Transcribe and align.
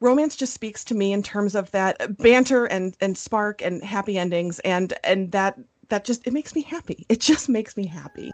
romance 0.00 0.36
just 0.36 0.54
speaks 0.54 0.84
to 0.84 0.94
me 0.94 1.12
in 1.12 1.22
terms 1.22 1.54
of 1.54 1.70
that 1.72 2.16
banter 2.18 2.66
and 2.66 2.96
and 3.00 3.18
spark 3.18 3.62
and 3.62 3.82
happy 3.82 4.18
endings 4.18 4.58
and 4.60 4.94
and 5.04 5.32
that 5.32 5.58
that 5.88 6.04
just 6.04 6.26
it 6.26 6.32
makes 6.32 6.54
me 6.54 6.62
happy. 6.62 7.06
It 7.08 7.20
just 7.20 7.48
makes 7.48 7.76
me 7.76 7.86
happy. 7.86 8.30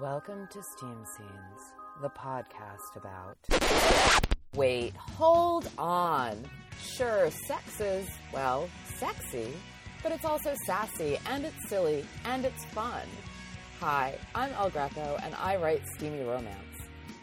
Welcome 0.00 0.48
to 0.52 0.62
Steam 0.62 1.04
Scenes, 1.16 1.60
the 2.00 2.08
podcast 2.10 2.96
about. 2.96 3.36
Wait, 4.54 4.94
hold 4.96 5.68
on. 5.78 6.42
Sure, 6.80 7.30
sex 7.30 7.80
is, 7.80 8.08
well, 8.32 8.68
sexy, 8.96 9.52
but 10.02 10.12
it's 10.12 10.24
also 10.24 10.54
sassy 10.66 11.18
and 11.30 11.44
it's 11.44 11.68
silly 11.68 12.04
and 12.24 12.44
it's 12.44 12.64
fun. 12.66 13.06
Hi, 13.80 14.14
I'm 14.34 14.52
El 14.52 14.70
Greco 14.70 15.18
and 15.22 15.34
I 15.34 15.56
write 15.56 15.82
steamy 15.96 16.22
romance. 16.22 16.71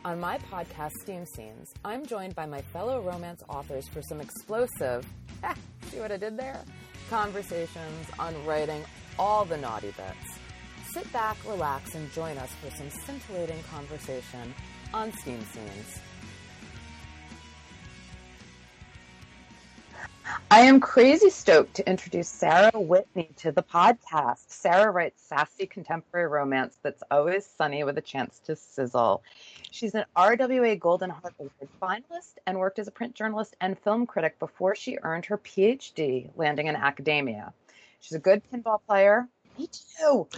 On 0.05 0.17
my 0.17 0.37
podcast, 0.37 0.93
Steam 1.01 1.25
Scenes, 1.25 1.73
I'm 1.83 2.05
joined 2.05 2.33
by 2.33 2.45
my 2.45 2.61
fellow 2.61 3.01
romance 3.01 3.43
authors 3.49 3.87
for 3.89 4.01
some 4.01 4.21
explosive, 4.21 5.05
see 5.91 5.99
what 5.99 6.11
I 6.11 6.17
did 6.17 6.37
there? 6.37 6.61
Conversations 7.09 8.07
on 8.17 8.33
writing 8.45 8.83
all 9.17 9.43
the 9.43 9.57
naughty 9.57 9.87
bits. 9.97 10.39
Sit 10.93 11.11
back, 11.11 11.35
relax, 11.45 11.95
and 11.95 12.09
join 12.13 12.37
us 12.37 12.49
for 12.63 12.71
some 12.77 12.89
scintillating 12.89 13.61
conversation 13.63 14.53
on 14.93 15.11
Steam 15.17 15.43
Scenes. 15.51 15.99
I 20.51 20.61
am 20.61 20.79
crazy 20.79 21.29
stoked 21.29 21.75
to 21.75 21.89
introduce 21.89 22.27
Sarah 22.27 22.71
Whitney 22.73 23.29
to 23.37 23.51
the 23.51 23.63
podcast. 23.63 24.49
Sarah 24.49 24.91
writes 24.91 25.21
sassy 25.21 25.65
contemporary 25.65 26.27
romance 26.27 26.77
that's 26.81 27.03
always 27.11 27.45
sunny 27.45 27.83
with 27.83 27.97
a 27.97 28.01
chance 28.01 28.39
to 28.45 28.55
sizzle. 28.55 29.23
She's 29.71 29.95
an 29.95 30.05
RWA 30.15 30.79
Golden 30.79 31.09
Heart 31.09 31.33
Award 31.39 31.69
finalist 31.81 32.33
and 32.45 32.57
worked 32.57 32.79
as 32.79 32.87
a 32.87 32.91
print 32.91 33.15
journalist 33.15 33.55
and 33.61 33.77
film 33.79 34.05
critic 34.05 34.39
before 34.39 34.75
she 34.75 34.97
earned 35.01 35.25
her 35.25 35.37
PhD, 35.37 36.29
landing 36.35 36.67
in 36.67 36.75
academia. 36.75 37.53
She's 37.99 38.15
a 38.15 38.19
good 38.19 38.41
pinball 38.51 38.79
player. 38.87 39.27
Me 39.57 39.67
too. 39.97 40.27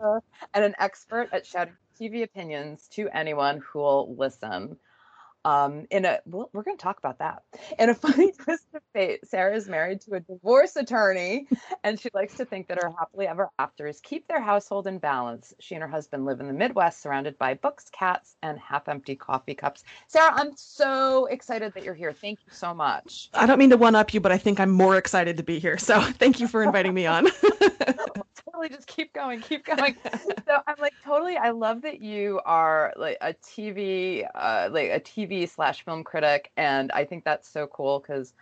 and 0.00 0.64
an 0.64 0.74
expert 0.78 1.28
at 1.32 1.46
shouting 1.46 1.76
TV 2.00 2.22
opinions 2.22 2.88
to 2.88 3.08
anyone 3.08 3.58
who 3.58 3.78
will 3.78 4.14
listen. 4.16 4.76
Um, 5.46 5.86
in 5.92 6.04
a, 6.04 6.18
well, 6.26 6.50
we're 6.52 6.64
going 6.64 6.76
to 6.76 6.82
talk 6.82 6.98
about 6.98 7.20
that. 7.20 7.44
In 7.78 7.88
a 7.88 7.94
funny 8.06 8.32
twist 8.32 8.64
of 8.74 8.82
fate, 8.92 9.20
Sarah 9.28 9.54
is 9.54 9.68
married 9.68 10.00
to 10.02 10.14
a 10.14 10.20
divorce 10.20 10.74
attorney, 10.74 11.46
and 11.84 12.00
she 12.00 12.08
likes 12.12 12.34
to 12.38 12.44
think 12.44 12.66
that 12.66 12.82
her 12.82 12.92
happily 12.98 13.28
ever 13.28 13.48
afters 13.56 14.00
keep 14.00 14.26
their 14.26 14.40
household 14.40 14.88
in 14.88 14.98
balance. 14.98 15.54
She 15.60 15.76
and 15.76 15.82
her 15.82 15.88
husband 15.88 16.24
live 16.24 16.40
in 16.40 16.48
the 16.48 16.52
Midwest, 16.52 17.00
surrounded 17.00 17.38
by 17.38 17.54
books, 17.54 17.88
cats, 17.92 18.34
and 18.42 18.58
half-empty 18.58 19.14
coffee 19.14 19.54
cups. 19.54 19.84
Sarah, 20.08 20.32
I'm 20.34 20.56
so 20.56 21.26
excited 21.26 21.72
that 21.74 21.84
you're 21.84 21.94
here. 21.94 22.12
Thank 22.12 22.40
you 22.44 22.52
so 22.52 22.74
much. 22.74 23.30
I 23.32 23.46
don't 23.46 23.58
mean 23.58 23.70
to 23.70 23.76
one 23.76 23.94
up 23.94 24.12
you, 24.12 24.20
but 24.20 24.32
I 24.32 24.38
think 24.38 24.58
I'm 24.58 24.70
more 24.70 24.96
excited 24.96 25.36
to 25.36 25.44
be 25.44 25.60
here. 25.60 25.78
So 25.78 26.00
thank 26.02 26.40
you 26.40 26.48
for 26.48 26.64
inviting 26.64 26.92
me 26.92 27.06
on. 27.06 27.28
totally 28.46 28.68
just 28.68 28.86
keep 28.86 29.12
going, 29.12 29.40
keep 29.40 29.64
going. 29.76 29.96
so 30.46 30.58
I'm 30.66 30.76
like 30.78 30.94
totally. 31.04 31.36
I 31.36 31.50
love 31.50 31.82
that 31.82 32.00
you 32.00 32.40
are 32.44 32.92
like 32.96 33.18
a 33.20 33.34
TV, 33.34 34.26
uh, 34.34 34.68
like 34.70 34.90
a 34.90 35.00
TV 35.00 35.48
slash 35.48 35.84
film 35.84 36.04
critic, 36.04 36.50
and 36.56 36.90
I 36.92 37.04
think 37.04 37.24
that's 37.24 37.48
so 37.48 37.66
cool 37.66 38.00
because 38.00 38.34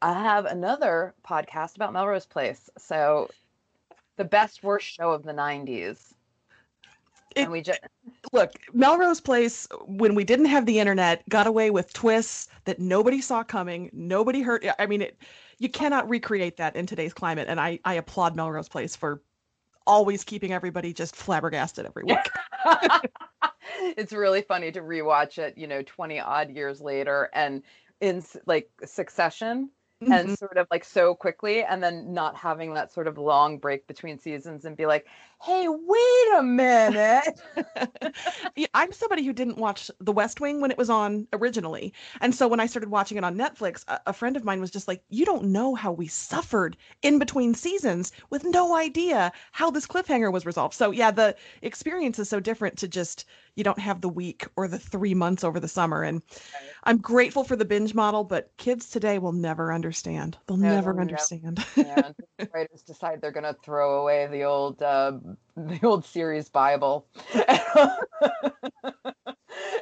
I 0.00 0.12
have 0.14 0.46
another 0.46 1.14
podcast 1.26 1.76
about 1.76 1.92
Melrose 1.92 2.26
Place. 2.26 2.70
So 2.78 3.28
the 4.16 4.24
best 4.24 4.62
worst 4.62 4.86
show 4.86 5.10
of 5.10 5.22
the 5.22 5.32
'90s. 5.32 6.12
It, 7.34 7.44
and 7.44 7.52
we 7.52 7.62
just 7.62 7.80
look 8.32 8.52
Melrose 8.74 9.20
Place 9.20 9.66
when 9.86 10.14
we 10.14 10.22
didn't 10.22 10.46
have 10.46 10.66
the 10.66 10.78
internet 10.78 11.26
got 11.30 11.46
away 11.46 11.70
with 11.70 11.92
twists 11.94 12.48
that 12.64 12.78
nobody 12.78 13.22
saw 13.22 13.42
coming. 13.42 13.88
Nobody 13.92 14.42
heard. 14.42 14.70
I 14.78 14.86
mean, 14.86 15.02
it 15.02 15.16
you 15.62 15.68
cannot 15.68 16.08
recreate 16.08 16.56
that 16.56 16.74
in 16.74 16.86
today's 16.86 17.14
climate. 17.14 17.46
And 17.48 17.60
I, 17.60 17.78
I 17.84 17.94
applaud 17.94 18.34
Melrose 18.34 18.68
Place 18.68 18.96
for 18.96 19.22
always 19.86 20.24
keeping 20.24 20.52
everybody 20.52 20.92
just 20.92 21.14
flabbergasted 21.14 21.86
every 21.86 22.02
week. 22.02 22.18
it's 23.96 24.12
really 24.12 24.42
funny 24.42 24.72
to 24.72 24.80
rewatch 24.80 25.38
it, 25.38 25.56
you 25.56 25.68
know, 25.68 25.82
20 25.82 26.18
odd 26.18 26.50
years 26.50 26.80
later 26.80 27.30
and 27.32 27.62
in 28.00 28.24
like 28.44 28.70
succession 28.84 29.70
mm-hmm. 30.02 30.12
and 30.12 30.38
sort 30.38 30.56
of 30.56 30.66
like 30.70 30.84
so 30.84 31.14
quickly 31.14 31.62
and 31.62 31.82
then 31.82 32.12
not 32.12 32.36
having 32.36 32.74
that 32.74 32.92
sort 32.92 33.06
of 33.06 33.18
long 33.18 33.58
break 33.58 33.86
between 33.86 34.18
seasons 34.18 34.64
and 34.64 34.76
be 34.76 34.86
like, 34.86 35.06
hey, 35.42 35.66
wait 35.68 36.38
a 36.38 36.42
minute. 36.42 37.40
I'm 38.74 38.92
somebody 38.92 39.24
who 39.24 39.32
didn't 39.32 39.58
watch 39.58 39.90
The 39.98 40.12
West 40.12 40.40
Wing 40.40 40.60
when 40.60 40.70
it 40.70 40.78
was 40.78 40.88
on 40.88 41.26
originally. 41.32 41.92
And 42.20 42.32
so 42.32 42.46
when 42.46 42.60
I 42.60 42.66
started 42.66 42.90
watching 42.90 43.18
it 43.18 43.24
on 43.24 43.36
Netflix, 43.36 43.84
a, 43.88 44.00
a, 44.06 44.12
friend 44.12 44.36
of 44.36 44.44
mine 44.44 44.60
was 44.60 44.70
just 44.70 44.86
like, 44.86 45.02
You 45.10 45.24
don't 45.24 45.44
know 45.44 45.74
how 45.74 45.90
we 45.90 46.06
suffered 46.06 46.76
in 47.02 47.18
between 47.18 47.54
seasons 47.54 48.12
with 48.30 48.44
no 48.44 48.76
idea 48.76 49.32
how 49.50 49.70
this 49.70 49.86
cliffhanger 49.86 50.32
was 50.32 50.46
resolved. 50.46 50.74
So, 50.74 50.92
yeah, 50.92 51.10
the 51.10 51.34
experience 51.62 52.20
is 52.20 52.28
so 52.28 52.38
different 52.38 52.78
to 52.78 52.88
just, 52.88 53.24
you 53.54 53.64
don't 53.64 53.78
have 53.78 54.00
the 54.00 54.08
week 54.08 54.46
or 54.56 54.66
the 54.66 54.78
three 54.78 55.14
months 55.14 55.44
over 55.44 55.60
the 55.60 55.68
summer. 55.68 56.02
And 56.02 56.22
I'm 56.84 56.98
grateful 56.98 57.44
for 57.44 57.56
the 57.56 57.64
binge 57.64 57.94
model, 57.94 58.24
but 58.24 58.50
kids 58.56 58.88
today 58.88 59.18
will 59.18 59.32
never 59.32 59.72
understand. 59.72 60.38
They'll 60.46 60.56
no, 60.56 60.74
never 60.74 60.98
understand. 61.00 61.64
yeah, 61.76 62.12
writers 62.54 62.82
decide 62.82 63.20
they're 63.20 63.30
going 63.30 63.44
to 63.44 63.56
throw 63.62 64.00
away 64.00 64.26
the 64.26 64.44
old. 64.44 64.82
Uh, 64.82 65.18
the 65.56 65.80
old 65.82 66.04
series 66.04 66.48
Bible. 66.48 67.06
and 67.34 67.46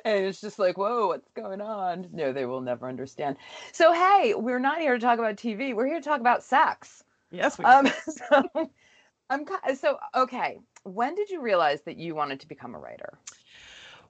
it's 0.04 0.41
just 0.41 0.58
like, 0.58 0.76
whoa, 0.76 1.08
what's 1.08 1.31
going 1.32 1.60
on? 1.60 2.08
No, 2.12 2.32
they 2.32 2.44
will 2.44 2.60
never 2.60 2.88
understand. 2.88 3.37
So, 3.72 3.92
hey, 3.92 4.34
we're 4.34 4.58
not 4.58 4.81
here 4.81 4.94
to 4.94 5.00
talk 5.00 5.20
about 5.20 5.37
TV. 5.37 5.75
We're 5.75 5.87
here 5.87 6.00
to 6.00 6.04
talk 6.04 6.20
about 6.20 6.42
sex. 6.42 7.04
Yes, 7.31 7.56
we 7.56 7.64
um, 7.64 7.88
so, 8.08 8.42
I'm 9.31 9.47
so 9.76 9.98
okay. 10.16 10.58
When 10.82 11.14
did 11.14 11.31
you 11.31 11.41
realize 11.41 11.82
that 11.82 11.97
you 11.97 12.16
wanted 12.16 12.41
to 12.41 12.48
become 12.48 12.75
a 12.75 12.78
writer? 12.78 13.19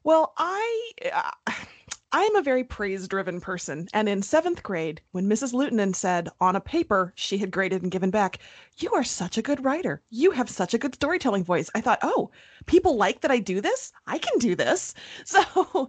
Well, 0.04 0.34
I. 0.36 0.90
Uh, 1.12 1.52
I 2.12 2.24
am 2.24 2.34
a 2.34 2.42
very 2.42 2.64
praise 2.64 3.06
driven 3.06 3.40
person, 3.40 3.86
and 3.92 4.08
in 4.08 4.20
seventh 4.20 4.64
grade, 4.64 5.00
when 5.12 5.28
Mrs. 5.28 5.52
Lutonen 5.52 5.94
said 5.94 6.28
on 6.40 6.56
a 6.56 6.60
paper 6.60 7.12
she 7.14 7.38
had 7.38 7.52
graded 7.52 7.82
and 7.82 7.90
given 7.92 8.10
back, 8.10 8.40
You 8.78 8.92
are 8.94 9.04
such 9.04 9.38
a 9.38 9.42
good 9.42 9.64
writer. 9.64 10.02
You 10.10 10.32
have 10.32 10.50
such 10.50 10.74
a 10.74 10.78
good 10.78 10.96
storytelling 10.96 11.44
voice. 11.44 11.70
I 11.72 11.80
thought, 11.80 12.00
Oh, 12.02 12.32
people 12.66 12.96
like 12.96 13.20
that 13.20 13.30
I 13.30 13.38
do 13.38 13.60
this? 13.60 13.92
I 14.06 14.18
can 14.18 14.38
do 14.38 14.54
this. 14.54 14.94
So, 15.24 15.88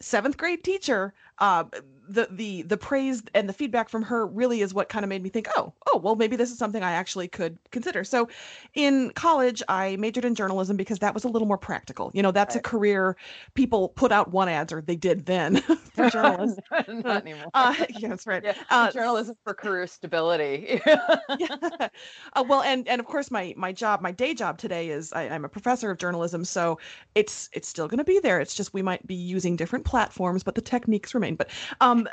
seventh 0.00 0.36
grade 0.36 0.64
teacher, 0.64 1.14
uh, 1.38 1.64
the 2.08 2.28
the 2.30 2.62
the 2.62 2.76
praise 2.76 3.22
and 3.34 3.48
the 3.48 3.52
feedback 3.52 3.88
from 3.88 4.02
her 4.02 4.26
really 4.26 4.60
is 4.60 4.74
what 4.74 4.88
kind 4.88 5.04
of 5.04 5.08
made 5.08 5.22
me 5.22 5.30
think, 5.30 5.48
oh, 5.56 5.72
oh, 5.86 5.98
well, 5.98 6.14
maybe 6.14 6.36
this 6.36 6.50
is 6.50 6.58
something 6.58 6.82
I 6.82 6.92
actually 6.92 7.28
could 7.28 7.58
consider. 7.70 8.04
So, 8.04 8.28
in 8.74 9.10
college, 9.14 9.62
I 9.68 9.96
majored 9.96 10.24
in 10.24 10.34
journalism 10.34 10.76
because 10.76 10.98
that 10.98 11.14
was 11.14 11.24
a 11.24 11.28
little 11.28 11.48
more 11.48 11.58
practical. 11.58 12.10
You 12.12 12.22
know, 12.22 12.32
that's 12.32 12.54
right. 12.54 12.64
a 12.64 12.68
career 12.68 13.16
people 13.54 13.88
put 13.90 14.12
out 14.12 14.30
one 14.30 14.48
ads 14.48 14.72
or 14.72 14.82
they 14.82 14.96
did 14.96 15.26
then 15.26 15.56
for 15.94 16.10
journalists. 16.10 16.60
Not 16.88 17.22
anymore. 17.22 17.50
Uh, 17.54 17.74
yeah, 17.98 18.08
that's 18.08 18.26
right. 18.26 18.42
Yeah, 18.44 18.54
uh, 18.70 18.90
journalism 18.90 19.36
for 19.44 19.54
career 19.54 19.86
stability. 19.86 20.80
yeah. 20.86 21.88
Uh, 22.34 22.44
well, 22.46 22.62
and 22.62 22.86
and 22.88 23.00
of 23.00 23.06
course, 23.06 23.30
my 23.30 23.54
my 23.56 23.72
job, 23.72 24.00
my 24.00 24.12
day 24.12 24.34
job 24.34 24.58
today 24.58 24.90
is 24.90 25.12
I, 25.12 25.28
I'm 25.28 25.44
a 25.44 25.48
professor 25.48 25.90
of 25.90 25.98
journalism, 25.98 26.11
so 26.44 26.78
it's 27.14 27.48
it's 27.52 27.68
still 27.68 27.88
going 27.88 27.98
to 27.98 28.04
be 28.04 28.18
there. 28.18 28.40
It's 28.40 28.54
just 28.54 28.74
we 28.74 28.82
might 28.82 29.06
be 29.06 29.14
using 29.14 29.56
different 29.56 29.84
platforms, 29.84 30.42
but 30.42 30.54
the 30.54 30.60
techniques 30.60 31.14
remain. 31.14 31.36
But 31.36 31.50
um, 31.80 32.08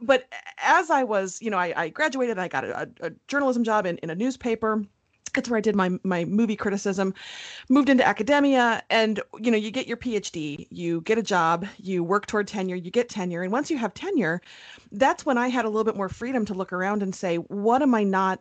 but 0.00 0.24
as 0.58 0.90
I 0.90 1.04
was, 1.04 1.40
you 1.40 1.50
know, 1.50 1.58
I, 1.58 1.72
I 1.76 1.88
graduated, 1.88 2.38
I 2.38 2.48
got 2.48 2.64
a, 2.64 2.88
a, 3.00 3.10
journalism 3.28 3.64
job 3.64 3.86
in, 3.86 3.98
in 3.98 4.10
a 4.10 4.14
newspaper. 4.14 4.84
That's 5.34 5.48
where 5.48 5.56
I 5.56 5.62
did 5.62 5.74
my 5.74 5.90
my 6.02 6.26
movie 6.26 6.56
criticism. 6.56 7.14
Moved 7.70 7.88
into 7.88 8.06
academia, 8.06 8.82
and 8.90 9.20
you 9.40 9.50
know, 9.50 9.56
you 9.56 9.70
get 9.70 9.86
your 9.86 9.96
PhD, 9.96 10.66
you 10.70 11.00
get 11.02 11.16
a 11.16 11.22
job, 11.22 11.66
you 11.78 12.04
work 12.04 12.26
toward 12.26 12.46
tenure, 12.46 12.76
you 12.76 12.90
get 12.90 13.08
tenure, 13.08 13.42
and 13.42 13.50
once 13.50 13.70
you 13.70 13.78
have 13.78 13.94
tenure, 13.94 14.42
that's 14.90 15.24
when 15.24 15.38
I 15.38 15.48
had 15.48 15.64
a 15.64 15.68
little 15.68 15.84
bit 15.84 15.96
more 15.96 16.10
freedom 16.10 16.44
to 16.46 16.54
look 16.54 16.72
around 16.72 17.02
and 17.02 17.14
say, 17.14 17.36
what 17.36 17.80
am 17.80 17.94
I 17.94 18.04
not? 18.04 18.40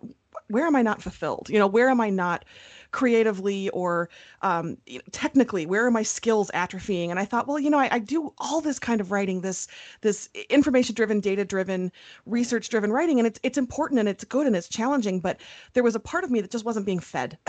Where 0.49 0.65
am 0.65 0.75
I 0.75 0.81
not 0.81 1.01
fulfilled? 1.01 1.47
You 1.49 1.59
know, 1.59 1.67
where 1.67 1.89
am 1.89 2.01
I 2.01 2.09
not? 2.09 2.43
Creatively 2.91 3.69
or 3.69 4.09
um, 4.41 4.77
technically 5.11 5.65
where 5.65 5.85
are 5.85 5.91
my 5.91 6.03
skills 6.03 6.51
atrophying? 6.53 7.09
And 7.09 7.19
i 7.19 7.25
thought 7.25 7.47
well 7.47 7.59
you 7.59 7.69
know 7.69 7.79
I, 7.79 7.89
I 7.91 7.99
do 7.99 8.33
all 8.37 8.61
this 8.61 8.79
kind 8.79 9.01
of 9.01 9.11
writing 9.11 9.41
this 9.41 9.67
this 10.01 10.29
information 10.49 10.95
driven 10.95 11.19
data 11.19 11.45
driven 11.45 11.91
research 12.25 12.69
driven 12.69 12.91
writing 12.91 13.19
and 13.19 13.27
it's 13.27 13.39
it's 13.43 13.57
important 13.57 13.99
and 13.99 14.09
it's 14.09 14.23
good 14.23 14.47
and 14.47 14.55
it's 14.55 14.67
challenging 14.67 15.19
but 15.19 15.39
there 15.73 15.83
was 15.83 15.95
a 15.95 15.99
part 15.99 16.23
of 16.23 16.31
me 16.31 16.41
that 16.41 16.51
just 16.51 16.65
wasn't 16.65 16.85
being 16.85 16.99
fed. 16.99 17.37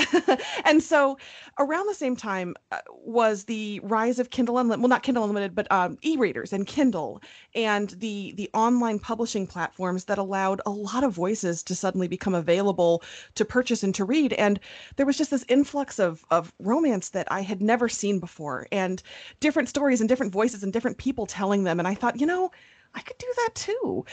And 0.64 0.82
so 0.82 1.18
around 1.58 1.86
the 1.86 1.94
same 1.94 2.16
time 2.16 2.54
uh, 2.70 2.78
was 2.90 3.44
the 3.44 3.80
rise 3.82 4.18
of 4.18 4.30
kindle 4.30 4.58
unlimited 4.58 4.82
well 4.82 4.88
not 4.88 5.02
kindle 5.02 5.24
unlimited 5.24 5.54
but 5.54 5.70
um, 5.70 5.98
e-readers 6.02 6.52
and 6.52 6.66
kindle 6.66 7.20
and 7.54 7.90
the 7.90 8.32
the 8.36 8.48
online 8.54 8.98
publishing 8.98 9.46
platforms 9.46 10.04
that 10.04 10.18
allowed 10.18 10.60
a 10.66 10.70
lot 10.70 11.04
of 11.04 11.12
voices 11.12 11.62
to 11.64 11.74
suddenly 11.74 12.08
become 12.08 12.34
available 12.34 13.02
to 13.34 13.44
purchase 13.44 13.82
and 13.82 13.94
to 13.94 14.04
read. 14.04 14.32
And 14.34 14.58
there 14.96 15.06
was 15.06 15.18
just 15.18 15.31
this 15.32 15.44
influx 15.48 15.98
of 15.98 16.24
of 16.30 16.52
romance 16.60 17.08
that 17.10 17.26
I 17.30 17.40
had 17.40 17.60
never 17.60 17.88
seen 17.88 18.20
before 18.20 18.68
and 18.70 19.02
different 19.40 19.68
stories 19.68 20.00
and 20.00 20.08
different 20.08 20.32
voices 20.32 20.62
and 20.62 20.72
different 20.72 20.98
people 20.98 21.26
telling 21.26 21.64
them 21.64 21.80
and 21.80 21.88
I 21.88 21.94
thought, 21.94 22.20
you 22.20 22.26
know, 22.26 22.52
I 22.94 23.00
could 23.00 23.18
do 23.18 23.32
that 23.36 23.54
too. 23.54 24.04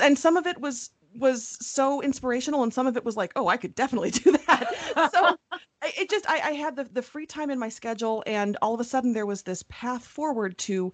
And 0.00 0.18
some 0.18 0.36
of 0.36 0.46
it 0.46 0.60
was 0.60 0.90
was 1.16 1.58
so 1.60 2.00
inspirational 2.00 2.62
and 2.62 2.72
some 2.72 2.86
of 2.86 2.96
it 2.96 3.04
was 3.04 3.16
like 3.16 3.32
oh 3.34 3.48
i 3.48 3.56
could 3.56 3.74
definitely 3.74 4.10
do 4.24 4.30
that 4.32 5.10
so 5.12 5.36
it 5.96 6.10
just 6.10 6.28
I, 6.28 6.40
I, 6.40 6.52
had 6.52 6.76
the, 6.76 6.84
the 6.84 7.02
free 7.02 7.26
time 7.26 7.50
in 7.50 7.58
my 7.58 7.68
schedule 7.68 8.22
and 8.26 8.56
all 8.60 8.74
of 8.74 8.80
a 8.80 8.84
sudden 8.84 9.12
there 9.12 9.26
was 9.26 9.42
this 9.42 9.64
path 9.68 10.04
forward 10.04 10.58
to 10.58 10.92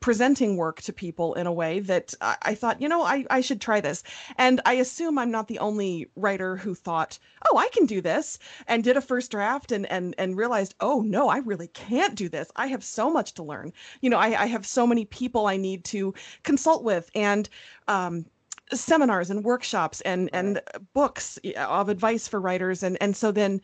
presenting 0.00 0.56
work 0.56 0.80
to 0.82 0.92
people 0.92 1.34
in 1.34 1.46
a 1.46 1.52
way 1.52 1.80
that 1.80 2.14
I, 2.20 2.36
I 2.42 2.54
thought, 2.54 2.80
you 2.80 2.88
know, 2.88 3.02
I, 3.02 3.24
I 3.30 3.40
should 3.40 3.60
try 3.60 3.80
this. 3.80 4.02
And 4.36 4.60
I 4.64 4.74
assume 4.74 5.18
I'm 5.18 5.30
not 5.30 5.48
the 5.48 5.58
only 5.58 6.10
writer 6.16 6.56
who 6.56 6.74
thought, 6.74 7.18
oh, 7.50 7.58
I 7.58 7.68
can 7.68 7.86
do 7.86 8.00
this 8.00 8.38
and 8.66 8.84
did 8.84 8.96
a 8.96 9.00
first 9.00 9.30
draft 9.30 9.72
and 9.72 9.86
and 9.86 10.14
and 10.18 10.36
realized, 10.36 10.74
oh 10.80 11.00
no, 11.00 11.28
I 11.28 11.38
really 11.38 11.68
can't 11.68 12.14
do 12.14 12.28
this. 12.28 12.50
I 12.56 12.68
have 12.68 12.84
so 12.84 13.10
much 13.10 13.34
to 13.34 13.42
learn. 13.42 13.72
You 14.00 14.10
know, 14.10 14.18
I, 14.18 14.42
I 14.42 14.46
have 14.46 14.66
so 14.66 14.86
many 14.86 15.04
people 15.04 15.46
I 15.46 15.56
need 15.56 15.84
to 15.86 16.14
consult 16.42 16.84
with 16.84 17.10
and 17.14 17.48
um, 17.86 18.26
seminars 18.72 19.30
and 19.30 19.44
workshops 19.44 20.00
and 20.02 20.28
and 20.32 20.60
books 20.94 21.38
of 21.56 21.88
advice 21.88 22.28
for 22.28 22.40
writers 22.40 22.82
and 22.82 22.98
and 23.00 23.16
so 23.16 23.32
then 23.32 23.60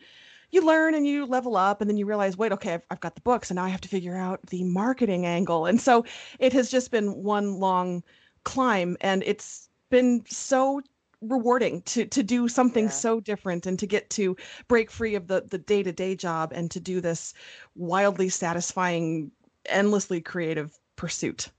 you 0.55 0.65
learn 0.65 0.95
and 0.95 1.05
you 1.05 1.25
level 1.25 1.57
up 1.57 1.81
and 1.81 1.89
then 1.89 1.97
you 1.97 2.05
realize 2.05 2.37
wait 2.37 2.51
okay 2.51 2.73
I've, 2.73 2.81
I've 2.89 2.99
got 3.01 3.13
the 3.13 3.21
books 3.21 3.51
and 3.51 3.57
now 3.57 3.65
i 3.65 3.69
have 3.69 3.81
to 3.81 3.89
figure 3.89 4.15
out 4.15 4.41
the 4.47 4.63
marketing 4.63 5.25
angle. 5.25 5.65
And 5.65 5.79
so 5.79 6.05
it 6.39 6.53
has 6.53 6.71
just 6.71 6.89
been 6.89 7.23
one 7.23 7.59
long 7.59 8.01
climb 8.43 8.95
and 9.01 9.21
it's 9.23 9.69
been 9.89 10.23
so 10.27 10.81
rewarding 11.21 11.81
to 11.83 12.05
to 12.05 12.23
do 12.23 12.47
something 12.47 12.85
yeah. 12.85 12.91
so 12.91 13.19
different 13.19 13.65
and 13.65 13.77
to 13.79 13.87
get 13.87 14.09
to 14.11 14.35
break 14.67 14.89
free 14.89 15.15
of 15.15 15.27
the 15.27 15.41
the 15.49 15.57
day-to-day 15.57 16.15
job 16.15 16.51
and 16.55 16.71
to 16.71 16.79
do 16.79 17.01
this 17.01 17.33
wildly 17.75 18.29
satisfying 18.29 19.31
endlessly 19.67 20.21
creative 20.21 20.77
pursuit. 20.95 21.49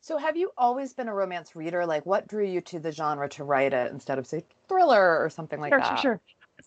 So 0.00 0.18
have 0.18 0.36
you 0.36 0.50
always 0.58 0.92
been 0.92 1.08
a 1.08 1.14
romance 1.14 1.56
reader? 1.56 1.86
Like 1.86 2.04
what 2.04 2.28
drew 2.28 2.44
you 2.44 2.60
to 2.62 2.78
the 2.78 2.92
genre 2.92 3.28
to 3.30 3.44
write 3.44 3.72
it 3.72 3.90
instead 3.90 4.18
of 4.18 4.26
say 4.26 4.44
thriller 4.68 5.18
or 5.18 5.30
something 5.30 5.60
like 5.60 5.72
sure, 5.72 5.80
that? 5.80 5.98
sure 6.00 6.20
sure 6.20 6.20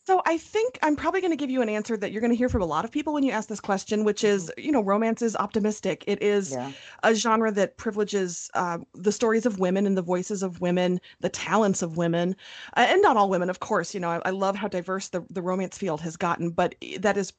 so 0.08 0.22
I 0.26 0.38
think 0.38 0.80
I'm 0.82 0.96
probably 0.96 1.20
going 1.20 1.34
to 1.34 1.38
give 1.38 1.50
you 1.50 1.62
an 1.62 1.68
answer 1.68 1.98
that 1.98 2.14
you're 2.14 2.22
going 2.22 2.32
to 2.32 2.38
hear 2.38 2.48
from 2.48 2.62
a 2.62 2.66
lot 2.66 2.86
of 2.86 2.92
people 2.92 3.14
when 3.14 3.24
you 3.24 3.32
ask 3.34 3.50
this 3.50 3.60
question, 3.60 4.06
which 4.06 4.24
is, 4.24 4.46
mm-hmm. 4.46 4.66
you 4.66 4.72
know, 4.72 4.80
romance 4.80 5.22
is 5.22 5.36
optimistic. 5.36 6.06
It 6.08 6.24
is 6.24 6.52
yeah. 6.52 6.72
a 7.04 7.14
genre 7.14 7.52
that 7.52 7.76
privileges 7.76 8.50
uh, 8.54 8.78
the 8.94 9.12
stories 9.12 9.46
of 9.46 9.60
women 9.60 9.86
and 9.86 9.98
the 9.98 10.02
voices 10.02 10.44
of 10.44 10.62
women, 10.62 11.02
the 11.20 11.28
talents 11.28 11.82
of 11.82 11.98
women, 11.98 12.38
uh, 12.78 12.86
and 12.88 13.02
not 13.02 13.18
all 13.18 13.30
women, 13.30 13.50
of 13.50 13.60
course. 13.60 13.94
You 13.94 14.00
know, 14.00 14.10
I, 14.10 14.22
I 14.24 14.30
love 14.30 14.56
how 14.56 14.70
diverse 14.70 15.10
the, 15.10 15.26
the 15.30 15.42
romance 15.42 15.78
field 15.78 16.00
has 16.00 16.16
gotten, 16.16 16.52
but 16.52 16.74
that 17.00 17.18
is, 17.18 17.34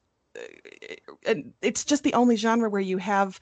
uh, 1.27 1.33
it's 1.63 1.83
just 1.83 2.03
the 2.03 2.13
only 2.13 2.35
genre 2.35 2.69
where 2.69 2.81
you 2.81 2.99
have 2.99 3.39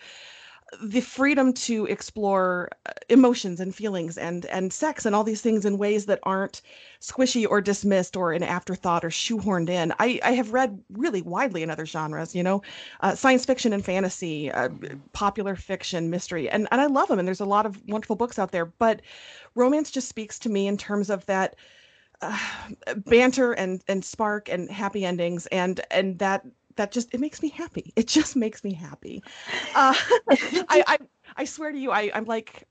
the 0.81 1.01
freedom 1.01 1.53
to 1.53 1.85
explore 1.85 2.69
uh, 2.85 2.91
emotions 3.09 3.59
and 3.59 3.73
feelings 3.73 4.17
and 4.17 4.45
and 4.47 4.73
sex 4.73 5.05
and 5.05 5.15
all 5.15 5.23
these 5.23 5.41
things 5.41 5.65
in 5.65 5.77
ways 5.77 6.05
that 6.05 6.19
aren't 6.23 6.61
squishy 6.99 7.47
or 7.49 7.61
dismissed 7.61 8.17
or 8.17 8.33
an 8.33 8.43
afterthought 8.43 9.05
or 9.05 9.09
shoehorned 9.09 9.69
in. 9.69 9.93
I, 9.99 10.19
I 10.23 10.31
have 10.33 10.51
read 10.51 10.81
really 10.91 11.21
widely 11.21 11.63
in 11.63 11.69
other 11.69 11.85
genres, 11.85 12.35
you 12.35 12.43
know, 12.43 12.61
uh, 13.01 13.15
science 13.15 13.45
fiction 13.45 13.71
and 13.71 13.83
fantasy, 13.83 14.51
uh, 14.51 14.69
popular 15.13 15.55
fiction, 15.55 16.09
mystery, 16.09 16.49
and 16.49 16.67
and 16.71 16.81
I 16.81 16.87
love 16.87 17.07
them. 17.07 17.19
And 17.19 17.27
there's 17.27 17.39
a 17.39 17.45
lot 17.45 17.65
of 17.65 17.81
wonderful 17.87 18.15
books 18.15 18.37
out 18.37 18.51
there, 18.51 18.65
but 18.65 19.01
romance 19.55 19.89
just 19.89 20.09
speaks 20.09 20.37
to 20.39 20.49
me 20.49 20.67
in 20.67 20.77
terms 20.77 21.09
of 21.09 21.25
that. 21.27 21.55
Uh, 22.19 22.35
banter 23.05 23.53
and 23.53 23.83
and 23.87 24.03
spark 24.03 24.49
and 24.49 24.71
happy 24.71 25.05
endings 25.05 25.45
and 25.51 25.81
and 25.91 26.17
that 26.17 26.43
that 26.77 26.91
just 26.91 27.13
it 27.13 27.19
makes 27.19 27.41
me 27.41 27.49
happy. 27.49 27.93
It 27.95 28.07
just 28.07 28.35
makes 28.35 28.63
me 28.63 28.73
happy. 28.73 29.21
Uh, 29.75 29.93
I, 30.29 30.83
I 30.87 30.97
I 31.35 31.45
swear 31.45 31.71
to 31.71 31.77
you, 31.77 31.91
I 31.91 32.11
I'm 32.13 32.25
like 32.25 32.67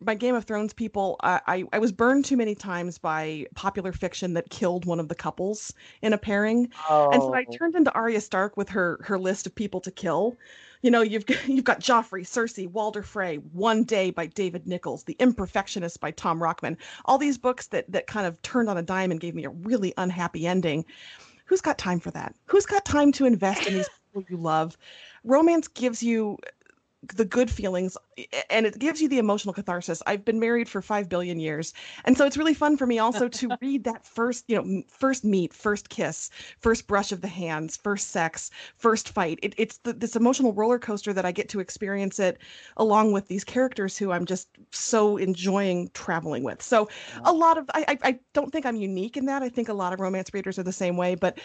my 0.00 0.14
Game 0.14 0.34
of 0.34 0.44
Thrones 0.44 0.72
people. 0.72 1.16
I, 1.22 1.40
I 1.46 1.64
I 1.72 1.78
was 1.78 1.92
burned 1.92 2.24
too 2.24 2.36
many 2.36 2.54
times 2.54 2.98
by 2.98 3.46
popular 3.54 3.92
fiction 3.92 4.34
that 4.34 4.50
killed 4.50 4.84
one 4.84 5.00
of 5.00 5.08
the 5.08 5.14
couples 5.14 5.72
in 6.02 6.12
a 6.12 6.18
pairing, 6.18 6.68
oh. 6.90 7.10
and 7.10 7.22
so 7.22 7.34
I 7.34 7.44
oh. 7.48 7.56
turned 7.56 7.74
into 7.74 7.92
Arya 7.92 8.20
Stark 8.20 8.56
with 8.56 8.68
her 8.70 9.00
her 9.04 9.18
list 9.18 9.46
of 9.46 9.54
people 9.54 9.80
to 9.80 9.90
kill. 9.90 10.36
You 10.82 10.90
know, 10.90 11.00
you've 11.00 11.24
you've 11.46 11.64
got 11.64 11.80
Joffrey, 11.80 12.22
Cersei, 12.22 12.70
Walder 12.70 13.02
Frey, 13.02 13.36
One 13.36 13.84
Day 13.84 14.10
by 14.10 14.26
David 14.26 14.66
Nicholls, 14.66 15.04
The 15.04 15.16
Imperfectionist 15.20 16.00
by 16.00 16.10
Tom 16.10 16.40
Rachman. 16.40 16.76
All 17.04 17.18
these 17.18 17.38
books 17.38 17.68
that 17.68 17.90
that 17.90 18.06
kind 18.06 18.26
of 18.26 18.40
turned 18.42 18.68
on 18.68 18.76
a 18.76 18.82
dime 18.82 19.10
and 19.10 19.20
gave 19.20 19.34
me 19.34 19.44
a 19.44 19.50
really 19.50 19.94
unhappy 19.96 20.46
ending 20.46 20.84
who's 21.52 21.60
got 21.60 21.76
time 21.76 22.00
for 22.00 22.10
that? 22.12 22.34
Who's 22.46 22.64
got 22.64 22.82
time 22.86 23.12
to 23.12 23.26
invest 23.26 23.66
in 23.66 23.74
these 23.74 23.90
people 24.14 24.24
you 24.30 24.38
love? 24.38 24.78
Romance 25.22 25.68
gives 25.68 26.02
you 26.02 26.38
the 27.14 27.24
good 27.24 27.50
feelings 27.50 27.96
and 28.48 28.64
it 28.64 28.78
gives 28.78 29.02
you 29.02 29.08
the 29.08 29.18
emotional 29.18 29.52
catharsis. 29.52 30.02
I've 30.06 30.24
been 30.24 30.38
married 30.38 30.68
for 30.68 30.80
5 30.80 31.08
billion 31.08 31.40
years. 31.40 31.74
And 32.04 32.16
so 32.16 32.24
it's 32.26 32.36
really 32.36 32.54
fun 32.54 32.76
for 32.76 32.86
me 32.86 33.00
also 33.00 33.28
to 33.28 33.50
read 33.60 33.84
that 33.84 34.06
first, 34.06 34.44
you 34.46 34.56
know, 34.56 34.82
first 34.88 35.24
meet, 35.24 35.52
first 35.52 35.88
kiss, 35.88 36.30
first 36.60 36.86
brush 36.86 37.10
of 37.10 37.20
the 37.20 37.28
hands, 37.28 37.76
first 37.76 38.10
sex, 38.10 38.50
first 38.76 39.08
fight. 39.08 39.40
It, 39.42 39.54
it's 39.58 39.78
the, 39.78 39.92
this 39.92 40.14
emotional 40.14 40.52
roller 40.52 40.78
coaster 40.78 41.12
that 41.12 41.24
I 41.24 41.32
get 41.32 41.48
to 41.50 41.60
experience 41.60 42.20
it 42.20 42.38
along 42.76 43.12
with 43.12 43.26
these 43.26 43.42
characters 43.42 43.98
who 43.98 44.12
I'm 44.12 44.24
just 44.24 44.48
so 44.70 45.16
enjoying 45.16 45.90
traveling 45.94 46.44
with. 46.44 46.62
So 46.62 46.88
a 47.24 47.32
lot 47.32 47.58
of 47.58 47.68
I, 47.74 47.84
I 47.88 47.98
I 48.10 48.18
don't 48.32 48.52
think 48.52 48.66
I'm 48.66 48.76
unique 48.76 49.16
in 49.16 49.26
that. 49.26 49.42
I 49.42 49.48
think 49.48 49.68
a 49.68 49.74
lot 49.74 49.92
of 49.92 50.00
romance 50.00 50.32
readers 50.32 50.58
are 50.58 50.62
the 50.62 50.72
same 50.72 50.96
way, 50.96 51.14
but 51.14 51.38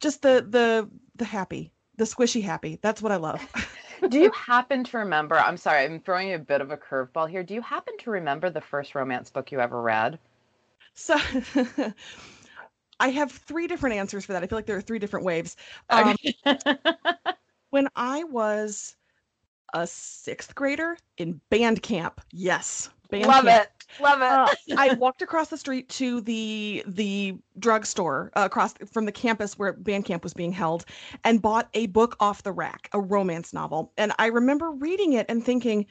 just 0.00 0.22
the 0.22 0.46
the 0.48 0.88
the 1.16 1.24
happy, 1.24 1.72
the 1.96 2.04
squishy 2.04 2.42
happy. 2.42 2.78
That's 2.82 3.00
what 3.02 3.12
I 3.12 3.16
love. 3.16 3.46
do 4.08 4.18
you 4.18 4.30
happen 4.32 4.84
to 4.84 4.98
remember? 4.98 5.36
I'm 5.38 5.56
sorry, 5.56 5.84
I'm 5.84 6.00
throwing 6.00 6.28
you 6.28 6.36
a 6.36 6.38
bit 6.38 6.60
of 6.60 6.70
a 6.70 6.76
curveball 6.76 7.28
here. 7.28 7.42
Do 7.42 7.54
you 7.54 7.62
happen 7.62 7.96
to 7.98 8.10
remember 8.10 8.50
the 8.50 8.60
first 8.60 8.94
romance 8.94 9.30
book 9.30 9.52
you 9.52 9.60
ever 9.60 9.80
read? 9.80 10.18
So 10.94 11.16
I 13.00 13.08
have 13.10 13.30
three 13.30 13.66
different 13.66 13.96
answers 13.96 14.24
for 14.24 14.32
that. 14.32 14.42
I 14.42 14.46
feel 14.46 14.58
like 14.58 14.66
there 14.66 14.76
are 14.76 14.82
three 14.82 14.98
different 14.98 15.26
waves. 15.26 15.56
Um, 15.90 16.16
when 17.70 17.88
I 17.94 18.24
was 18.24 18.96
a 19.74 19.86
sixth 19.86 20.54
grader 20.54 20.96
in 21.18 21.40
band 21.50 21.82
camp, 21.82 22.20
yes, 22.32 22.88
band 23.10 23.26
Love 23.26 23.44
camp. 23.44 23.66
it. 23.66 24.02
Love 24.02 24.20
it. 24.20 24.72
Uh, 24.72 24.76
I 24.78 24.94
walked 24.94 25.22
across 25.22 25.48
the 25.48 25.56
street 25.56 25.88
to 25.90 26.20
the 26.20 26.84
the 26.86 27.38
drugstore 27.58 28.30
uh, 28.34 28.42
across 28.44 28.74
from 28.92 29.06
the 29.06 29.12
campus 29.12 29.58
where 29.58 29.72
band 29.72 30.04
camp 30.04 30.22
was 30.22 30.34
being 30.34 30.52
held 30.52 30.84
and 31.24 31.40
bought 31.40 31.68
a 31.74 31.86
book 31.86 32.16
off 32.20 32.42
the 32.42 32.52
rack, 32.52 32.88
a 32.92 33.00
romance 33.00 33.52
novel. 33.52 33.92
And 33.96 34.12
I 34.18 34.26
remember 34.26 34.70
reading 34.70 35.14
it 35.14 35.26
and 35.28 35.44
thinking, 35.44 35.86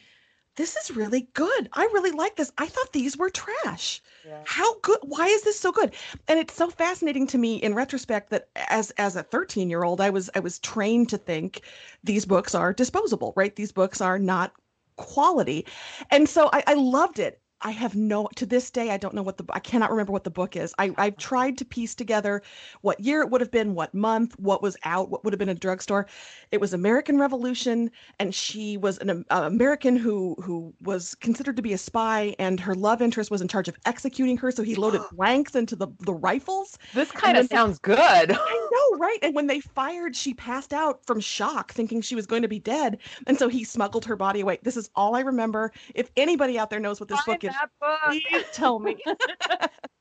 this 0.55 0.75
is 0.77 0.95
really 0.95 1.27
good. 1.33 1.69
I 1.73 1.83
really 1.85 2.11
like 2.11 2.35
this. 2.35 2.51
I 2.57 2.67
thought 2.67 2.93
these 2.93 3.17
were 3.17 3.29
trash. 3.29 4.01
Yeah. 4.25 4.41
How 4.45 4.79
good? 4.79 4.99
Why 5.03 5.27
is 5.27 5.43
this 5.43 5.59
so 5.59 5.71
good? 5.71 5.93
And 6.27 6.39
it's 6.39 6.53
so 6.53 6.69
fascinating 6.69 7.27
to 7.27 7.37
me 7.37 7.57
in 7.57 7.75
retrospect 7.75 8.29
that 8.29 8.47
as 8.69 8.91
as 8.91 9.15
a 9.15 9.23
13 9.23 9.69
year 9.69 9.83
old, 9.83 9.99
I 9.99 10.09
was 10.09 10.29
I 10.35 10.39
was 10.39 10.59
trained 10.59 11.09
to 11.09 11.17
think 11.17 11.61
these 12.03 12.25
books 12.25 12.55
are 12.55 12.73
disposable, 12.73 13.33
right? 13.35 13.55
These 13.55 13.71
books 13.71 14.01
are 14.01 14.17
not 14.17 14.53
quality. 14.97 15.65
And 16.11 16.27
so 16.27 16.49
I, 16.51 16.63
I 16.67 16.73
loved 16.75 17.19
it. 17.19 17.41
I 17.61 17.71
have 17.71 17.95
no 17.95 18.27
to 18.35 18.45
this 18.45 18.69
day 18.69 18.91
I 18.91 18.97
don't 18.97 19.13
know 19.13 19.23
what 19.23 19.37
the 19.37 19.45
I 19.49 19.59
cannot 19.59 19.89
remember 19.89 20.11
what 20.11 20.23
the 20.23 20.29
book 20.29 20.55
is. 20.55 20.73
I 20.77 20.93
I've 20.97 21.17
tried 21.17 21.57
to 21.59 21.65
piece 21.65 21.95
together 21.95 22.41
what 22.81 22.99
year 22.99 23.21
it 23.21 23.29
would 23.29 23.41
have 23.41 23.51
been, 23.51 23.73
what 23.75 23.93
month, 23.93 24.37
what 24.37 24.61
was 24.61 24.75
out, 24.83 25.09
what 25.09 25.23
would 25.23 25.33
have 25.33 25.39
been 25.39 25.49
a 25.49 25.55
drugstore. 25.55 26.07
It 26.51 26.59
was 26.59 26.73
American 26.73 27.17
Revolution, 27.17 27.91
and 28.19 28.35
she 28.35 28.77
was 28.77 28.97
an 28.99 29.25
uh, 29.29 29.41
American 29.45 29.95
who 29.95 30.35
who 30.41 30.73
was 30.81 31.15
considered 31.15 31.55
to 31.55 31.61
be 31.61 31.73
a 31.73 31.77
spy, 31.77 32.35
and 32.39 32.59
her 32.59 32.75
love 32.75 33.01
interest 33.01 33.31
was 33.31 33.41
in 33.41 33.47
charge 33.47 33.67
of 33.67 33.77
executing 33.85 34.37
her. 34.37 34.51
So 34.51 34.61
he 34.61 34.75
loaded 34.75 35.01
blanks 35.13 35.55
into 35.55 35.75
the 35.75 35.87
the 36.01 36.13
rifles. 36.13 36.77
This 36.93 37.11
kind 37.11 37.37
of 37.37 37.47
sounds 37.47 37.79
they, 37.79 37.95
good. 37.95 38.31
I 38.37 38.69
know, 38.71 38.97
right? 38.97 39.19
And 39.21 39.33
when 39.33 39.47
they 39.47 39.61
fired, 39.61 40.15
she 40.15 40.33
passed 40.33 40.73
out 40.73 41.05
from 41.05 41.21
shock, 41.21 41.71
thinking 41.71 42.01
she 42.01 42.15
was 42.15 42.25
going 42.25 42.41
to 42.41 42.47
be 42.47 42.59
dead, 42.59 42.99
and 43.27 43.39
so 43.39 43.47
he 43.47 43.63
smuggled 43.63 44.03
her 44.05 44.17
body 44.17 44.41
away. 44.41 44.59
This 44.61 44.75
is 44.75 44.89
all 44.95 45.15
I 45.15 45.21
remember. 45.21 45.71
If 45.93 46.11
anybody 46.17 46.59
out 46.59 46.69
there 46.69 46.79
knows 46.79 46.99
what 46.99 47.07
this 47.07 47.23
book 47.23 47.44
book. 47.79 47.99
Please 48.29 48.45
tell 48.53 48.79
me. 48.79 48.97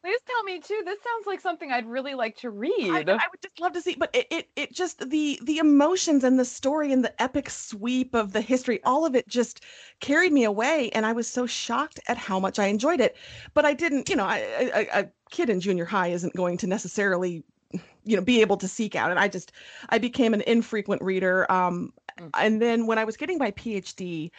Please 0.04 0.20
tell 0.26 0.42
me 0.44 0.60
too. 0.60 0.82
This 0.84 0.98
sounds 1.02 1.26
like 1.26 1.40
something 1.40 1.72
I'd 1.72 1.86
really 1.86 2.14
like 2.14 2.36
to 2.38 2.50
read. 2.50 2.90
I, 2.90 2.98
I, 2.98 3.26
would 3.30 3.40
just 3.42 3.58
love 3.58 3.72
to 3.72 3.80
see, 3.80 3.96
but 3.98 4.10
it, 4.14 4.26
it 4.30 4.48
it 4.54 4.72
just 4.72 5.08
the 5.08 5.40
the 5.44 5.56
emotions 5.56 6.24
and 6.24 6.38
the 6.38 6.44
story 6.44 6.92
and 6.92 7.02
the 7.02 7.22
epic 7.22 7.48
sweep 7.48 8.14
of 8.14 8.32
the 8.34 8.42
history, 8.42 8.82
all 8.84 9.06
of 9.06 9.14
it 9.14 9.26
just 9.28 9.62
carried 10.00 10.32
me 10.32 10.44
away, 10.44 10.90
and 10.90 11.06
I 11.06 11.12
was 11.12 11.26
so 11.26 11.46
shocked 11.46 12.00
at 12.06 12.18
how 12.18 12.38
much 12.38 12.58
I 12.58 12.66
enjoyed 12.66 13.00
it. 13.00 13.16
But 13.54 13.64
I 13.64 13.72
didn't, 13.72 14.10
you 14.10 14.16
know, 14.16 14.26
I, 14.26 14.70
I, 14.74 15.00
a 15.00 15.06
kid 15.30 15.48
in 15.48 15.58
junior 15.58 15.86
high 15.86 16.08
isn't 16.08 16.34
going 16.34 16.58
to 16.58 16.66
necessarily 16.66 17.42
you 18.04 18.16
know 18.16 18.22
be 18.22 18.40
able 18.40 18.56
to 18.56 18.68
seek 18.68 18.94
out 18.94 19.10
and 19.10 19.18
i 19.18 19.26
just 19.26 19.52
i 19.88 19.98
became 19.98 20.34
an 20.34 20.42
infrequent 20.42 21.02
reader 21.02 21.50
um 21.50 21.92
mm. 22.20 22.30
and 22.38 22.60
then 22.62 22.86
when 22.86 22.98
i 22.98 23.04
was 23.04 23.16
getting 23.16 23.38
my 23.38 23.50
phd 23.52 24.30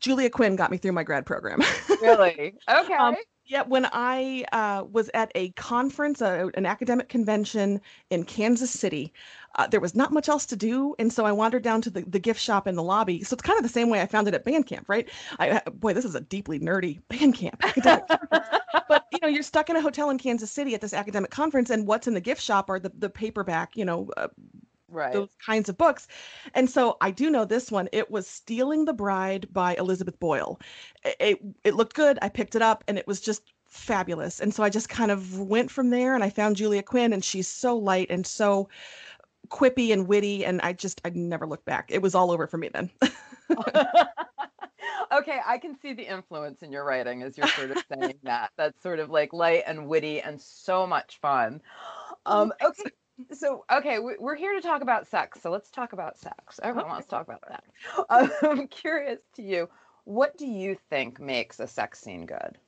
Julia 0.00 0.30
Quinn 0.30 0.56
got 0.56 0.70
me 0.70 0.76
through 0.76 0.92
my 0.92 1.02
grad 1.02 1.26
program. 1.26 1.60
really? 2.00 2.54
Okay. 2.68 2.94
Um, 2.94 3.14
Yeah, 3.46 3.62
when 3.62 3.88
I 3.92 4.44
uh, 4.52 4.84
was 4.92 5.10
at 5.12 5.32
a 5.34 5.50
conference, 5.50 6.22
uh, 6.22 6.50
an 6.54 6.66
academic 6.66 7.08
convention 7.08 7.80
in 8.10 8.22
Kansas 8.22 8.70
City, 8.70 9.12
uh, 9.56 9.66
there 9.66 9.80
was 9.80 9.96
not 9.96 10.12
much 10.12 10.28
else 10.28 10.46
to 10.46 10.56
do, 10.56 10.94
and 11.00 11.12
so 11.12 11.24
I 11.24 11.32
wandered 11.32 11.64
down 11.64 11.82
to 11.82 11.90
the, 11.90 12.02
the 12.02 12.20
gift 12.20 12.40
shop 12.40 12.68
in 12.68 12.76
the 12.76 12.82
lobby. 12.84 13.24
So 13.24 13.34
it's 13.34 13.42
kind 13.42 13.58
of 13.58 13.64
the 13.64 13.68
same 13.68 13.90
way 13.90 14.00
I 14.00 14.06
found 14.06 14.28
it 14.28 14.34
at 14.34 14.44
Bandcamp, 14.44 14.84
right? 14.86 15.08
I, 15.40 15.50
uh, 15.50 15.70
boy, 15.70 15.94
this 15.94 16.04
is 16.04 16.14
a 16.14 16.20
deeply 16.20 16.60
nerdy 16.60 17.00
Bandcamp. 17.10 17.58
but 18.88 19.06
you 19.10 19.18
know, 19.20 19.26
you're 19.26 19.42
stuck 19.42 19.68
in 19.68 19.74
a 19.74 19.80
hotel 19.80 20.10
in 20.10 20.18
Kansas 20.18 20.52
City 20.52 20.76
at 20.76 20.80
this 20.80 20.94
academic 20.94 21.32
conference, 21.32 21.70
and 21.70 21.88
what's 21.88 22.06
in 22.06 22.14
the 22.14 22.20
gift 22.20 22.40
shop 22.40 22.70
are 22.70 22.78
the 22.78 22.92
the 22.98 23.10
paperback, 23.10 23.76
you 23.76 23.84
know, 23.84 24.08
uh, 24.16 24.28
right. 24.90 25.12
those 25.12 25.30
kinds 25.44 25.68
of 25.68 25.78
books. 25.78 26.08
And 26.54 26.68
so 26.68 26.96
I 27.00 27.10
do 27.10 27.30
know 27.30 27.44
this 27.44 27.70
one. 27.70 27.88
It 27.92 28.10
was 28.10 28.26
Stealing 28.26 28.84
the 28.84 28.92
Bride 28.92 29.46
by 29.52 29.74
Elizabeth 29.76 30.18
Boyle. 30.18 30.60
It, 31.04 31.16
it, 31.20 31.38
it 31.64 31.74
looked 31.74 31.94
good. 31.94 32.18
I 32.22 32.28
picked 32.28 32.54
it 32.54 32.62
up 32.62 32.84
and 32.88 32.98
it 32.98 33.06
was 33.06 33.20
just 33.20 33.52
fabulous. 33.66 34.40
And 34.40 34.52
so 34.52 34.62
I 34.62 34.68
just 34.70 34.88
kind 34.88 35.10
of 35.10 35.38
went 35.38 35.70
from 35.70 35.90
there 35.90 36.14
and 36.14 36.24
I 36.24 36.30
found 36.30 36.56
Julia 36.56 36.82
Quinn 36.82 37.12
and 37.12 37.24
she's 37.24 37.48
so 37.48 37.76
light 37.76 38.08
and 38.10 38.26
so 38.26 38.68
quippy 39.48 39.92
and 39.92 40.06
witty 40.06 40.44
and 40.44 40.60
I 40.62 40.72
just 40.72 41.00
I 41.04 41.10
never 41.10 41.46
looked 41.46 41.64
back. 41.64 41.90
It 41.90 42.02
was 42.02 42.14
all 42.14 42.30
over 42.30 42.46
for 42.46 42.58
me 42.58 42.68
then. 42.72 42.90
okay, 45.12 45.40
I 45.46 45.58
can 45.58 45.78
see 45.80 45.92
the 45.92 46.02
influence 46.02 46.62
in 46.62 46.72
your 46.72 46.84
writing 46.84 47.22
as 47.22 47.36
you're 47.36 47.48
sort 47.48 47.70
of 47.70 47.84
saying 47.92 48.18
that. 48.24 48.50
That's 48.56 48.80
sort 48.82 48.98
of 48.98 49.10
like 49.10 49.32
light 49.32 49.64
and 49.66 49.86
witty 49.86 50.20
and 50.20 50.40
so 50.40 50.86
much 50.86 51.18
fun. 51.20 51.60
Um, 52.26 52.52
okay, 52.62 52.90
so 53.32 53.64
okay, 53.72 53.98
we're 53.98 54.36
here 54.36 54.54
to 54.54 54.60
talk 54.60 54.82
about 54.82 55.06
sex. 55.06 55.40
So 55.42 55.50
let's 55.50 55.70
talk 55.70 55.92
about 55.92 56.18
sex. 56.18 56.60
Everyone 56.62 56.84
okay. 56.84 56.92
wants 56.92 57.06
to 57.06 57.10
talk 57.10 57.26
about 57.26 57.44
that. 57.48 57.64
I'm 58.42 58.68
curious 58.68 59.20
to 59.36 59.42
you, 59.42 59.68
what 60.04 60.36
do 60.36 60.46
you 60.46 60.76
think 60.88 61.20
makes 61.20 61.60
a 61.60 61.66
sex 61.66 62.00
scene 62.00 62.26
good? 62.26 62.58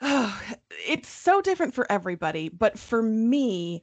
Oh, 0.00 0.40
it's 0.70 1.08
so 1.08 1.40
different 1.40 1.74
for 1.74 1.90
everybody, 1.90 2.48
but 2.48 2.78
for 2.78 3.02
me, 3.02 3.82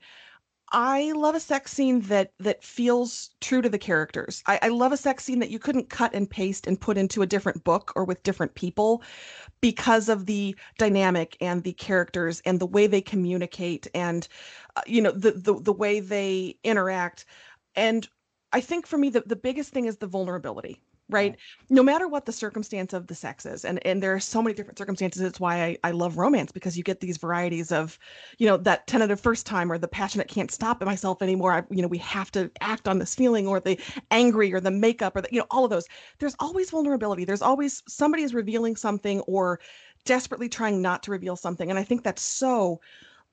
I 0.71 1.13
love 1.13 1.35
a 1.35 1.39
sex 1.39 1.71
scene 1.71 2.01
that 2.01 2.33
that 2.39 2.63
feels 2.63 3.31
true 3.41 3.61
to 3.61 3.69
the 3.69 3.79
characters. 3.79 4.43
I, 4.45 4.59
I, 4.63 4.67
love 4.67 4.91
a 4.91 4.97
sex 4.97 5.23
scene 5.23 5.39
that 5.39 5.49
you 5.49 5.57
couldn't 5.57 5.89
cut 5.89 6.13
and 6.13 6.29
paste 6.29 6.67
and 6.67 6.79
put 6.79 6.97
into 6.97 7.23
a 7.23 7.25
different 7.25 7.63
book 7.63 7.91
or 7.95 8.05
with 8.05 8.21
different 8.21 8.53
people 8.53 9.01
because 9.61 10.09
of 10.09 10.27
the 10.27 10.55
dynamic 10.77 11.37
and 11.41 11.63
the 11.63 11.73
characters 11.73 12.41
and 12.45 12.59
the 12.59 12.67
way 12.67 12.85
they 12.85 13.01
communicate 13.01 13.87
and 13.95 14.27
uh, 14.75 14.81
you 14.85 15.01
know 15.01 15.11
the, 15.11 15.31
the 15.31 15.59
the 15.59 15.73
way 15.73 15.99
they 15.99 16.55
interact. 16.63 17.25
And 17.75 18.07
I 18.53 18.61
think 18.61 18.85
for 18.85 18.97
me 18.97 19.09
the, 19.09 19.21
the 19.25 19.35
biggest 19.35 19.71
thing 19.71 19.85
is 19.85 19.97
the 19.97 20.07
vulnerability 20.07 20.79
right? 21.09 21.35
No 21.69 21.83
matter 21.83 22.07
what 22.07 22.25
the 22.25 22.31
circumstance 22.31 22.93
of 22.93 23.07
the 23.07 23.15
sex 23.15 23.45
is 23.45 23.65
and 23.65 23.85
and 23.85 24.01
there 24.01 24.13
are 24.13 24.19
so 24.19 24.41
many 24.41 24.53
different 24.53 24.77
circumstances 24.77 25.21
it's 25.21 25.39
why 25.39 25.63
I, 25.63 25.77
I 25.83 25.91
love 25.91 26.17
romance 26.17 26.51
because 26.51 26.77
you 26.77 26.83
get 26.83 26.99
these 26.99 27.17
varieties 27.17 27.71
of 27.71 27.97
you 28.37 28.47
know 28.47 28.57
that 28.57 28.87
tentative 28.87 29.19
first 29.19 29.45
time 29.45 29.71
or 29.71 29.77
the 29.77 29.87
passionate 29.87 30.27
can't 30.27 30.51
stop 30.51 30.83
myself 30.83 31.21
anymore. 31.21 31.53
I, 31.53 31.63
you 31.69 31.81
know 31.81 31.87
we 31.87 31.97
have 31.99 32.31
to 32.31 32.51
act 32.61 32.87
on 32.87 32.99
this 32.99 33.15
feeling 33.15 33.47
or 33.47 33.59
the 33.59 33.79
angry 34.11 34.53
or 34.53 34.59
the 34.59 34.71
makeup 34.71 35.15
or 35.15 35.21
the 35.21 35.29
you 35.31 35.39
know 35.39 35.47
all 35.51 35.63
of 35.65 35.71
those. 35.71 35.87
There's 36.19 36.35
always 36.39 36.69
vulnerability. 36.69 37.25
There's 37.25 37.41
always 37.41 37.83
somebody 37.87 38.23
is 38.23 38.33
revealing 38.33 38.75
something 38.75 39.21
or 39.21 39.59
desperately 40.05 40.49
trying 40.49 40.81
not 40.81 41.03
to 41.03 41.11
reveal 41.11 41.35
something. 41.35 41.69
And 41.69 41.77
i 41.77 41.83
think 41.83 42.03
that's 42.03 42.21
so 42.21 42.79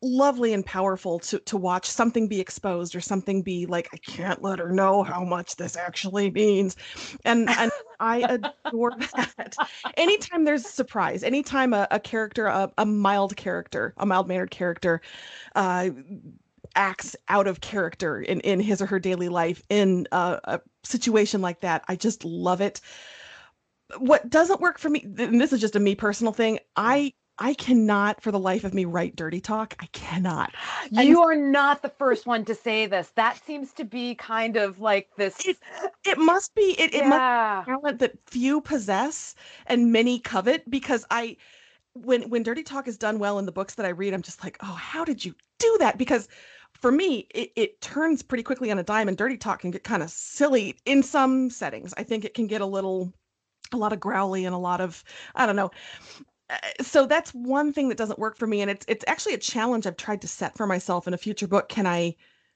lovely 0.02 0.52
and 0.52 0.64
powerful 0.64 1.18
to 1.18 1.38
to 1.40 1.56
watch 1.56 1.86
something 1.86 2.28
be 2.28 2.40
exposed 2.40 2.94
or 2.94 3.00
something 3.00 3.42
be 3.42 3.66
like 3.66 3.88
I 3.92 3.96
can't 3.98 4.42
let 4.42 4.58
her 4.58 4.70
know 4.70 5.02
how 5.02 5.24
much 5.24 5.56
this 5.56 5.76
actually 5.76 6.30
means. 6.30 6.76
And 7.24 7.48
and 7.58 7.70
I 7.98 8.40
adore 8.64 8.92
that. 8.98 9.56
Anytime 9.96 10.44
there's 10.44 10.64
a 10.64 10.68
surprise 10.68 11.22
anytime 11.22 11.72
a, 11.72 11.88
a 11.90 11.98
character 11.98 12.46
a, 12.46 12.70
a 12.78 12.84
mild 12.84 13.36
character 13.36 13.94
a 13.96 14.06
mild 14.06 14.28
mannered 14.28 14.50
character 14.50 15.00
uh 15.54 15.90
acts 16.74 17.16
out 17.28 17.46
of 17.46 17.62
character 17.62 18.20
in 18.20 18.40
in 18.40 18.60
his 18.60 18.82
or 18.82 18.86
her 18.86 18.98
daily 18.98 19.30
life 19.30 19.62
in 19.70 20.06
a, 20.12 20.38
a 20.44 20.60
situation 20.84 21.40
like 21.40 21.60
that 21.60 21.82
I 21.88 21.96
just 21.96 22.24
love 22.24 22.60
it. 22.60 22.80
What 23.98 24.28
doesn't 24.28 24.60
work 24.60 24.78
for 24.78 24.90
me 24.90 25.00
and 25.18 25.40
this 25.40 25.54
is 25.54 25.60
just 25.60 25.76
a 25.76 25.80
me 25.80 25.94
personal 25.94 26.34
thing 26.34 26.58
I 26.76 27.14
I 27.38 27.54
cannot 27.54 28.22
for 28.22 28.30
the 28.30 28.38
life 28.38 28.64
of 28.64 28.72
me 28.72 28.86
write 28.86 29.14
dirty 29.14 29.40
talk. 29.40 29.74
I 29.78 29.86
cannot. 29.86 30.54
You 30.90 31.22
are 31.22 31.36
not 31.36 31.82
the 31.82 31.90
first 31.90 32.26
one 32.26 32.44
to 32.46 32.54
say 32.54 32.86
this. 32.86 33.12
That 33.14 33.38
seems 33.44 33.72
to 33.74 33.84
be 33.84 34.14
kind 34.14 34.56
of 34.56 34.80
like 34.80 35.10
this. 35.16 35.46
It, 35.46 35.58
it 36.04 36.18
must 36.18 36.54
be 36.54 36.74
it, 36.78 36.94
yeah. 36.94 37.00
it 37.00 37.08
must 37.08 37.66
be 37.66 37.72
talent 37.72 37.98
that 37.98 38.12
few 38.26 38.60
possess 38.60 39.34
and 39.66 39.92
many 39.92 40.18
covet 40.18 40.68
because 40.70 41.04
I 41.10 41.36
when 41.92 42.28
when 42.30 42.42
dirty 42.42 42.62
talk 42.62 42.88
is 42.88 42.96
done 42.96 43.18
well 43.18 43.38
in 43.38 43.46
the 43.46 43.52
books 43.52 43.74
that 43.74 43.86
I 43.86 43.90
read, 43.90 44.14
I'm 44.14 44.22
just 44.22 44.42
like, 44.42 44.56
oh, 44.60 44.66
how 44.66 45.04
did 45.04 45.24
you 45.24 45.34
do 45.58 45.76
that? 45.80 45.98
Because 45.98 46.28
for 46.72 46.90
me, 46.90 47.26
it, 47.34 47.52
it 47.56 47.80
turns 47.80 48.22
pretty 48.22 48.42
quickly 48.42 48.70
on 48.70 48.78
a 48.78 48.82
dime 48.82 49.08
and 49.08 49.16
dirty 49.16 49.36
talk 49.36 49.60
can 49.60 49.70
get 49.70 49.84
kind 49.84 50.02
of 50.02 50.10
silly 50.10 50.76
in 50.84 51.02
some 51.02 51.50
settings. 51.50 51.92
I 51.96 52.02
think 52.02 52.24
it 52.24 52.34
can 52.34 52.46
get 52.46 52.60
a 52.60 52.66
little 52.66 53.12
a 53.72 53.76
lot 53.76 53.92
of 53.92 54.00
growly 54.00 54.44
and 54.44 54.54
a 54.54 54.58
lot 54.58 54.80
of 54.80 55.02
I 55.34 55.44
don't 55.44 55.56
know 55.56 55.70
so 56.80 57.06
that's 57.06 57.32
one 57.34 57.72
thing 57.72 57.88
that 57.88 57.98
doesn't 57.98 58.18
work 58.18 58.36
for 58.36 58.46
me 58.46 58.60
and 58.60 58.70
it's 58.70 58.84
it's 58.88 59.04
actually 59.08 59.34
a 59.34 59.38
challenge 59.38 59.86
I've 59.86 59.96
tried 59.96 60.22
to 60.22 60.28
set 60.28 60.56
for 60.56 60.66
myself 60.66 61.06
in 61.06 61.14
a 61.14 61.18
future 61.18 61.48
book. 61.48 61.68
Can 61.68 61.86
I 61.86 62.14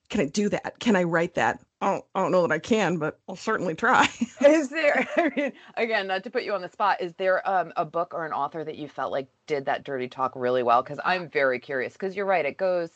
can 0.08 0.20
I 0.20 0.26
do 0.26 0.48
that? 0.48 0.78
Can 0.80 0.96
I 0.96 1.04
write 1.04 1.34
that? 1.34 1.60
I 1.80 1.92
don't, 1.92 2.04
I 2.14 2.20
don't 2.20 2.32
know 2.32 2.42
that 2.46 2.52
I 2.52 2.58
can 2.58 2.98
but 2.98 3.18
I'll 3.28 3.36
certainly 3.36 3.74
try. 3.74 4.08
Is 4.44 4.68
there 4.68 5.08
I 5.16 5.32
mean 5.36 5.52
again 5.76 6.06
not 6.06 6.24
to 6.24 6.30
put 6.30 6.44
you 6.44 6.54
on 6.54 6.62
the 6.62 6.68
spot 6.68 7.00
is 7.00 7.14
there 7.14 7.46
um, 7.48 7.72
a 7.76 7.84
book 7.84 8.14
or 8.14 8.26
an 8.26 8.32
author 8.32 8.64
that 8.64 8.76
you 8.76 8.88
felt 8.88 9.12
like 9.12 9.28
did 9.46 9.64
that 9.66 9.84
dirty 9.84 10.08
talk 10.08 10.32
really 10.36 10.62
well? 10.62 10.82
Because 10.82 11.00
I'm 11.04 11.28
very 11.28 11.58
curious 11.58 11.94
because 11.94 12.14
you're 12.14 12.26
right 12.26 12.44
it 12.44 12.56
goes 12.56 12.90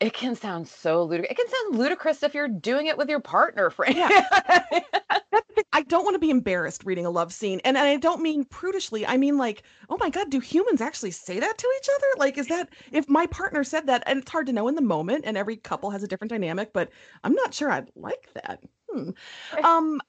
it 0.00 0.14
can 0.14 0.34
sound 0.34 0.66
so 0.66 1.02
ludicrous. 1.04 1.30
It 1.30 1.36
can 1.36 1.48
sound 1.48 1.78
ludicrous 1.78 2.22
if 2.22 2.34
you're 2.34 2.48
doing 2.48 2.86
it 2.86 2.96
with 2.96 3.08
your 3.08 3.20
partner, 3.20 3.70
friend. 3.70 3.94
Yeah. 3.94 4.24
I 5.72 5.82
don't 5.82 6.04
want 6.04 6.14
to 6.14 6.18
be 6.18 6.30
embarrassed 6.30 6.84
reading 6.84 7.06
a 7.06 7.10
love 7.10 7.32
scene. 7.32 7.60
And, 7.64 7.76
and 7.76 7.86
I 7.86 7.96
don't 7.96 8.22
mean 8.22 8.44
prudishly. 8.44 9.06
I 9.06 9.16
mean 9.16 9.36
like, 9.36 9.62
oh 9.88 9.98
my 10.00 10.10
God, 10.10 10.30
do 10.30 10.40
humans 10.40 10.80
actually 10.80 11.10
say 11.12 11.38
that 11.38 11.58
to 11.58 11.68
each 11.78 11.88
other? 11.94 12.06
Like, 12.16 12.38
is 12.38 12.48
that 12.48 12.70
if 12.92 13.08
my 13.08 13.26
partner 13.26 13.62
said 13.62 13.86
that, 13.86 14.02
and 14.06 14.20
it's 14.20 14.30
hard 14.30 14.46
to 14.46 14.52
know 14.52 14.68
in 14.68 14.74
the 14.74 14.82
moment, 14.82 15.24
and 15.26 15.36
every 15.36 15.56
couple 15.56 15.90
has 15.90 16.02
a 16.02 16.08
different 16.08 16.30
dynamic, 16.30 16.72
but 16.72 16.90
I'm 17.22 17.34
not 17.34 17.54
sure 17.54 17.70
I'd 17.70 17.90
like 17.94 18.28
that. 18.34 18.62
Hmm. 18.90 19.10
Um, 19.62 20.00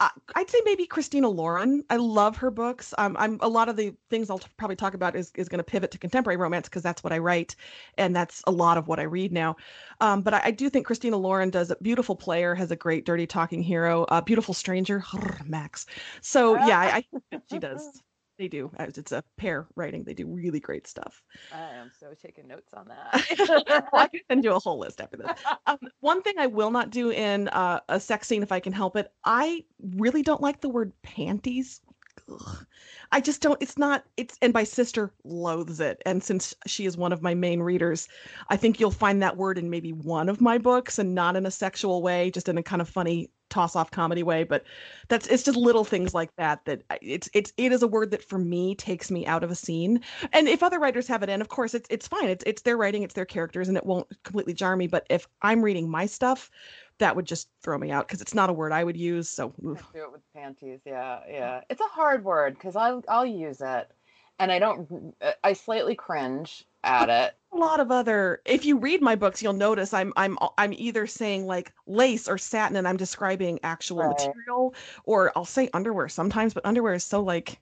I, 0.00 0.10
would 0.36 0.50
say 0.50 0.60
maybe 0.64 0.86
Christina 0.86 1.28
Lauren. 1.28 1.84
I 1.90 1.96
love 1.96 2.36
her 2.36 2.50
books. 2.50 2.94
Um, 2.98 3.16
I'm 3.18 3.38
a 3.40 3.48
lot 3.48 3.68
of 3.68 3.76
the 3.76 3.94
things 4.10 4.30
I'll 4.30 4.38
t- 4.38 4.48
probably 4.56 4.76
talk 4.76 4.94
about 4.94 5.16
is 5.16 5.32
is 5.34 5.48
going 5.48 5.58
to 5.58 5.64
pivot 5.64 5.90
to 5.92 5.98
contemporary 5.98 6.36
romance 6.36 6.68
because 6.68 6.82
that's 6.82 7.02
what 7.04 7.12
I 7.12 7.18
write, 7.18 7.56
and 7.98 8.14
that's 8.14 8.42
a 8.46 8.50
lot 8.50 8.78
of 8.78 8.88
what 8.88 8.98
I 8.98 9.04
read 9.04 9.32
now. 9.32 9.56
Um, 10.00 10.22
but 10.22 10.34
I, 10.34 10.42
I, 10.44 10.50
do 10.50 10.68
think 10.68 10.86
Christina 10.86 11.16
Lauren 11.16 11.50
does 11.50 11.70
a 11.70 11.76
beautiful 11.76 12.16
player, 12.16 12.54
has 12.54 12.70
a 12.70 12.76
great 12.76 13.06
dirty 13.06 13.26
talking 13.26 13.62
hero, 13.62 14.04
a 14.08 14.22
beautiful 14.22 14.54
stranger, 14.54 15.04
Max. 15.46 15.86
So 16.20 16.54
yeah, 16.54 16.78
I, 16.78 17.04
I 17.32 17.40
she 17.50 17.58
does 17.58 18.02
they 18.42 18.48
do. 18.48 18.72
It's 18.80 19.12
a 19.12 19.22
pair 19.36 19.68
writing. 19.76 20.02
They 20.02 20.14
do 20.14 20.26
really 20.26 20.58
great 20.58 20.88
stuff. 20.88 21.22
I 21.54 21.76
am 21.76 21.92
so 21.96 22.12
taking 22.20 22.48
notes 22.48 22.74
on 22.74 22.88
that. 22.88 23.86
I 23.92 24.08
can 24.08 24.20
send 24.28 24.44
you 24.44 24.52
a 24.52 24.58
whole 24.58 24.80
list 24.80 25.00
after 25.00 25.16
this. 25.16 25.30
Um, 25.68 25.78
one 26.00 26.22
thing 26.22 26.34
I 26.38 26.48
will 26.48 26.72
not 26.72 26.90
do 26.90 27.10
in 27.10 27.46
uh, 27.48 27.78
a 27.88 28.00
sex 28.00 28.26
scene, 28.26 28.42
if 28.42 28.50
I 28.50 28.58
can 28.58 28.72
help 28.72 28.96
it, 28.96 29.12
I 29.24 29.64
really 29.96 30.22
don't 30.22 30.40
like 30.40 30.60
the 30.60 30.68
word 30.68 30.92
panties. 31.02 31.82
Ugh. 32.28 32.66
I 33.12 33.20
just 33.20 33.42
don't. 33.42 33.62
It's 33.62 33.78
not. 33.78 34.04
It's 34.16 34.38
and 34.42 34.52
my 34.52 34.64
sister 34.64 35.12
loathes 35.22 35.78
it. 35.78 36.02
And 36.04 36.22
since 36.22 36.52
she 36.66 36.84
is 36.84 36.96
one 36.96 37.12
of 37.12 37.22
my 37.22 37.34
main 37.34 37.60
readers, 37.60 38.08
I 38.48 38.56
think 38.56 38.80
you'll 38.80 38.90
find 38.90 39.22
that 39.22 39.36
word 39.36 39.56
in 39.56 39.70
maybe 39.70 39.92
one 39.92 40.28
of 40.28 40.40
my 40.40 40.58
books, 40.58 40.98
and 40.98 41.14
not 41.14 41.36
in 41.36 41.46
a 41.46 41.50
sexual 41.50 42.02
way, 42.02 42.30
just 42.30 42.48
in 42.48 42.58
a 42.58 42.62
kind 42.62 42.82
of 42.82 42.88
funny 42.88 43.30
toss 43.52 43.76
off 43.76 43.90
comedy 43.90 44.22
way 44.22 44.44
but 44.44 44.64
that's 45.08 45.26
it's 45.26 45.42
just 45.42 45.58
little 45.58 45.84
things 45.84 46.14
like 46.14 46.34
that 46.36 46.64
that 46.64 46.82
uh, 46.88 46.96
it's 47.02 47.28
it's 47.34 47.52
it 47.58 47.70
is 47.70 47.82
a 47.82 47.86
word 47.86 48.10
that 48.10 48.24
for 48.24 48.38
me 48.38 48.74
takes 48.74 49.10
me 49.10 49.26
out 49.26 49.44
of 49.44 49.50
a 49.50 49.54
scene. 49.54 50.00
And 50.32 50.48
if 50.48 50.62
other 50.62 50.78
writers 50.78 51.06
have 51.08 51.22
it 51.22 51.28
in 51.28 51.40
of 51.40 51.48
course 51.48 51.74
it's 51.74 51.86
it's 51.90 52.08
fine. 52.08 52.28
It's 52.28 52.42
it's 52.46 52.62
their 52.62 52.76
writing 52.76 53.02
it's 53.02 53.14
their 53.14 53.26
characters 53.26 53.68
and 53.68 53.76
it 53.76 53.84
won't 53.84 54.06
completely 54.24 54.54
jar 54.54 54.74
me. 54.74 54.86
But 54.86 55.06
if 55.10 55.28
i'm 55.42 55.62
reading 55.62 55.90
my 55.90 56.06
stuff 56.06 56.50
that 56.98 57.14
would 57.14 57.26
just 57.26 57.48
throw 57.62 57.76
me 57.76 57.90
out 57.90 58.06
because 58.06 58.20
it's 58.20 58.34
not 58.34 58.50
a 58.50 58.52
word 58.52 58.72
i 58.72 58.84
would 58.84 58.96
use 58.96 59.28
so 59.28 59.52
do 59.58 59.76
it 59.94 60.12
with 60.12 60.22
panties. 60.34 60.80
Yeah 60.84 61.20
yeah. 61.28 61.60
It's 61.68 61.80
a 61.80 61.84
hard 61.84 62.24
word 62.24 62.54
because 62.54 62.76
i'll 62.76 63.04
i'll 63.08 63.26
use 63.26 63.60
it. 63.60 63.90
And 64.38 64.50
i 64.50 64.58
don't 64.58 65.14
uh, 65.20 65.32
i 65.44 65.52
slightly 65.52 65.94
cringe 65.94 66.64
at 66.84 67.08
it. 67.08 67.34
A 67.52 67.56
lot 67.56 67.80
of 67.80 67.90
other 67.90 68.40
if 68.44 68.64
you 68.64 68.78
read 68.78 69.02
my 69.02 69.14
books 69.14 69.42
you'll 69.42 69.52
notice 69.52 69.92
I'm 69.92 70.12
I'm 70.16 70.38
I'm 70.56 70.72
either 70.72 71.06
saying 71.06 71.46
like 71.46 71.72
lace 71.86 72.26
or 72.26 72.38
satin 72.38 72.76
and 72.76 72.88
I'm 72.88 72.96
describing 72.96 73.60
actual 73.62 73.98
right. 73.98 74.08
material 74.08 74.74
or 75.04 75.32
I'll 75.36 75.44
say 75.44 75.68
underwear 75.74 76.08
sometimes 76.08 76.54
but 76.54 76.64
underwear 76.64 76.94
is 76.94 77.04
so 77.04 77.20
like 77.22 77.60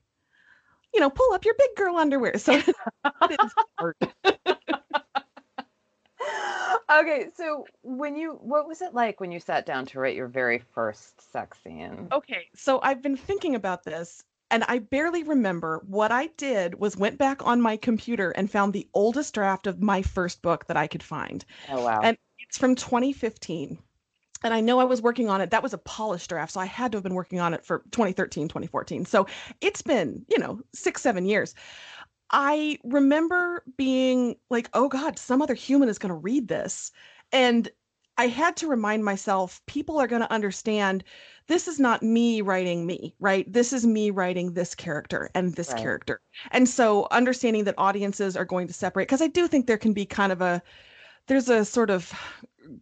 you 0.95 1.00
know 1.00 1.11
pull 1.11 1.33
up 1.33 1.45
your 1.45 1.55
big 1.59 1.77
girl 1.77 1.97
underwear 1.97 2.39
so 2.39 2.53
okay 6.91 7.27
so 7.37 7.65
when 7.83 8.17
you 8.17 8.39
what 8.43 8.67
was 8.67 8.83
it 8.83 8.95
like 8.95 9.21
when 9.21 9.33
you 9.33 9.41
sat 9.41 9.67
down 9.67 9.87
to 9.87 9.99
write 9.99 10.17
your 10.17 10.29
very 10.29 10.62
first 10.75 11.33
sex 11.33 11.59
scene 11.62 12.09
okay 12.12 12.49
so 12.55 12.81
i've 12.83 13.03
been 13.03 13.17
thinking 13.17 13.55
about 13.55 13.85
this 13.85 14.23
and 14.50 14.64
I 14.69 14.78
barely 14.78 15.23
remember. 15.23 15.83
What 15.87 16.12
I 16.12 16.28
did 16.37 16.78
was 16.78 16.97
went 16.97 17.19
back 17.19 17.45
on 17.47 17.61
my 17.61 17.76
computer 17.76 18.30
and 18.30 18.50
found 18.50 18.73
the 18.73 18.88
oldest 18.95 19.35
draft 19.35 19.66
of 19.66 19.80
my 19.80 20.02
first 20.02 20.42
book 20.42 20.66
that 20.66 20.76
I 20.76 20.87
could 20.87 21.02
find. 21.02 21.45
Oh 21.69 21.85
wow. 21.85 22.00
And 22.02 22.16
it's 22.40 22.59
from 22.59 22.75
2015. 22.75 23.78
And 24.42 24.54
I 24.54 24.61
know 24.61 24.80
I 24.80 24.85
was 24.85 25.02
working 25.02 25.28
on 25.28 25.40
it. 25.40 25.50
That 25.50 25.62
was 25.62 25.75
a 25.75 25.78
polished 25.78 26.30
draft. 26.30 26.52
So 26.52 26.61
I 26.61 26.64
had 26.64 26.92
to 26.92 26.97
have 26.97 27.02
been 27.02 27.14
working 27.14 27.40
on 27.40 27.52
it 27.52 27.64
for 27.64 27.80
2013, 27.90 28.49
2014. 28.49 29.04
So 29.04 29.26
it's 29.61 29.83
been, 29.83 30.25
you 30.28 30.38
know, 30.38 30.61
six, 30.73 31.02
seven 31.02 31.26
years. 31.26 31.54
I 32.30 32.78
remember 32.85 33.64
being 33.76 34.37
like, 34.49 34.71
oh 34.73 34.88
God, 34.88 35.19
some 35.19 35.42
other 35.42 35.54
human 35.54 35.88
is 35.88 35.99
going 35.99 36.11
to 36.11 36.14
read 36.14 36.49
this. 36.49 36.90
And 37.33 37.69
I 38.21 38.27
had 38.27 38.55
to 38.59 38.67
remind 38.69 39.03
myself 39.03 39.62
people 39.65 39.99
are 39.99 40.07
going 40.07 40.21
to 40.21 40.31
understand 40.31 41.05
this 41.47 41.67
is 41.67 41.81
not 41.81 42.03
me 42.03 42.43
writing 42.43 42.85
me, 42.85 43.15
right? 43.19 43.50
This 43.50 43.73
is 43.73 43.87
me 43.87 44.11
writing 44.11 44.53
this 44.53 44.75
character 44.75 45.31
and 45.35 45.55
this 45.55 45.73
Right. 45.73 45.81
character. 45.81 46.21
And 46.50 46.69
so 46.69 47.09
understanding 47.11 47.65
that 47.65 47.77
audiences 47.79 48.37
are 48.37 48.45
going 48.45 48.67
to 48.67 48.75
separate, 48.75 49.05
because 49.09 49.23
I 49.23 49.29
do 49.29 49.49
think 49.49 49.67
there 49.67 49.79
can 49.79 49.95
be 49.95 50.05
kind 50.05 50.33
of 50.33 50.43
a, 50.43 50.62
there's 51.29 51.49
a 51.49 51.65
sort 51.65 51.89
of 51.89 52.12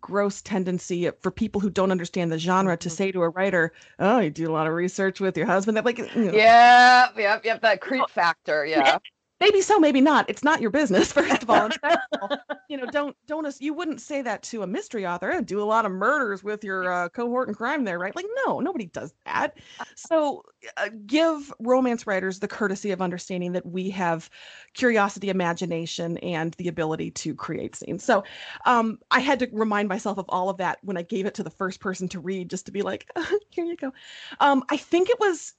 gross 0.01 0.43
tendency 0.43 1.09
for 1.21 1.31
people 1.31 1.61
who 1.61 1.71
don't 1.71 1.93
understand 1.93 2.33
the 2.33 2.39
genre 2.39 2.77
to 2.77 2.89
Mhm. 2.89 2.93
say 2.93 3.13
to 3.13 3.23
a 3.23 3.29
writer, 3.29 3.73
"Oh, 4.01 4.19
you 4.19 4.31
do 4.31 4.51
a 4.51 4.53
lot 4.53 4.67
of 4.67 4.73
research 4.75 5.21
with 5.21 5.37
your 5.37 5.47
husband." 5.47 5.77
That 5.77 5.85
like, 5.85 5.99
you 5.99 6.33
know, 6.33 6.33
Yeah, 6.37 7.11
yep, 7.17 7.45
yep. 7.45 7.61
That 7.63 7.81
creep 7.81 8.11
factor. 8.11 8.67
Yeah. 8.67 8.99
maybe 9.41 9.61
so, 9.61 9.79
maybe 9.79 10.01
not. 10.01 10.29
It's 10.29 10.45
not 10.45 10.61
your 10.61 10.71
business, 10.71 11.13
first 11.13 11.43
of 11.43 11.51
all. 11.51 11.65
And 11.65 11.75
second 11.75 11.99
of 12.13 12.31
all, 12.31 12.39
you 12.69 12.77
know, 12.77 12.87
don't 12.87 13.17
don't 13.27 13.49
you 13.61 13.73
wouldn't 13.75 14.01
say 14.01 14.23
that 14.23 14.43
to 14.45 14.63
a 14.63 14.67
mystery 14.67 15.07
author. 15.07 15.33
"Oh, 15.33 15.41
do 15.41 15.61
a 15.61 15.65
lot 15.65 15.87
of 15.87 15.93
murders 15.93 16.43
with 16.43 16.65
your 16.65 16.91
uh, 16.93 17.09
cohort 17.09 17.49
in 17.49 17.55
crime 17.55 17.85
there, 17.85 17.99
right? 17.99 18.15
Like, 18.15 18.27
no, 18.47 18.61
nobody 18.61 18.87
does 18.87 19.13
that. 19.25 19.59
So, 19.97 20.43
uh, 20.77 20.91
give 21.07 21.53
romance 21.61 22.07
writers 22.07 22.39
the 22.41 22.49
courtesy 22.49 22.91
of 22.91 23.01
understanding 23.01 23.53
that 23.53 23.67
we 23.67 23.91
have 23.91 24.29
curiosity, 24.75 25.31
imagination, 25.31 26.19
and 26.19 26.55
the 26.55 26.69
ability 26.69 27.11
to 27.13 27.35
create 27.35 27.77
scenes. 27.77 28.05
So, 28.05 28.25
um, 28.67 28.99
I 29.11 29.21
had 29.21 29.39
to 29.41 29.49
remind 29.53 29.89
myself 29.89 30.19
of 30.19 30.27
all 30.29 30.49
of 30.51 30.59
that 30.59 30.79
when 30.83 30.97
I 30.97 31.03
gave 31.03 31.27
it 31.27 31.35
to 31.35 31.43
the 31.43 31.51
first 31.51 31.81
person 31.81 32.09
to 32.09 32.21
read, 32.21 32.51
just 32.51 32.67
to 32.67 32.73
be 32.73 32.83
like, 32.83 33.11
here 33.51 33.65
you 33.65 33.77
go. 33.77 33.93
Um, 34.41 34.65
I 34.69 34.77
think 34.77 35.11
it 35.11 35.19
was 35.21 35.55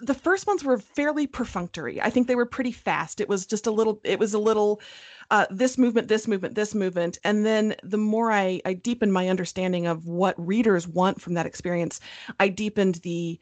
the 0.00 0.14
first 0.14 0.46
ones 0.46 0.62
were 0.62 0.78
fairly 0.78 1.26
perfunctory. 1.26 2.00
I 2.02 2.10
think 2.10 2.26
they 2.26 2.34
were 2.34 2.46
pretty 2.46 2.72
fast. 2.72 3.20
It 3.20 3.28
was 3.28 3.46
just 3.46 3.66
a 3.66 3.70
little. 3.70 4.00
It 4.04 4.18
was 4.18 4.34
a 4.34 4.38
little. 4.38 4.80
Uh, 5.30 5.46
this 5.50 5.76
movement, 5.76 6.06
this 6.06 6.28
movement, 6.28 6.54
this 6.54 6.74
movement, 6.74 7.18
and 7.24 7.44
then 7.44 7.74
the 7.82 7.96
more 7.98 8.30
I 8.30 8.60
I 8.64 8.74
deepened 8.74 9.12
my 9.12 9.28
understanding 9.28 9.86
of 9.86 10.06
what 10.06 10.34
readers 10.38 10.86
want 10.86 11.20
from 11.20 11.34
that 11.34 11.46
experience, 11.46 12.00
I 12.38 12.48
deepened 12.48 12.96
the 12.96 13.40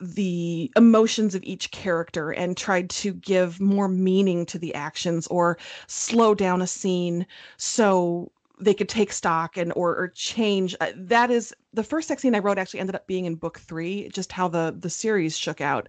the 0.00 0.70
emotions 0.76 1.34
of 1.34 1.42
each 1.44 1.70
character 1.70 2.30
and 2.30 2.56
tried 2.56 2.90
to 2.90 3.14
give 3.14 3.60
more 3.60 3.88
meaning 3.88 4.44
to 4.46 4.58
the 4.58 4.74
actions 4.74 5.26
or 5.28 5.56
slow 5.86 6.34
down 6.34 6.60
a 6.60 6.66
scene 6.66 7.26
so 7.56 8.30
they 8.58 8.74
could 8.74 8.88
take 8.88 9.12
stock 9.12 9.56
and 9.56 9.72
or, 9.76 9.94
or 9.96 10.08
change. 10.08 10.74
Uh, 10.80 10.92
that 10.96 11.30
is 11.30 11.54
the 11.72 11.82
first 11.84 12.08
sex 12.08 12.22
scene 12.22 12.34
i 12.34 12.38
wrote 12.38 12.56
actually 12.56 12.80
ended 12.80 12.94
up 12.94 13.06
being 13.06 13.26
in 13.26 13.34
book 13.34 13.58
three 13.58 14.08
just 14.08 14.32
how 14.32 14.48
the 14.48 14.74
the 14.78 14.88
series 14.88 15.36
shook 15.36 15.60
out. 15.60 15.88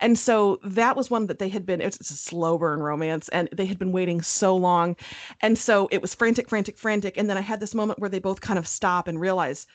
And 0.00 0.18
so 0.18 0.58
that 0.64 0.96
was 0.96 1.10
one 1.10 1.26
that 1.26 1.38
they 1.38 1.48
had 1.48 1.64
been 1.64 1.80
it's, 1.80 1.96
it's 1.98 2.10
a 2.10 2.16
slow 2.16 2.58
burn 2.58 2.80
romance 2.80 3.28
and 3.30 3.48
they 3.52 3.66
had 3.66 3.78
been 3.78 3.92
waiting 3.92 4.20
so 4.20 4.56
long. 4.56 4.96
And 5.40 5.56
so 5.56 5.88
it 5.90 6.02
was 6.02 6.14
frantic 6.14 6.48
frantic 6.48 6.76
frantic. 6.78 7.16
And 7.16 7.30
then 7.30 7.38
i 7.38 7.40
had 7.40 7.60
this 7.60 7.74
moment 7.74 7.98
where 7.98 8.10
they 8.10 8.18
both 8.18 8.40
kind 8.40 8.58
of 8.58 8.68
stop 8.68 9.08
and 9.08 9.20
realize 9.20 9.66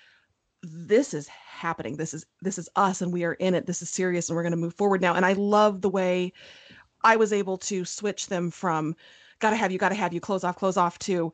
this 0.63 1.13
is 1.13 1.27
happening. 1.27 1.97
This 1.97 2.13
is 2.13 2.25
this 2.41 2.59
is 2.59 2.69
us 2.75 3.01
and 3.01 3.11
we 3.11 3.23
are 3.23 3.33
in 3.33 3.55
it. 3.55 3.65
This 3.65 3.81
is 3.81 3.89
serious 3.89 4.29
and 4.29 4.35
we're 4.35 4.43
going 4.43 4.51
to 4.51 4.57
move 4.57 4.75
forward 4.75 5.01
now. 5.01 5.15
And 5.15 5.25
i 5.25 5.33
love 5.33 5.81
the 5.81 5.89
way 5.89 6.33
i 7.03 7.15
was 7.15 7.33
able 7.33 7.57
to 7.57 7.85
switch 7.85 8.27
them 8.27 8.51
from 8.51 8.95
gotta 9.39 9.55
have 9.55 9.71
you 9.71 9.77
gotta 9.77 9.95
have 9.95 10.13
you 10.13 10.19
close 10.19 10.43
off 10.43 10.55
close 10.55 10.77
off 10.77 10.97
to 10.99 11.31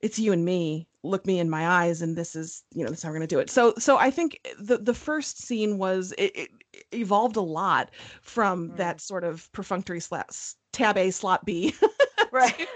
it's 0.00 0.18
you 0.18 0.32
and 0.32 0.44
me 0.44 0.86
look 1.02 1.26
me 1.26 1.38
in 1.38 1.48
my 1.48 1.66
eyes 1.66 2.02
and 2.02 2.16
this 2.16 2.34
is 2.34 2.64
you 2.74 2.82
know 2.84 2.90
this 2.90 2.98
is 2.98 3.02
how 3.02 3.08
we're 3.08 3.16
going 3.16 3.26
to 3.28 3.34
do 3.34 3.38
it 3.38 3.50
so 3.50 3.72
so 3.78 3.96
i 3.98 4.10
think 4.10 4.40
the 4.58 4.78
the 4.78 4.94
first 4.94 5.38
scene 5.42 5.78
was 5.78 6.12
it, 6.18 6.32
it 6.36 6.50
evolved 6.92 7.36
a 7.36 7.40
lot 7.40 7.90
from 8.20 8.70
Mm. 8.70 8.76
that 8.76 9.00
sort 9.00 9.24
of 9.24 9.50
perfunctory 9.52 10.00
slot 10.00 10.36
tab 10.72 10.96
a 10.98 11.10
slot 11.10 11.44
b 11.44 11.74
Right. 12.30 12.68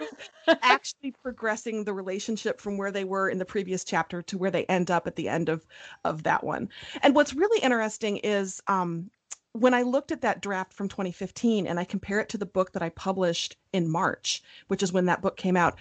actually 0.63 1.13
progressing 1.23 1.85
the 1.85 1.93
relationship 1.93 2.59
from 2.61 2.79
where 2.79 2.91
they 2.91 3.05
were 3.05 3.29
in 3.29 3.39
the 3.39 3.45
previous 3.45 3.85
chapter 3.85 4.23
to 4.23 4.39
where 4.39 4.51
they 4.51 4.65
end 4.65 4.91
up 4.91 5.07
at 5.07 5.17
the 5.17 5.29
end 5.29 5.51
of 5.51 5.67
of 6.05 6.23
that 6.23 6.43
one. 6.43 6.71
And 7.03 7.15
what's 7.15 7.35
really 7.35 7.61
interesting 7.63 8.17
is 8.19 8.63
um 8.67 9.11
when 9.53 9.75
I 9.75 9.83
looked 9.83 10.11
at 10.11 10.23
that 10.23 10.41
draft 10.41 10.73
from 10.73 10.89
2015 10.89 11.67
and 11.67 11.79
I 11.79 11.85
compare 11.85 12.21
it 12.21 12.31
to 12.31 12.39
the 12.39 12.47
book 12.47 12.73
that 12.73 12.83
I 12.83 12.89
published 12.89 13.57
in 13.75 13.91
March, 13.91 14.43
which 14.69 14.83
is 14.83 14.93
when 14.93 15.05
that 15.07 15.21
book 15.21 15.37
came 15.37 15.59
out, 15.59 15.77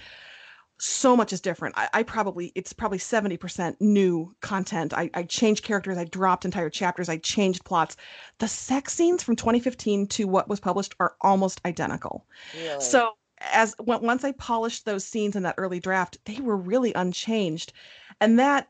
so 0.82 1.16
much 1.16 1.32
is 1.32 1.42
different. 1.42 1.78
I, 1.78 1.90
I 1.94 2.04
probably 2.04 2.52
it's 2.56 2.74
probably 2.74 2.98
70% 2.98 3.76
new 3.80 4.34
content. 4.42 4.94
I, 4.96 5.12
I 5.14 5.24
changed 5.24 5.64
characters, 5.64 5.96
I 5.96 6.06
dropped 6.06 6.44
entire 6.44 6.72
chapters, 6.72 7.08
I 7.08 7.18
changed 7.18 7.64
plots. 7.64 7.96
The 8.40 8.48
sex 8.48 8.94
scenes 8.94 9.22
from 9.22 9.36
2015 9.36 10.08
to 10.08 10.26
what 10.26 10.50
was 10.50 10.60
published 10.60 10.96
are 11.00 11.16
almost 11.22 11.62
identical. 11.66 12.26
Really. 12.58 12.82
So 12.82 13.12
as 13.54 13.76
once 13.80 14.24
I 14.24 14.32
polished 14.32 14.86
those 14.86 15.06
scenes 15.06 15.36
in 15.36 15.44
that 15.44 15.56
early 15.60 15.80
draft, 15.80 16.18
they 16.26 16.42
were 16.42 16.58
really 16.58 16.94
unchanged, 16.94 17.74
and 18.20 18.40
that 18.40 18.68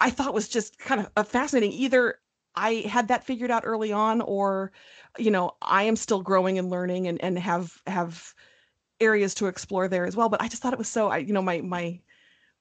I 0.00 0.10
thought 0.10 0.34
was 0.34 0.48
just 0.48 0.78
kind 0.78 1.00
of 1.00 1.10
a 1.16 1.22
fascinating. 1.22 1.72
Either 1.72 2.16
I 2.56 2.84
had 2.88 3.06
that 3.06 3.24
figured 3.24 3.52
out 3.52 3.62
early 3.64 3.92
on, 3.92 4.20
or 4.20 4.72
you 5.16 5.30
know 5.30 5.52
I 5.62 5.84
am 5.84 5.94
still 5.94 6.22
growing 6.22 6.58
and 6.58 6.70
learning 6.70 7.06
and 7.06 7.22
and 7.22 7.38
have 7.38 7.80
have 7.86 8.34
areas 9.00 9.34
to 9.34 9.46
explore 9.46 9.88
there 9.88 10.06
as 10.06 10.16
well. 10.16 10.28
But 10.28 10.42
I 10.42 10.48
just 10.48 10.62
thought 10.62 10.72
it 10.72 10.78
was 10.78 10.88
so 10.88 11.08
I 11.08 11.18
you 11.18 11.32
know 11.32 11.42
my 11.42 11.60
my 11.60 12.00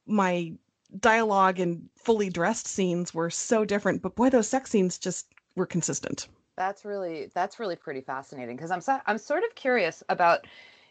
my 0.06 0.54
dialogue 0.99 1.60
and 1.60 1.89
fully 1.95 2.30
dressed 2.30 2.67
scenes 2.67 3.13
were 3.13 3.30
so 3.30 3.63
different, 3.65 4.02
but 4.02 4.15
boy, 4.15 4.30
those 4.30 4.47
sex 4.47 4.71
scenes 4.71 4.97
just 4.97 5.28
were 5.56 5.65
consistent. 5.65 6.28
That's 6.56 6.84
really 6.84 7.30
that's 7.34 7.60
really 7.60 7.75
pretty 7.75 8.02
fascinating 8.02 8.56
because 8.56 8.71
I'm 8.71 8.82
so, 8.82 8.99
I'm 9.06 9.17
sort 9.17 9.43
of 9.43 9.56
curious 9.56 10.04
about 10.10 10.45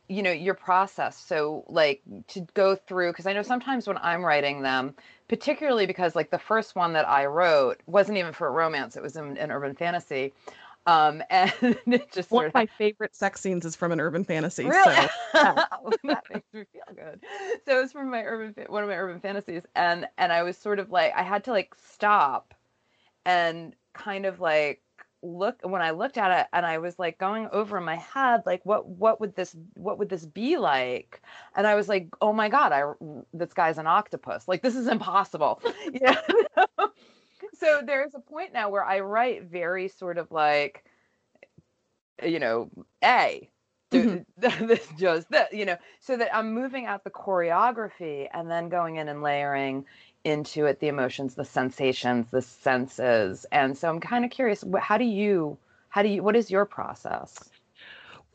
you 0.08 0.22
know 0.22 0.30
your 0.30 0.54
process. 0.54 1.18
So 1.18 1.64
like 1.68 2.00
to 2.28 2.40
go 2.54 2.74
through 2.74 3.12
because 3.12 3.26
I 3.26 3.32
know 3.32 3.42
sometimes 3.42 3.86
when 3.86 3.98
I'm 3.98 4.24
writing 4.24 4.62
them, 4.62 4.94
particularly 5.28 5.86
because 5.86 6.16
like 6.16 6.30
the 6.30 6.38
first 6.38 6.74
one 6.74 6.94
that 6.94 7.06
I 7.08 7.26
wrote 7.26 7.80
wasn't 7.86 8.18
even 8.18 8.32
for 8.32 8.46
a 8.46 8.50
romance; 8.52 8.96
it 8.96 9.02
was 9.02 9.16
in 9.16 9.36
an 9.36 9.50
urban 9.50 9.74
fantasy, 9.74 10.32
um, 10.88 11.22
and 11.30 11.52
it 11.62 12.10
just 12.12 12.30
One 12.30 12.44
sort 12.44 12.46
of 12.48 12.54
my 12.54 12.66
favorite 12.66 13.14
sex 13.14 13.42
scenes 13.42 13.66
is 13.66 13.76
from 13.76 13.92
an 13.92 14.00
urban 14.00 14.24
fantasy. 14.24 14.64
Really? 14.64 14.94
So 14.94 15.08
yeah. 15.34 15.64
that 16.04 16.22
makes 16.32 16.46
me 16.54 16.64
feel 16.72 16.94
good. 16.96 17.22
So 17.66 17.78
it 17.78 17.82
was 17.82 17.92
from 17.92 18.10
my 18.10 18.22
urban 18.22 18.54
one 18.68 18.82
of 18.82 18.88
my 18.88 18.96
urban 18.96 19.20
fantasies, 19.20 19.62
and 19.76 20.06
and 20.16 20.32
I 20.32 20.42
was 20.42 20.56
sort 20.56 20.78
of 20.78 20.90
like 20.90 21.12
I 21.14 21.22
had 21.22 21.44
to 21.44 21.50
like 21.50 21.74
stop 21.76 22.54
and 23.26 23.74
kind 23.92 24.24
of 24.24 24.40
like 24.40 24.80
look 25.22 25.58
when 25.62 25.82
I 25.82 25.90
looked 25.90 26.16
at 26.16 26.40
it, 26.40 26.46
and 26.54 26.64
I 26.64 26.78
was 26.78 26.98
like 26.98 27.18
going 27.18 27.48
over 27.52 27.76
in 27.76 27.84
my 27.84 27.96
head 27.96 28.44
like 28.46 28.64
what 28.64 28.88
what 28.88 29.20
would 29.20 29.36
this 29.36 29.54
what 29.74 29.98
would 29.98 30.08
this 30.08 30.24
be 30.24 30.56
like? 30.56 31.20
And 31.54 31.66
I 31.66 31.74
was 31.74 31.90
like, 31.90 32.08
oh 32.22 32.32
my 32.32 32.48
god, 32.48 32.72
I 32.72 32.84
this 33.34 33.52
guy's 33.52 33.76
an 33.76 33.86
octopus. 33.86 34.48
Like 34.48 34.62
this 34.62 34.74
is 34.74 34.88
impossible. 34.88 35.60
yeah. 35.92 36.18
So 37.58 37.80
there's 37.84 38.14
a 38.14 38.20
point 38.20 38.52
now 38.52 38.70
where 38.70 38.84
I 38.84 39.00
write 39.00 39.44
very 39.44 39.88
sort 39.88 40.18
of 40.18 40.30
like 40.30 40.84
you 42.24 42.38
know, 42.38 42.70
mm-hmm. 42.76 42.82
A, 43.04 43.50
do 43.90 44.24
this 44.38 44.86
just 44.98 45.30
that, 45.30 45.52
you 45.52 45.64
know, 45.64 45.76
so 46.00 46.16
that 46.16 46.34
I'm 46.34 46.52
moving 46.52 46.86
out 46.86 47.04
the 47.04 47.10
choreography 47.10 48.28
and 48.34 48.50
then 48.50 48.68
going 48.68 48.96
in 48.96 49.08
and 49.08 49.22
layering 49.22 49.84
into 50.24 50.66
it 50.66 50.80
the 50.80 50.88
emotions, 50.88 51.34
the 51.34 51.44
sensations, 51.44 52.26
the 52.30 52.42
senses. 52.42 53.46
And 53.50 53.78
so 53.78 53.88
I'm 53.88 54.00
kind 54.00 54.24
of 54.24 54.30
curious, 54.30 54.62
how 54.78 54.98
do 54.98 55.04
you, 55.04 55.56
how 55.88 56.02
do 56.02 56.08
you, 56.08 56.22
what 56.22 56.36
is 56.36 56.50
your 56.50 56.66
process? 56.66 57.38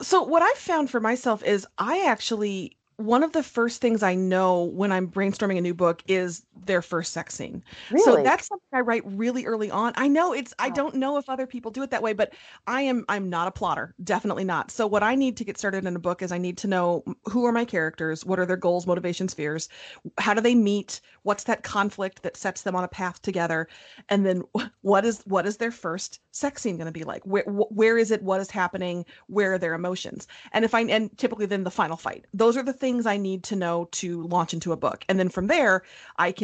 So 0.01 0.23
what 0.23 0.41
I've 0.41 0.57
found 0.57 0.89
for 0.89 0.99
myself 0.99 1.43
is 1.43 1.67
I 1.77 2.05
actually 2.07 2.75
one 2.97 3.23
of 3.23 3.31
the 3.31 3.43
first 3.43 3.81
things 3.81 4.03
I 4.03 4.15
know 4.15 4.63
when 4.63 4.91
I'm 4.91 5.07
brainstorming 5.07 5.57
a 5.57 5.61
new 5.61 5.73
book 5.73 6.03
is 6.07 6.45
their 6.65 6.81
first 6.81 7.13
sex 7.13 7.35
scene. 7.35 7.63
So 7.97 8.23
that's 8.23 8.47
something 8.47 8.67
I 8.73 8.81
write 8.81 9.03
really 9.05 9.45
early 9.45 9.71
on. 9.71 9.93
I 9.95 10.07
know 10.07 10.33
it's 10.33 10.53
I 10.59 10.69
don't 10.69 10.95
know 10.95 11.17
if 11.17 11.29
other 11.29 11.47
people 11.47 11.71
do 11.71 11.83
it 11.83 11.91
that 11.91 12.01
way, 12.01 12.13
but 12.13 12.33
I 12.67 12.81
am 12.81 13.05
I'm 13.09 13.29
not 13.29 13.47
a 13.47 13.51
plotter, 13.51 13.93
definitely 14.03 14.43
not. 14.43 14.71
So 14.71 14.87
what 14.87 15.03
I 15.03 15.15
need 15.15 15.37
to 15.37 15.43
get 15.43 15.57
started 15.57 15.85
in 15.85 15.95
a 15.95 15.99
book 15.99 16.21
is 16.21 16.31
I 16.31 16.37
need 16.37 16.57
to 16.59 16.67
know 16.67 17.03
who 17.25 17.45
are 17.45 17.51
my 17.51 17.65
characters, 17.65 18.25
what 18.25 18.39
are 18.39 18.45
their 18.45 18.57
goals, 18.57 18.87
motivations, 18.87 19.33
fears, 19.33 19.69
how 20.17 20.33
do 20.33 20.41
they 20.41 20.55
meet, 20.55 21.01
what's 21.23 21.43
that 21.45 21.63
conflict 21.63 22.23
that 22.23 22.37
sets 22.37 22.61
them 22.61 22.75
on 22.75 22.83
a 22.83 22.87
path 22.87 23.21
together, 23.21 23.67
and 24.09 24.25
then 24.25 24.43
what 24.81 25.05
is 25.05 25.21
what 25.25 25.45
is 25.45 25.57
their 25.57 25.71
first 25.71 26.19
sex 26.31 26.61
scene 26.61 26.77
going 26.77 26.85
to 26.85 26.91
be 26.91 27.03
like? 27.03 27.23
Where 27.23 27.43
wh- 27.43 27.71
where 27.71 27.97
is 27.97 28.11
it? 28.11 28.21
What 28.21 28.41
is 28.41 28.51
happening? 28.51 29.05
Where 29.27 29.53
are 29.53 29.57
their 29.57 29.73
emotions? 29.73 30.27
And 30.51 30.63
if 30.63 30.73
I 30.73 30.81
and 30.81 31.15
typically 31.17 31.45
then 31.45 31.63
the 31.63 31.71
final 31.71 31.97
fight. 31.97 32.25
Those 32.33 32.57
are 32.57 32.63
the 32.63 32.73
things 32.73 33.05
I 33.05 33.17
need 33.17 33.43
to 33.45 33.55
know 33.55 33.87
to 33.93 34.23
launch 34.23 34.53
into 34.53 34.71
a 34.71 34.77
book. 34.77 35.05
And 35.09 35.19
then 35.19 35.29
from 35.29 35.47
there, 35.47 35.83
I 36.17 36.31
can 36.31 36.42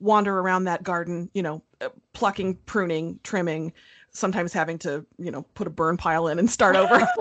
wander 0.00 0.38
around 0.38 0.64
that 0.64 0.82
garden, 0.82 1.30
you 1.34 1.42
know, 1.42 1.62
uh, 1.80 1.88
plucking, 2.12 2.56
pruning, 2.66 3.18
trimming, 3.22 3.72
sometimes 4.12 4.52
having 4.52 4.78
to 4.78 5.04
you 5.18 5.30
know 5.30 5.42
put 5.54 5.66
a 5.66 5.70
burn 5.70 5.96
pile 5.96 6.28
in 6.28 6.38
and 6.38 6.50
start 6.50 6.76
over. 6.76 7.06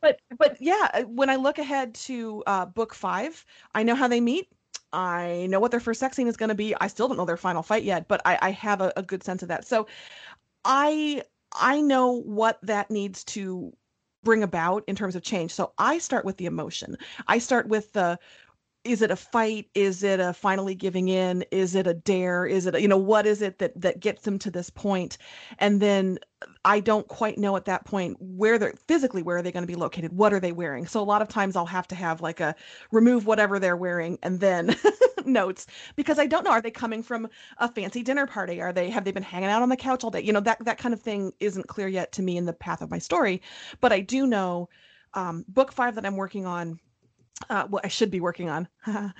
But 0.00 0.18
but 0.36 0.56
yeah 0.60 0.90
uh, 0.94 1.02
when 1.02 1.30
i 1.30 1.36
look 1.36 1.58
ahead 1.58 1.94
to 1.94 2.42
uh, 2.48 2.66
book 2.66 2.92
five 2.92 3.46
i 3.72 3.84
know 3.84 3.94
how 3.94 4.08
they 4.08 4.20
meet. 4.20 4.48
I 4.92 5.46
know 5.48 5.60
what 5.60 5.70
their 5.70 5.80
first 5.80 6.00
sex 6.00 6.16
scene 6.16 6.26
is 6.26 6.36
going 6.36 6.48
to 6.50 6.56
be. 6.56 6.74
I 6.80 6.88
still 6.88 7.06
don't 7.08 7.16
know 7.16 7.24
their 7.24 7.36
final 7.36 7.62
fight 7.62 7.84
yet 7.84 8.08
but 8.08 8.20
i, 8.24 8.36
I 8.42 8.50
have 8.50 8.80
a, 8.80 8.92
a 8.96 9.02
good 9.02 9.22
sense 9.22 9.42
of 9.42 9.48
that. 9.48 9.64
So 9.64 9.86
i 10.64 11.22
i 11.52 11.80
know 11.80 12.20
what 12.22 12.58
that 12.62 12.90
needs 12.90 13.22
to 13.24 13.72
bring 14.24 14.42
about 14.42 14.82
in 14.88 14.96
terms 14.96 15.14
of 15.14 15.22
change. 15.22 15.52
So 15.52 15.72
i 15.78 15.98
start 15.98 16.24
with 16.24 16.36
the 16.36 16.46
emotion. 16.46 16.96
I 17.28 17.38
start 17.38 17.68
with 17.68 17.92
the 17.92 18.18
is 18.84 19.00
it 19.00 19.10
a 19.10 19.16
fight? 19.16 19.68
Is 19.74 20.02
it 20.02 20.18
a 20.18 20.32
finally 20.32 20.74
giving 20.74 21.08
in? 21.08 21.44
Is 21.52 21.74
it 21.74 21.86
a 21.86 21.94
dare? 21.94 22.46
Is 22.46 22.66
it 22.66 22.74
a, 22.74 22.82
you 22.82 22.88
know 22.88 22.96
what 22.96 23.26
is 23.26 23.40
it 23.40 23.58
that 23.58 23.80
that 23.80 24.00
gets 24.00 24.22
them 24.22 24.38
to 24.40 24.50
this 24.50 24.70
point? 24.70 25.18
And 25.58 25.80
then 25.80 26.18
i 26.64 26.80
don't 26.80 27.06
quite 27.06 27.38
know 27.38 27.54
at 27.54 27.66
that 27.66 27.84
point 27.84 28.16
where 28.18 28.58
they're 28.58 28.74
physically 28.88 29.22
where 29.22 29.36
are 29.36 29.42
they 29.42 29.52
going 29.52 29.62
to 29.62 29.66
be 29.68 29.76
located? 29.76 30.12
What 30.12 30.32
are 30.32 30.40
they 30.40 30.50
wearing? 30.50 30.86
So 30.86 31.00
a 31.00 31.04
lot 31.04 31.22
of 31.22 31.28
times 31.28 31.54
i'll 31.54 31.66
have 31.66 31.86
to 31.88 31.94
have 31.94 32.20
like 32.20 32.40
a 32.40 32.54
remove 32.90 33.26
whatever 33.26 33.58
they're 33.58 33.76
wearing 33.76 34.18
and 34.22 34.40
then 34.40 34.76
notes 35.24 35.66
because 35.94 36.18
i 36.18 36.26
don't 36.26 36.44
know 36.44 36.50
are 36.50 36.60
they 36.60 36.70
coming 36.70 37.02
from 37.02 37.28
a 37.58 37.68
fancy 37.68 38.02
dinner 38.02 38.26
party? 38.26 38.60
Are 38.60 38.72
they 38.72 38.90
have 38.90 39.04
they 39.04 39.12
been 39.12 39.22
hanging 39.22 39.50
out 39.50 39.62
on 39.62 39.68
the 39.68 39.76
couch 39.76 40.02
all 40.02 40.10
day? 40.10 40.20
You 40.22 40.32
know 40.32 40.40
that 40.40 40.64
that 40.64 40.78
kind 40.78 40.92
of 40.92 41.00
thing 41.00 41.32
isn't 41.38 41.68
clear 41.68 41.86
yet 41.86 42.10
to 42.12 42.22
me 42.22 42.36
in 42.36 42.46
the 42.46 42.52
path 42.52 42.82
of 42.82 42.90
my 42.90 42.98
story 42.98 43.42
but 43.80 43.92
i 43.92 44.00
do 44.00 44.26
know 44.26 44.68
um, 45.14 45.44
book 45.46 45.72
five 45.72 45.94
that 45.94 46.06
i'm 46.06 46.16
working 46.16 46.46
on 46.46 46.80
uh, 47.50 47.66
what 47.66 47.84
I 47.84 47.88
should 47.88 48.10
be 48.10 48.20
working 48.20 48.48
on. 48.48 48.68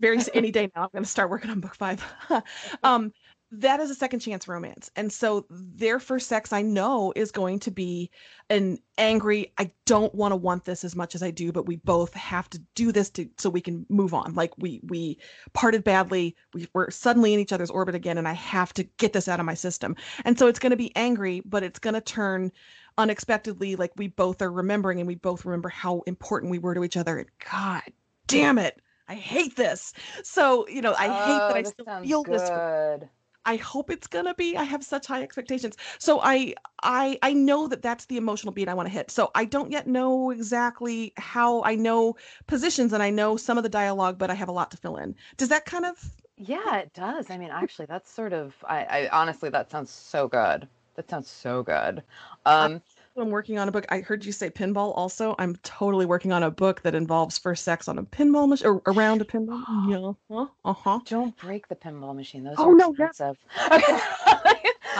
Very 0.00 0.18
any 0.34 0.50
day 0.50 0.70
now, 0.74 0.84
I'm 0.84 0.88
going 0.92 1.04
to 1.04 1.08
start 1.10 1.30
working 1.30 1.50
on 1.50 1.60
book 1.60 1.74
five. 1.74 2.04
um, 2.82 3.12
that 3.50 3.80
is 3.80 3.90
a 3.90 3.94
second 3.94 4.20
chance 4.20 4.46
romance, 4.46 4.90
and 4.94 5.10
so 5.10 5.46
their 5.48 5.98
first 5.98 6.28
sex, 6.28 6.52
I 6.52 6.60
know, 6.60 7.14
is 7.16 7.32
going 7.32 7.60
to 7.60 7.70
be 7.70 8.10
an 8.50 8.78
angry. 8.98 9.54
I 9.56 9.70
don't 9.86 10.14
want 10.14 10.32
to 10.32 10.36
want 10.36 10.66
this 10.66 10.84
as 10.84 10.94
much 10.94 11.14
as 11.14 11.22
I 11.22 11.30
do, 11.30 11.50
but 11.50 11.64
we 11.64 11.76
both 11.76 12.12
have 12.12 12.50
to 12.50 12.60
do 12.74 12.92
this 12.92 13.08
to 13.10 13.26
so 13.38 13.48
we 13.48 13.62
can 13.62 13.86
move 13.88 14.12
on. 14.12 14.34
Like 14.34 14.52
we 14.58 14.80
we 14.84 15.18
parted 15.54 15.82
badly, 15.82 16.36
we 16.52 16.68
were 16.74 16.90
suddenly 16.90 17.32
in 17.32 17.40
each 17.40 17.52
other's 17.54 17.70
orbit 17.70 17.94
again, 17.94 18.18
and 18.18 18.28
I 18.28 18.34
have 18.34 18.74
to 18.74 18.84
get 18.98 19.14
this 19.14 19.28
out 19.28 19.40
of 19.40 19.46
my 19.46 19.54
system. 19.54 19.96
And 20.26 20.38
so 20.38 20.46
it's 20.46 20.58
going 20.58 20.72
to 20.72 20.76
be 20.76 20.94
angry, 20.94 21.40
but 21.46 21.62
it's 21.62 21.78
going 21.78 21.94
to 21.94 22.02
turn 22.02 22.52
unexpectedly 22.98 23.76
like 23.76 23.92
we 23.96 24.08
both 24.08 24.42
are 24.42 24.50
remembering 24.50 24.98
and 24.98 25.06
we 25.06 25.14
both 25.14 25.44
remember 25.44 25.68
how 25.68 26.02
important 26.06 26.50
we 26.50 26.58
were 26.58 26.74
to 26.74 26.84
each 26.84 26.96
other 26.96 27.16
and 27.16 27.28
god 27.50 27.82
damn 28.26 28.58
it 28.58 28.82
i 29.08 29.14
hate 29.14 29.56
this. 29.56 29.94
So 30.22 30.68
you 30.68 30.82
know 30.82 30.94
i 30.98 31.06
oh, 31.06 31.24
hate 31.24 31.38
that 31.38 31.52
oh, 31.52 31.54
i 31.54 31.62
still 31.62 32.02
feel 32.02 32.22
good. 32.24 33.00
this 33.00 33.08
i 33.46 33.56
hope 33.56 33.90
it's 33.90 34.06
gonna 34.08 34.34
be 34.34 34.56
i 34.56 34.64
have 34.64 34.84
such 34.84 35.06
high 35.06 35.22
expectations. 35.22 35.76
So 35.98 36.20
i 36.22 36.54
i 36.82 37.18
i 37.22 37.32
know 37.32 37.68
that 37.68 37.82
that's 37.82 38.06
the 38.06 38.16
emotional 38.16 38.52
beat 38.52 38.68
i 38.68 38.74
want 38.74 38.88
to 38.88 38.92
hit. 38.92 39.10
So 39.10 39.30
i 39.34 39.44
don't 39.44 39.70
yet 39.70 39.86
know 39.86 40.30
exactly 40.30 41.12
how 41.16 41.62
i 41.62 41.76
know 41.76 42.16
positions 42.48 42.92
and 42.92 43.02
i 43.02 43.10
know 43.10 43.36
some 43.36 43.56
of 43.56 43.62
the 43.62 43.70
dialogue 43.70 44.18
but 44.18 44.30
i 44.30 44.34
have 44.34 44.48
a 44.48 44.52
lot 44.52 44.72
to 44.72 44.76
fill 44.76 44.96
in. 44.96 45.14
Does 45.36 45.48
that 45.50 45.64
kind 45.64 45.86
of 45.86 45.96
yeah 46.36 46.78
it 46.78 46.92
does. 46.92 47.30
I 47.30 47.38
mean 47.38 47.50
actually 47.50 47.86
that's 47.86 48.10
sort 48.10 48.32
of 48.32 48.54
i, 48.64 48.82
I 48.84 49.08
honestly 49.10 49.50
that 49.50 49.70
sounds 49.70 49.90
so 49.90 50.26
good 50.26 50.68
that 50.98 51.08
sounds 51.08 51.30
so 51.30 51.62
good. 51.62 52.02
Um, 52.44 52.82
I'm 53.16 53.30
working 53.30 53.56
on 53.56 53.68
a 53.68 53.72
book. 53.72 53.86
I 53.88 54.00
heard 54.00 54.24
you 54.24 54.32
say 54.32 54.50
pinball 54.50 54.92
also. 54.96 55.36
I'm 55.38 55.54
totally 55.62 56.06
working 56.06 56.32
on 56.32 56.42
a 56.42 56.50
book 56.50 56.82
that 56.82 56.96
involves 56.96 57.38
first 57.38 57.62
sex 57.62 57.86
on 57.86 57.98
a 57.98 58.02
pinball 58.02 58.48
machine 58.48 58.66
or 58.66 58.82
around 58.86 59.22
a 59.22 59.24
pinball. 59.24 59.62
Yeah. 60.28 60.44
Uh 60.64 60.72
huh. 60.72 60.98
Don't 61.04 61.36
break 61.36 61.68
the 61.68 61.76
pinball 61.76 62.16
machine. 62.16 62.42
Those 62.42 62.56
oh, 62.58 62.70
are 62.70 62.74
no, 62.74 62.90
expensive. 62.90 63.36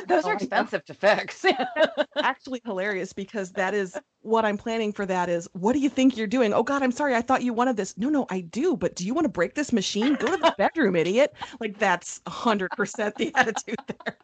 Those 0.06 0.24
oh, 0.24 0.28
are 0.28 0.34
expensive 0.34 0.84
to 0.84 0.94
fix. 0.94 1.44
Actually 2.16 2.62
hilarious 2.64 3.12
because 3.12 3.50
that 3.52 3.74
is 3.74 3.98
what 4.22 4.44
I'm 4.44 4.56
planning 4.56 4.92
for 4.92 5.04
that 5.06 5.28
is 5.28 5.48
what 5.52 5.72
do 5.72 5.80
you 5.80 5.90
think 5.90 6.16
you're 6.16 6.26
doing? 6.26 6.52
Oh 6.52 6.62
god, 6.62 6.82
I'm 6.82 6.92
sorry. 6.92 7.16
I 7.16 7.22
thought 7.22 7.42
you 7.42 7.52
wanted 7.52 7.76
this. 7.76 7.98
No, 7.98 8.08
no, 8.08 8.26
I 8.30 8.40
do, 8.40 8.76
but 8.76 8.94
do 8.94 9.04
you 9.04 9.14
want 9.14 9.24
to 9.24 9.30
break 9.30 9.54
this 9.54 9.72
machine? 9.72 10.14
Go 10.14 10.28
to 10.28 10.36
the 10.36 10.54
bedroom, 10.56 10.94
idiot. 10.96 11.34
Like 11.60 11.78
that's 11.78 12.20
100% 12.26 13.14
the 13.16 13.32
attitude 13.34 13.76
there. 14.04 14.16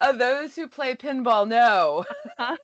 Uh, 0.00 0.12
those 0.12 0.54
who 0.54 0.68
play 0.68 0.94
pinball 0.94 1.48
know. 1.48 2.04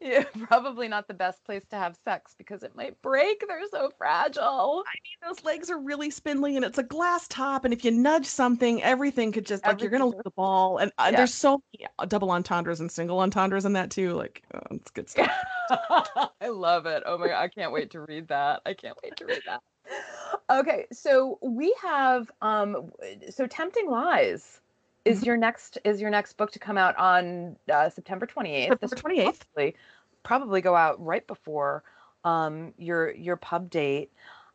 yeah, 0.00 0.24
probably 0.42 0.88
not 0.88 1.06
the 1.06 1.14
best 1.14 1.44
place 1.44 1.64
to 1.70 1.76
have 1.76 1.96
sex 2.04 2.34
because 2.36 2.62
it 2.62 2.74
might 2.74 3.00
break. 3.02 3.44
They're 3.46 3.60
so 3.70 3.90
fragile. 3.96 4.82
I 4.86 4.94
mean, 5.04 5.28
those 5.28 5.44
legs 5.44 5.70
are 5.70 5.78
really 5.78 6.10
spindly 6.10 6.56
and 6.56 6.64
it's 6.64 6.78
a 6.78 6.82
glass 6.82 7.28
top. 7.28 7.64
And 7.64 7.72
if 7.72 7.84
you 7.84 7.90
nudge 7.90 8.26
something, 8.26 8.82
everything 8.82 9.30
could 9.32 9.46
just, 9.46 9.64
like, 9.64 9.80
you're 9.80 9.90
going 9.90 10.00
to 10.00 10.06
lose 10.06 10.22
the 10.24 10.30
ball. 10.30 10.78
And 10.78 10.90
uh, 10.98 11.08
yeah. 11.10 11.18
there's 11.18 11.34
so 11.34 11.62
many 11.72 11.88
double 12.08 12.30
entendres 12.30 12.80
and 12.80 12.90
single 12.90 13.20
entendres 13.20 13.64
in 13.64 13.72
that 13.74 13.90
too. 13.90 14.12
Like, 14.12 14.42
oh, 14.54 14.60
it's 14.72 14.90
good 14.90 15.08
stuff. 15.10 15.30
I 16.40 16.48
love 16.48 16.86
it. 16.86 17.02
Oh 17.06 17.18
my 17.18 17.28
God. 17.28 17.40
I 17.40 17.48
can't 17.48 17.72
wait 17.72 17.90
to 17.92 18.00
read 18.00 18.28
that. 18.28 18.62
I 18.66 18.74
can't 18.74 18.96
wait 19.02 19.16
to 19.16 19.26
read 19.26 19.42
that. 19.46 19.62
Okay. 20.50 20.86
So 20.92 21.38
we 21.40 21.74
have, 21.80 22.30
um, 22.42 22.90
so 23.30 23.46
Tempting 23.46 23.88
Lies 23.88 24.60
is 25.04 25.18
mm-hmm. 25.18 25.26
your 25.26 25.36
next 25.36 25.78
is 25.84 26.00
your 26.00 26.10
next 26.10 26.34
book 26.34 26.52
to 26.52 26.58
come 26.58 26.78
out 26.78 26.96
on 26.96 27.56
uh, 27.72 27.88
September 27.88 28.26
28th? 28.26 28.68
September 28.68 28.96
28th. 28.96 29.40
Probably, 29.54 29.76
probably 30.22 30.60
go 30.60 30.74
out 30.74 31.04
right 31.04 31.26
before 31.26 31.82
um, 32.24 32.74
your 32.78 33.12
your 33.12 33.36
pub 33.36 33.70
date. 33.70 34.10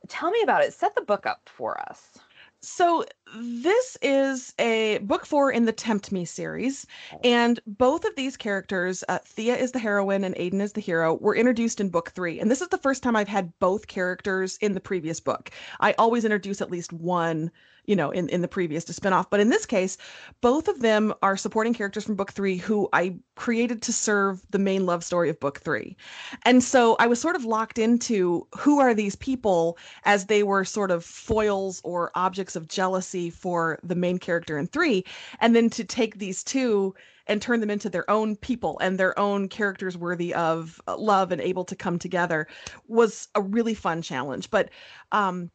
Tell 0.07 0.29
me 0.31 0.41
about 0.43 0.63
it. 0.63 0.73
Set 0.73 0.95
the 0.95 1.01
book 1.01 1.25
up 1.25 1.41
for 1.45 1.79
us. 1.89 2.19
So 2.61 3.05
this 3.33 3.97
is 4.01 4.53
a 4.59 4.99
book 4.99 5.25
four 5.25 5.51
in 5.51 5.65
the 5.65 5.71
Tempt 5.71 6.11
Me 6.11 6.25
series, 6.25 6.85
and 7.23 7.59
both 7.65 8.05
of 8.05 8.15
these 8.15 8.37
characters, 8.37 9.03
uh, 9.09 9.19
Thea 9.25 9.55
is 9.55 9.71
the 9.71 9.79
heroine 9.79 10.23
and 10.23 10.35
Aiden 10.35 10.61
is 10.61 10.73
the 10.73 10.81
hero, 10.81 11.15
were 11.15 11.35
introduced 11.35 11.81
in 11.81 11.89
book 11.89 12.11
three. 12.11 12.39
And 12.39 12.51
this 12.51 12.61
is 12.61 12.69
the 12.69 12.77
first 12.77 13.03
time 13.03 13.15
I've 13.15 13.27
had 13.27 13.57
both 13.59 13.87
characters 13.87 14.57
in 14.61 14.73
the 14.73 14.79
previous 14.79 15.19
book. 15.19 15.51
I 15.79 15.93
always 15.93 16.23
introduce 16.23 16.61
at 16.61 16.71
least 16.71 16.93
one 16.93 17.51
you 17.87 17.95
know, 17.95 18.11
in, 18.11 18.29
in 18.29 18.41
the 18.41 18.47
previous 18.47 18.83
to 18.85 18.93
spin 18.93 19.13
off. 19.13 19.29
But 19.29 19.39
in 19.39 19.49
this 19.49 19.65
case, 19.65 19.97
both 20.41 20.67
of 20.67 20.79
them 20.79 21.13
are 21.21 21.37
supporting 21.37 21.73
characters 21.73 22.03
from 22.03 22.15
book 22.15 22.33
three 22.33 22.57
who 22.57 22.89
I 22.93 23.15
created 23.35 23.81
to 23.83 23.93
serve 23.93 24.41
the 24.49 24.59
main 24.59 24.85
love 24.85 25.03
story 25.03 25.29
of 25.29 25.39
book 25.39 25.59
three. 25.59 25.95
And 26.43 26.63
so 26.63 26.95
I 26.99 27.07
was 27.07 27.19
sort 27.19 27.35
of 27.35 27.45
locked 27.45 27.77
into 27.77 28.47
who 28.57 28.79
are 28.79 28.93
these 28.93 29.15
people 29.15 29.77
as 30.03 30.25
they 30.25 30.43
were 30.43 30.65
sort 30.65 30.91
of 30.91 31.05
foils 31.05 31.81
or 31.83 32.11
objects 32.15 32.55
of 32.55 32.67
jealousy 32.67 33.14
for 33.29 33.79
the 33.83 33.95
main 33.95 34.17
character 34.17 34.57
in 34.57 34.67
three. 34.67 35.03
And 35.39 35.55
then 35.55 35.69
to 35.71 35.83
take 35.83 36.17
these 36.17 36.43
two 36.43 36.93
and 37.27 37.41
turn 37.41 37.59
them 37.59 37.71
into 37.71 37.89
their 37.89 38.09
own 38.09 38.35
people 38.35 38.77
and 38.79 38.99
their 38.99 39.17
own 39.17 39.47
characters 39.47 39.97
worthy 39.97 40.33
of 40.33 40.79
love 40.87 41.31
and 41.31 41.41
able 41.41 41.65
to 41.65 41.75
come 41.75 41.97
together 41.97 42.47
was 42.87 43.27
a 43.35 43.41
really 43.41 43.73
fun 43.73 44.01
challenge. 44.01 44.49
But 44.51 44.69
um, 45.11 45.49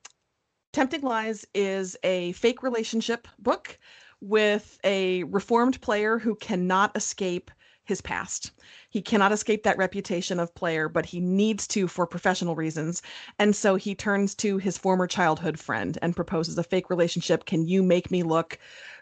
Tempting 0.73 1.03
Lies 1.03 1.47
is 1.55 1.97
a 2.03 2.33
fake 2.33 2.63
relationship 2.63 3.29
book 3.39 3.79
with 4.21 4.79
a 4.85 5.25
reformed 5.25 5.81
player 5.81 6.19
who 6.19 6.35
cannot 6.35 6.97
escape 6.97 7.51
his 7.85 8.01
past. 8.01 8.53
He 8.91 9.03
cannot 9.03 9.33
escape 9.33 9.63
that 9.65 9.77
reputation 9.77 10.39
of 10.39 10.55
player, 10.55 10.89
but 10.89 11.07
he 11.07 11.21
needs 11.21 11.67
to 11.69 11.89
for 11.89 12.07
professional 12.07 12.55
reasons. 12.55 13.03
And 13.39 13.55
so 13.55 13.75
he 13.75 13.95
turns 13.95 14.35
to 14.37 14.59
his 14.59 14.79
former 14.79 15.07
childhood 15.07 15.59
friend 15.59 15.99
and 16.01 16.15
proposes 16.15 16.57
a 16.59 16.63
fake 16.63 16.91
relationship. 16.91 17.47
Can 17.47 17.67
you 17.67 17.83
make 17.83 18.11
me 18.11 18.23
look 18.23 18.59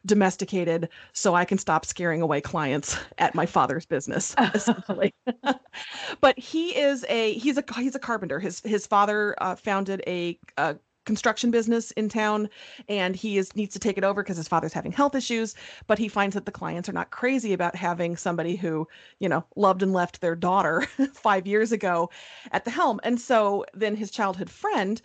domesticated 0.06 0.88
so 1.12 1.34
I 1.34 1.44
can 1.44 1.58
stop 1.58 1.84
scaring 1.84 2.22
away 2.22 2.40
clients 2.40 2.96
at 3.18 3.34
my 3.34 3.46
father's 3.46 3.86
business, 3.86 4.34
essentially? 4.54 5.14
but 6.20 6.38
he 6.38 6.76
is 6.76 7.04
a 7.08 7.34
he's 7.34 7.58
a 7.58 7.64
he's 7.76 7.94
a 7.94 8.00
carpenter. 8.00 8.40
His 8.40 8.60
his 8.60 8.86
father 8.86 9.34
uh, 9.38 9.56
founded 9.56 10.02
a, 10.06 10.38
a 10.56 10.76
construction 11.08 11.50
business 11.50 11.90
in 11.92 12.06
town 12.06 12.50
and 12.86 13.16
he 13.16 13.38
is 13.38 13.56
needs 13.56 13.72
to 13.72 13.78
take 13.78 13.96
it 13.96 14.04
over 14.04 14.22
because 14.22 14.36
his 14.36 14.46
father's 14.46 14.74
having 14.74 14.92
health 14.92 15.14
issues 15.14 15.54
but 15.86 15.98
he 15.98 16.06
finds 16.06 16.34
that 16.34 16.44
the 16.44 16.52
clients 16.52 16.86
are 16.86 16.92
not 16.92 17.10
crazy 17.10 17.54
about 17.54 17.74
having 17.74 18.14
somebody 18.14 18.56
who 18.56 18.86
you 19.18 19.26
know 19.26 19.42
loved 19.56 19.82
and 19.82 19.94
left 19.94 20.20
their 20.20 20.36
daughter 20.36 20.82
5 21.14 21.46
years 21.46 21.72
ago 21.72 22.10
at 22.52 22.66
the 22.66 22.70
helm. 22.70 23.00
And 23.04 23.18
so 23.18 23.64
then 23.72 23.96
his 23.96 24.10
childhood 24.10 24.50
friend 24.50 25.00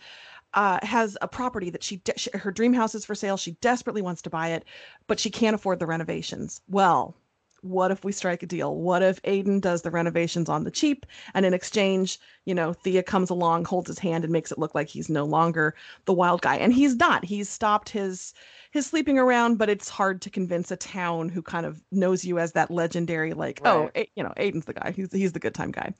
uh, 0.52 0.78
has 0.82 1.16
a 1.22 1.26
property 1.26 1.70
that 1.70 1.82
she, 1.82 1.96
de- 1.96 2.18
she 2.18 2.28
her 2.34 2.52
dream 2.52 2.74
house 2.74 2.94
is 2.94 3.06
for 3.06 3.14
sale. 3.14 3.38
She 3.38 3.52
desperately 3.62 4.02
wants 4.02 4.20
to 4.22 4.30
buy 4.30 4.48
it 4.48 4.66
but 5.06 5.18
she 5.18 5.30
can't 5.30 5.54
afford 5.54 5.78
the 5.78 5.86
renovations. 5.86 6.60
Well 6.68 7.16
what 7.64 7.90
if 7.90 8.04
we 8.04 8.12
strike 8.12 8.42
a 8.42 8.46
deal? 8.46 8.76
What 8.76 9.02
if 9.02 9.20
Aiden 9.22 9.60
does 9.60 9.82
the 9.82 9.90
renovations 9.90 10.48
on 10.48 10.64
the 10.64 10.70
cheap 10.70 11.06
and 11.32 11.46
in 11.46 11.54
exchange, 11.54 12.18
you 12.44 12.54
know, 12.54 12.74
Thea 12.74 13.02
comes 13.02 13.30
along, 13.30 13.64
holds 13.64 13.88
his 13.88 13.98
hand 13.98 14.22
and 14.22 14.32
makes 14.32 14.52
it 14.52 14.58
look 14.58 14.74
like 14.74 14.88
he's 14.88 15.08
no 15.08 15.24
longer 15.24 15.74
the 16.04 16.12
wild 16.12 16.42
guy. 16.42 16.56
And 16.56 16.72
he's 16.72 16.96
not. 16.96 17.24
He's 17.24 17.48
stopped 17.48 17.88
his 17.88 18.34
his 18.74 18.86
sleeping 18.88 19.18
around, 19.20 19.56
but 19.56 19.70
it's 19.70 19.88
hard 19.88 20.20
to 20.22 20.30
convince 20.30 20.72
a 20.72 20.76
town 20.76 21.28
who 21.28 21.42
kind 21.42 21.64
of 21.64 21.80
knows 21.92 22.24
you 22.24 22.40
as 22.40 22.52
that 22.52 22.72
legendary 22.72 23.32
like, 23.32 23.60
oh, 23.64 23.84
right. 23.84 23.90
oh, 23.94 24.00
a- 24.00 24.10
you 24.16 24.22
know, 24.24 24.32
Aiden's 24.36 24.64
the 24.66 24.74
guy. 24.74 24.90
He's 24.90 25.12
he's 25.12 25.32
the 25.32 25.38
good 25.38 25.54
time 25.54 25.70
guy. 25.70 25.94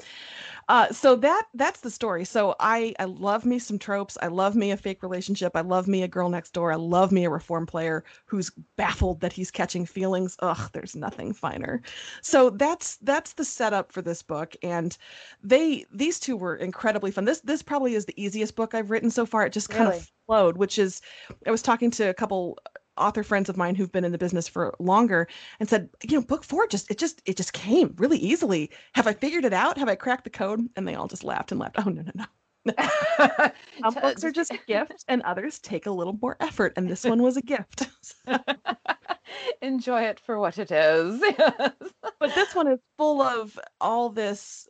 Uh, 0.68 0.92
so 0.92 1.16
that 1.16 1.44
that's 1.54 1.80
the 1.80 1.90
story. 1.90 2.24
So 2.24 2.56
I 2.60 2.94
I 2.98 3.04
love 3.04 3.44
me 3.44 3.58
some 3.60 3.78
tropes. 3.78 4.18
I 4.22 4.26
love 4.28 4.56
me 4.56 4.72
a 4.72 4.76
fake 4.76 5.02
relationship. 5.02 5.52
I 5.56 5.60
love 5.60 5.86
me 5.88 6.02
a 6.02 6.08
girl 6.08 6.28
next 6.28 6.52
door. 6.52 6.72
I 6.72 6.76
love 6.76 7.12
me 7.12 7.24
a 7.24 7.30
reform 7.30 7.66
player 7.66 8.04
who's 8.26 8.50
baffled 8.76 9.20
that 9.20 9.32
he's 9.32 9.50
catching 9.52 9.86
feelings. 9.86 10.36
Ugh, 10.40 10.70
there's 10.72 10.96
nothing 10.96 11.32
finer. 11.32 11.82
So 12.22 12.50
that's 12.50 12.96
that's 12.98 13.34
the 13.34 13.44
setup 13.44 13.92
for 13.92 14.02
this 14.02 14.22
book, 14.22 14.56
and 14.62 14.96
they 15.42 15.86
these 15.92 16.18
two 16.20 16.36
were 16.36 16.56
incredibly 16.56 17.10
fun. 17.12 17.24
This 17.24 17.40
this 17.40 17.62
probably 17.62 17.94
is 17.94 18.06
the 18.06 18.22
easiest 18.22 18.56
book 18.56 18.74
I've 18.74 18.90
written 18.90 19.10
so 19.10 19.26
far. 19.26 19.46
It 19.46 19.52
just 19.52 19.70
kind 19.70 19.88
Really? 19.88 19.98
of 19.98 20.10
which 20.26 20.78
is 20.78 21.00
I 21.46 21.50
was 21.50 21.62
talking 21.62 21.90
to 21.92 22.08
a 22.08 22.14
couple 22.14 22.58
author 22.96 23.22
friends 23.22 23.48
of 23.48 23.56
mine 23.56 23.74
who've 23.74 23.90
been 23.90 24.04
in 24.04 24.12
the 24.12 24.18
business 24.18 24.46
for 24.46 24.74
longer 24.78 25.26
and 25.58 25.68
said 25.68 25.88
you 26.08 26.16
know 26.16 26.24
book 26.24 26.44
four 26.44 26.66
just 26.68 26.90
it 26.90 26.98
just 26.98 27.20
it 27.26 27.36
just 27.36 27.52
came 27.52 27.94
really 27.98 28.18
easily. 28.18 28.70
Have 28.94 29.06
i 29.06 29.12
figured 29.12 29.44
it 29.44 29.52
out? 29.52 29.78
Have 29.78 29.88
i 29.88 29.94
cracked 29.94 30.24
the 30.24 30.30
code? 30.30 30.68
And 30.76 30.86
they 30.86 30.94
all 30.94 31.08
just 31.08 31.24
laughed 31.24 31.52
and 31.52 31.60
laughed. 31.60 31.76
Oh 31.78 31.90
no 31.90 32.02
no 32.02 32.12
no. 32.14 32.24
Some 33.82 33.94
books 33.94 34.24
are 34.24 34.32
just 34.32 34.50
a 34.50 34.58
gift 34.66 35.04
and 35.08 35.20
others 35.22 35.58
take 35.58 35.84
a 35.84 35.90
little 35.90 36.18
more 36.22 36.36
effort 36.40 36.72
and 36.76 36.88
this 36.88 37.04
one 37.04 37.22
was 37.22 37.36
a 37.36 37.42
gift. 37.42 37.88
Enjoy 39.62 40.02
it 40.02 40.20
for 40.20 40.38
what 40.38 40.58
it 40.58 40.70
is. 40.70 41.20
but 41.36 42.34
this 42.34 42.54
one 42.54 42.68
is 42.68 42.78
full 42.96 43.20
of 43.20 43.58
all 43.80 44.08
this 44.08 44.66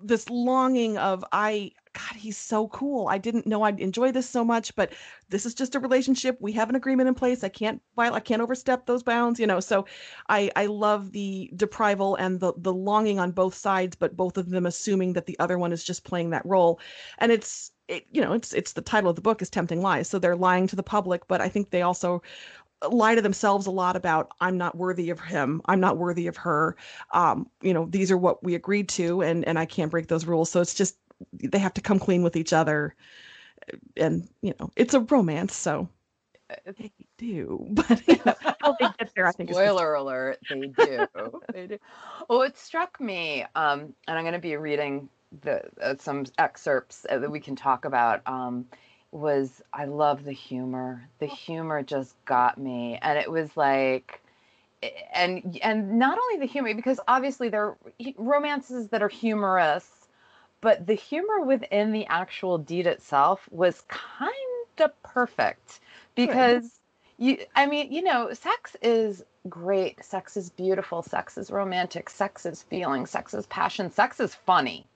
this 0.00 0.30
longing 0.30 0.96
of 0.98 1.24
i 1.32 1.68
god 1.94 2.16
he's 2.16 2.36
so 2.36 2.68
cool. 2.68 3.08
I 3.08 3.18
didn't 3.18 3.46
know 3.46 3.62
i'd 3.62 3.80
enjoy 3.80 4.12
this 4.12 4.28
so 4.28 4.44
much 4.44 4.74
but 4.76 4.92
this 5.28 5.46
is 5.46 5.54
just 5.54 5.74
a 5.74 5.80
relationship. 5.80 6.36
We 6.40 6.52
have 6.52 6.68
an 6.68 6.76
agreement 6.76 7.08
in 7.08 7.14
place. 7.14 7.42
I 7.44 7.48
can't 7.48 7.80
i 7.98 8.20
can't 8.20 8.42
overstep 8.42 8.86
those 8.86 9.02
bounds 9.02 9.40
you 9.40 9.46
know 9.46 9.60
so 9.60 9.86
i 10.28 10.50
i 10.56 10.66
love 10.66 11.12
the 11.12 11.50
deprival 11.56 12.16
and 12.18 12.40
the 12.40 12.52
the 12.58 12.72
longing 12.72 13.18
on 13.18 13.30
both 13.32 13.54
sides 13.54 13.96
but 13.96 14.16
both 14.16 14.36
of 14.36 14.50
them 14.50 14.66
assuming 14.66 15.12
that 15.14 15.26
the 15.26 15.38
other 15.38 15.58
one 15.58 15.72
is 15.72 15.84
just 15.84 16.04
playing 16.04 16.30
that 16.30 16.44
role. 16.44 16.80
And 17.18 17.32
it's 17.32 17.72
it, 17.88 18.06
you 18.12 18.22
know 18.22 18.32
it's 18.32 18.52
it's 18.52 18.72
the 18.72 18.82
title 18.82 19.10
of 19.10 19.16
the 19.16 19.22
book 19.22 19.42
is 19.42 19.50
tempting 19.50 19.82
lies 19.82 20.08
so 20.08 20.18
they're 20.18 20.36
lying 20.36 20.66
to 20.68 20.76
the 20.76 20.82
public 20.82 21.26
but 21.28 21.40
i 21.42 21.48
think 21.48 21.70
they 21.70 21.82
also 21.82 22.22
lie 22.90 23.14
to 23.14 23.22
themselves 23.22 23.66
a 23.66 23.70
lot 23.70 23.96
about 23.96 24.32
i'm 24.40 24.58
not 24.58 24.76
worthy 24.76 25.10
of 25.10 25.20
him. 25.20 25.60
I'm 25.66 25.80
not 25.80 25.98
worthy 25.98 26.26
of 26.26 26.36
her. 26.38 26.76
Um 27.12 27.48
you 27.62 27.72
know 27.74 27.86
these 27.86 28.10
are 28.10 28.18
what 28.18 28.42
we 28.42 28.54
agreed 28.54 28.88
to 28.90 29.22
and 29.22 29.44
and 29.46 29.58
i 29.58 29.64
can't 29.66 29.90
break 29.90 30.08
those 30.08 30.26
rules. 30.26 30.50
So 30.50 30.60
it's 30.60 30.74
just 30.74 30.96
they 31.32 31.58
have 31.58 31.74
to 31.74 31.80
come 31.80 31.98
clean 31.98 32.22
with 32.22 32.36
each 32.36 32.52
other 32.52 32.94
and 33.96 34.28
you 34.42 34.54
know 34.58 34.70
it's 34.76 34.94
a 34.94 35.00
romance 35.00 35.54
so 35.54 35.88
they 36.64 36.92
do 37.18 37.66
but 37.70 38.06
you 38.06 38.20
know, 38.24 38.34
how 38.60 38.76
they 38.78 38.86
get 38.98 39.10
there 39.14 39.26
i 39.26 39.32
think 39.32 39.50
is 39.50 39.56
Spoiler 39.56 39.94
alert, 39.94 40.40
they 40.50 40.66
do. 40.66 41.06
they 41.52 41.66
do. 41.66 41.78
Well, 42.28 42.42
it 42.42 42.58
struck 42.58 43.00
me, 43.00 43.44
um, 43.54 43.94
and 44.06 44.18
I'm 44.18 44.24
going 44.24 44.34
to 44.34 44.38
be 44.38 44.56
reading 44.56 45.08
the 45.42 45.62
uh, 45.82 45.94
some 45.98 46.24
excerpts 46.38 47.06
uh, 47.08 47.18
that 47.18 47.30
we 47.30 47.40
can 47.40 47.56
talk 47.56 47.84
about. 47.84 48.22
Um, 48.26 48.66
was 49.10 49.62
I 49.72 49.84
love 49.84 50.24
the 50.24 50.32
humor. 50.32 51.08
The 51.20 51.26
humor 51.26 51.82
just 51.82 52.14
got 52.24 52.58
me, 52.58 52.98
and 53.00 53.18
it 53.18 53.30
was 53.30 53.56
like, 53.56 54.20
and 55.14 55.58
and 55.62 55.98
not 55.98 56.18
only 56.18 56.46
the 56.46 56.50
humor 56.50 56.74
because 56.74 57.00
obviously 57.08 57.48
there 57.48 57.66
are 57.66 57.76
romances 58.18 58.88
that 58.88 59.02
are 59.02 59.08
humorous, 59.08 59.88
but 60.64 60.86
the 60.86 60.94
humor 60.94 61.40
within 61.42 61.92
the 61.92 62.06
actual 62.06 62.58
deed 62.58 62.86
itself 62.86 63.48
was 63.50 63.84
kind 63.88 64.32
of 64.80 65.02
perfect 65.02 65.80
because 66.16 66.80
you 67.18 67.38
i 67.54 67.66
mean 67.66 67.92
you 67.92 68.02
know 68.02 68.32
sex 68.32 68.76
is 68.82 69.22
great. 69.48 70.02
Sex 70.04 70.36
is 70.36 70.50
beautiful. 70.50 71.02
Sex 71.02 71.36
is 71.38 71.50
romantic. 71.50 72.08
Sex 72.08 72.46
is 72.46 72.62
feeling. 72.62 73.06
Sex 73.06 73.34
is 73.34 73.46
passion. 73.46 73.90
Sex 73.90 74.20
is 74.20 74.34
funny. 74.34 74.86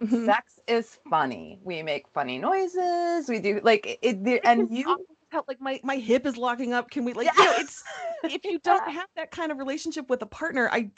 Mhm. 0.00 0.26
sex 0.26 0.60
is 0.66 0.98
funny. 1.08 1.60
We 1.62 1.82
make 1.82 2.08
funny 2.08 2.38
noises. 2.38 3.28
We 3.28 3.38
do 3.38 3.60
like 3.62 3.86
it, 4.02 4.26
it 4.26 4.40
and 4.44 4.70
you 4.76 5.06
like 5.48 5.60
my 5.60 5.80
my 5.82 5.96
hip 5.96 6.26
is 6.26 6.36
locking 6.36 6.72
up. 6.72 6.90
Can 6.90 7.04
we 7.04 7.12
like 7.12 7.26
Yeah. 7.26 7.32
you 7.36 7.44
know 7.44 7.54
it's 7.58 7.82
if 8.24 8.44
you 8.44 8.58
don't 8.58 8.88
have 8.90 9.08
that 9.16 9.30
kind 9.30 9.52
of 9.52 9.58
relationship 9.58 10.08
with 10.08 10.22
a 10.22 10.26
partner 10.26 10.68
i 10.72 10.90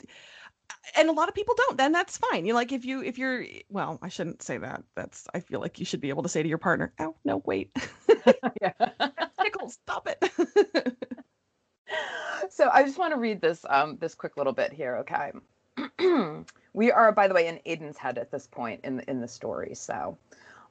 and 0.95 1.09
a 1.09 1.13
lot 1.13 1.29
of 1.29 1.35
people 1.35 1.55
don't 1.55 1.77
then 1.77 1.91
that's 1.91 2.17
fine 2.17 2.45
you 2.45 2.53
know 2.53 2.57
like 2.57 2.71
if 2.71 2.85
you 2.85 3.03
if 3.03 3.17
you're 3.17 3.45
well 3.69 3.99
i 4.01 4.09
shouldn't 4.09 4.41
say 4.41 4.57
that 4.57 4.83
that's 4.95 5.27
i 5.33 5.39
feel 5.39 5.59
like 5.59 5.79
you 5.79 5.85
should 5.85 6.01
be 6.01 6.09
able 6.09 6.23
to 6.23 6.29
say 6.29 6.41
to 6.41 6.49
your 6.49 6.57
partner 6.57 6.93
oh 6.99 7.15
no 7.25 7.41
wait 7.45 7.71
yeah. 8.61 8.71
tickles 9.41 9.73
stop 9.73 10.07
it 10.07 10.95
so 12.49 12.69
I 12.71 12.83
just 12.83 12.97
want 12.97 13.13
to 13.13 13.19
read 13.19 13.41
this 13.41 13.65
um 13.69 13.97
this 13.99 14.15
quick 14.15 14.37
little 14.37 14.53
bit 14.53 14.73
here, 14.73 14.97
okay? 14.97 15.31
we 16.73 16.91
are, 16.91 17.11
by 17.11 17.27
the 17.27 17.33
way, 17.33 17.47
in 17.47 17.59
Aiden's 17.65 17.97
head 17.97 18.17
at 18.17 18.31
this 18.31 18.47
point 18.47 18.81
in 18.83 18.97
the, 18.97 19.09
in 19.09 19.21
the 19.21 19.27
story. 19.27 19.75
So, 19.75 20.17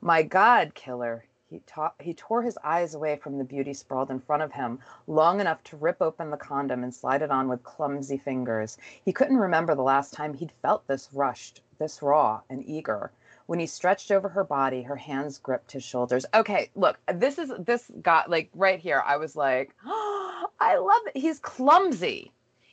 my 0.00 0.22
God, 0.22 0.74
killer! 0.74 1.24
He 1.48 1.60
ta- 1.60 1.94
he 2.00 2.12
tore 2.12 2.42
his 2.42 2.58
eyes 2.64 2.94
away 2.94 3.14
from 3.14 3.38
the 3.38 3.44
beauty 3.44 3.72
sprawled 3.72 4.10
in 4.10 4.18
front 4.18 4.42
of 4.42 4.52
him 4.52 4.80
long 5.06 5.40
enough 5.40 5.62
to 5.64 5.76
rip 5.76 6.02
open 6.02 6.30
the 6.30 6.36
condom 6.36 6.82
and 6.82 6.92
slide 6.92 7.22
it 7.22 7.30
on 7.30 7.46
with 7.46 7.62
clumsy 7.62 8.18
fingers. 8.18 8.76
He 9.04 9.12
couldn't 9.12 9.36
remember 9.36 9.76
the 9.76 9.82
last 9.82 10.12
time 10.12 10.34
he'd 10.34 10.50
felt 10.60 10.88
this 10.88 11.08
rushed, 11.12 11.62
this 11.78 12.02
raw 12.02 12.40
and 12.50 12.64
eager. 12.68 13.12
When 13.46 13.60
he 13.60 13.66
stretched 13.66 14.10
over 14.10 14.28
her 14.28 14.42
body, 14.42 14.82
her 14.82 14.96
hands 14.96 15.38
gripped 15.38 15.70
his 15.70 15.84
shoulders. 15.84 16.26
Okay, 16.34 16.68
look, 16.74 16.98
this 17.14 17.38
is 17.38 17.52
this 17.60 17.92
got 18.02 18.28
like 18.28 18.50
right 18.52 18.80
here. 18.80 19.00
I 19.06 19.16
was 19.16 19.36
like, 19.36 19.72
oh, 19.84 20.48
I 20.60 20.78
love 20.78 21.02
it. 21.14 21.16
He's 21.20 21.38
clumsy. 21.38 22.32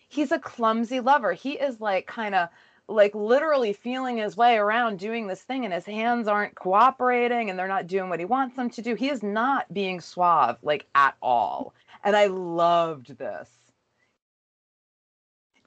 He's 0.10 0.32
a 0.32 0.40
clumsy 0.40 1.00
lover. 1.00 1.34
He 1.34 1.60
is 1.60 1.80
like 1.80 2.08
kind 2.08 2.34
of 2.34 2.50
like 2.88 3.16
literally 3.16 3.74
feeling 3.74 4.18
his 4.18 4.36
way 4.36 4.58
around 4.58 5.00
doing 5.00 5.28
this 5.28 5.42
thing, 5.42 5.66
and 5.66 5.74
his 5.74 5.86
hands 5.86 6.28
aren't 6.28 6.56
cooperating 6.56 7.50
and 7.50 7.58
they're 7.58 7.68
not 7.68 7.88
doing 7.88 8.10
what 8.10 8.20
he 8.20 8.26
wants 8.26 8.56
them 8.56 8.70
to 8.72 8.82
do. 8.82 8.96
He 8.96 9.10
is 9.10 9.24
not 9.24 9.74
being 9.74 10.02
suave 10.02 10.58
like 10.62 10.86
at 10.96 11.16
all. 11.22 11.74
And 12.04 12.16
I 12.16 12.28
loved 12.28 13.18
this. 13.18 13.50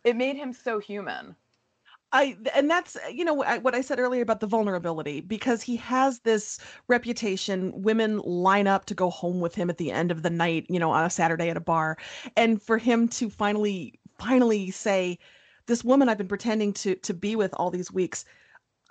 It 0.05 0.17
made 0.17 0.37
him 0.37 0.53
so 0.53 0.79
human. 0.79 1.35
I 2.13 2.37
and 2.55 2.71
that's 2.71 2.97
you 3.13 3.25
know 3.25 3.35
what 3.35 3.75
I 3.75 3.81
said 3.81 3.99
earlier 3.99 4.23
about 4.23 4.39
the 4.41 4.47
vulnerability 4.47 5.21
because 5.21 5.61
he 5.61 5.77
has 5.77 6.21
this 6.21 6.61
reputation. 6.87 7.73
Women 7.83 8.19
line 8.19 8.69
up 8.69 8.85
to 8.87 8.95
go 8.95 9.11
home 9.11 9.41
with 9.41 9.55
him 9.55 9.69
at 9.69 9.79
the 9.79 9.91
end 9.91 10.13
of 10.13 10.23
the 10.23 10.31
night, 10.31 10.67
you 10.69 10.79
know, 10.79 10.93
on 10.93 11.05
a 11.05 11.11
Saturday 11.11 11.51
at 11.51 11.57
a 11.57 11.61
bar, 11.61 11.99
and 12.37 12.63
for 12.63 12.79
him 12.79 13.09
to 13.09 13.29
finally 13.29 13.99
finally 14.19 14.71
say, 14.71 15.19
"This 15.67 15.85
woman 15.85 16.09
I've 16.09 16.19
been 16.19 16.29
pretending 16.29 16.73
to 16.75 16.95
to 16.97 17.15
be 17.15 17.37
with 17.37 17.53
all 17.55 17.71
these 17.71 17.91
weeks." 17.93 18.25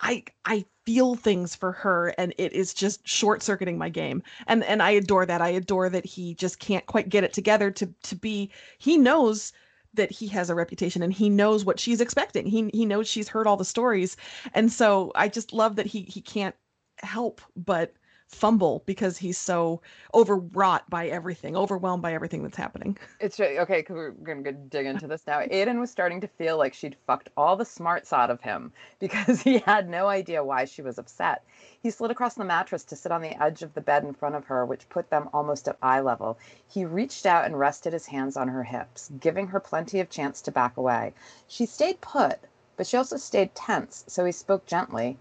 I 0.01 0.23
I 0.43 0.65
feel 0.85 1.15
things 1.15 1.55
for 1.55 1.71
her 1.71 2.09
and 2.17 2.33
it 2.38 2.51
is 2.53 2.73
just 2.73 3.07
short 3.07 3.41
circuiting 3.41 3.77
my 3.77 3.89
game. 3.89 4.21
And 4.47 4.63
and 4.63 4.83
I 4.83 4.91
adore 4.91 5.25
that. 5.25 5.41
I 5.41 5.49
adore 5.49 5.89
that 5.89 6.05
he 6.05 6.33
just 6.35 6.59
can't 6.59 6.85
quite 6.85 7.09
get 7.09 7.23
it 7.23 7.33
together 7.33 7.71
to 7.71 7.88
to 8.03 8.15
be 8.15 8.51
he 8.77 8.97
knows 8.97 9.53
that 9.93 10.11
he 10.11 10.27
has 10.27 10.49
a 10.49 10.55
reputation 10.55 11.01
and 11.01 11.13
he 11.13 11.29
knows 11.29 11.63
what 11.63 11.79
she's 11.79 12.01
expecting. 12.01 12.45
He 12.45 12.69
he 12.73 12.85
knows 12.85 13.07
she's 13.07 13.29
heard 13.29 13.47
all 13.47 13.57
the 13.57 13.65
stories. 13.65 14.17
And 14.53 14.71
so 14.71 15.11
I 15.15 15.29
just 15.29 15.53
love 15.53 15.77
that 15.77 15.85
he 15.85 16.01
he 16.03 16.21
can't 16.21 16.55
help 16.99 17.41
but 17.55 17.93
fumble 18.27 18.83
because 18.85 19.17
he's 19.17 19.38
so 19.38 19.81
overwrought 20.13 20.89
by 20.89 21.07
everything, 21.07 21.55
overwhelmed 21.55 22.01
by 22.03 22.13
everything 22.13 22.43
that's 22.43 22.57
happening. 22.57 22.97
It's 23.19 23.39
okay. 23.39 23.59
okay. 23.59 23.81
'cause 23.83 23.95
we're 23.95 24.11
gonna 24.11 24.51
dig 24.51 24.85
into 24.85 25.07
this 25.07 25.25
now. 25.25 25.39
Aiden 25.39 25.79
was 25.79 25.89
starting 25.89 26.19
to 26.21 26.27
feel 26.27 26.57
like 26.57 26.73
she'd 26.73 26.97
fucked 27.07 27.29
all 27.38 27.55
the 27.55 27.63
smarts 27.65 28.11
out 28.11 28.29
of 28.29 28.41
him 28.41 28.73
because 28.99 29.41
he 29.41 29.59
had 29.59 29.88
no 29.89 30.07
idea 30.07 30.43
why 30.43 30.65
she 30.65 30.81
was 30.81 30.97
upset. 30.97 31.43
He 31.81 31.91
slid 31.91 32.11
across 32.11 32.35
the 32.35 32.43
mattress 32.43 32.83
to 32.85 32.95
sit 32.95 33.11
on 33.11 33.21
the 33.21 33.41
edge 33.41 33.63
of 33.63 33.73
the 33.73 33.81
bed 33.81 34.03
in 34.03 34.13
front 34.13 34.35
of 34.35 34.45
her, 34.45 34.65
which 34.65 34.89
put 34.89 35.09
them 35.09 35.29
almost 35.33 35.67
at 35.67 35.77
eye 35.81 36.01
level. 36.01 36.38
He 36.67 36.83
reached 36.83 37.25
out 37.25 37.45
and 37.45 37.57
rested 37.59 37.93
his 37.93 38.07
hands 38.07 38.35
on 38.35 38.49
her 38.49 38.63
hips, 38.63 39.11
giving 39.19 39.47
her 39.47 39.59
plenty 39.59 39.99
of 39.99 40.09
chance 40.09 40.41
to 40.41 40.51
back 40.51 40.75
away. 40.77 41.13
She 41.47 41.65
stayed 41.65 42.01
put, 42.01 42.39
but 42.75 42.88
she 42.88 42.97
also 42.97 43.17
stayed 43.17 43.55
tense, 43.55 44.03
so 44.07 44.25
he 44.25 44.31
spoke 44.31 44.65
gently. 44.65 45.17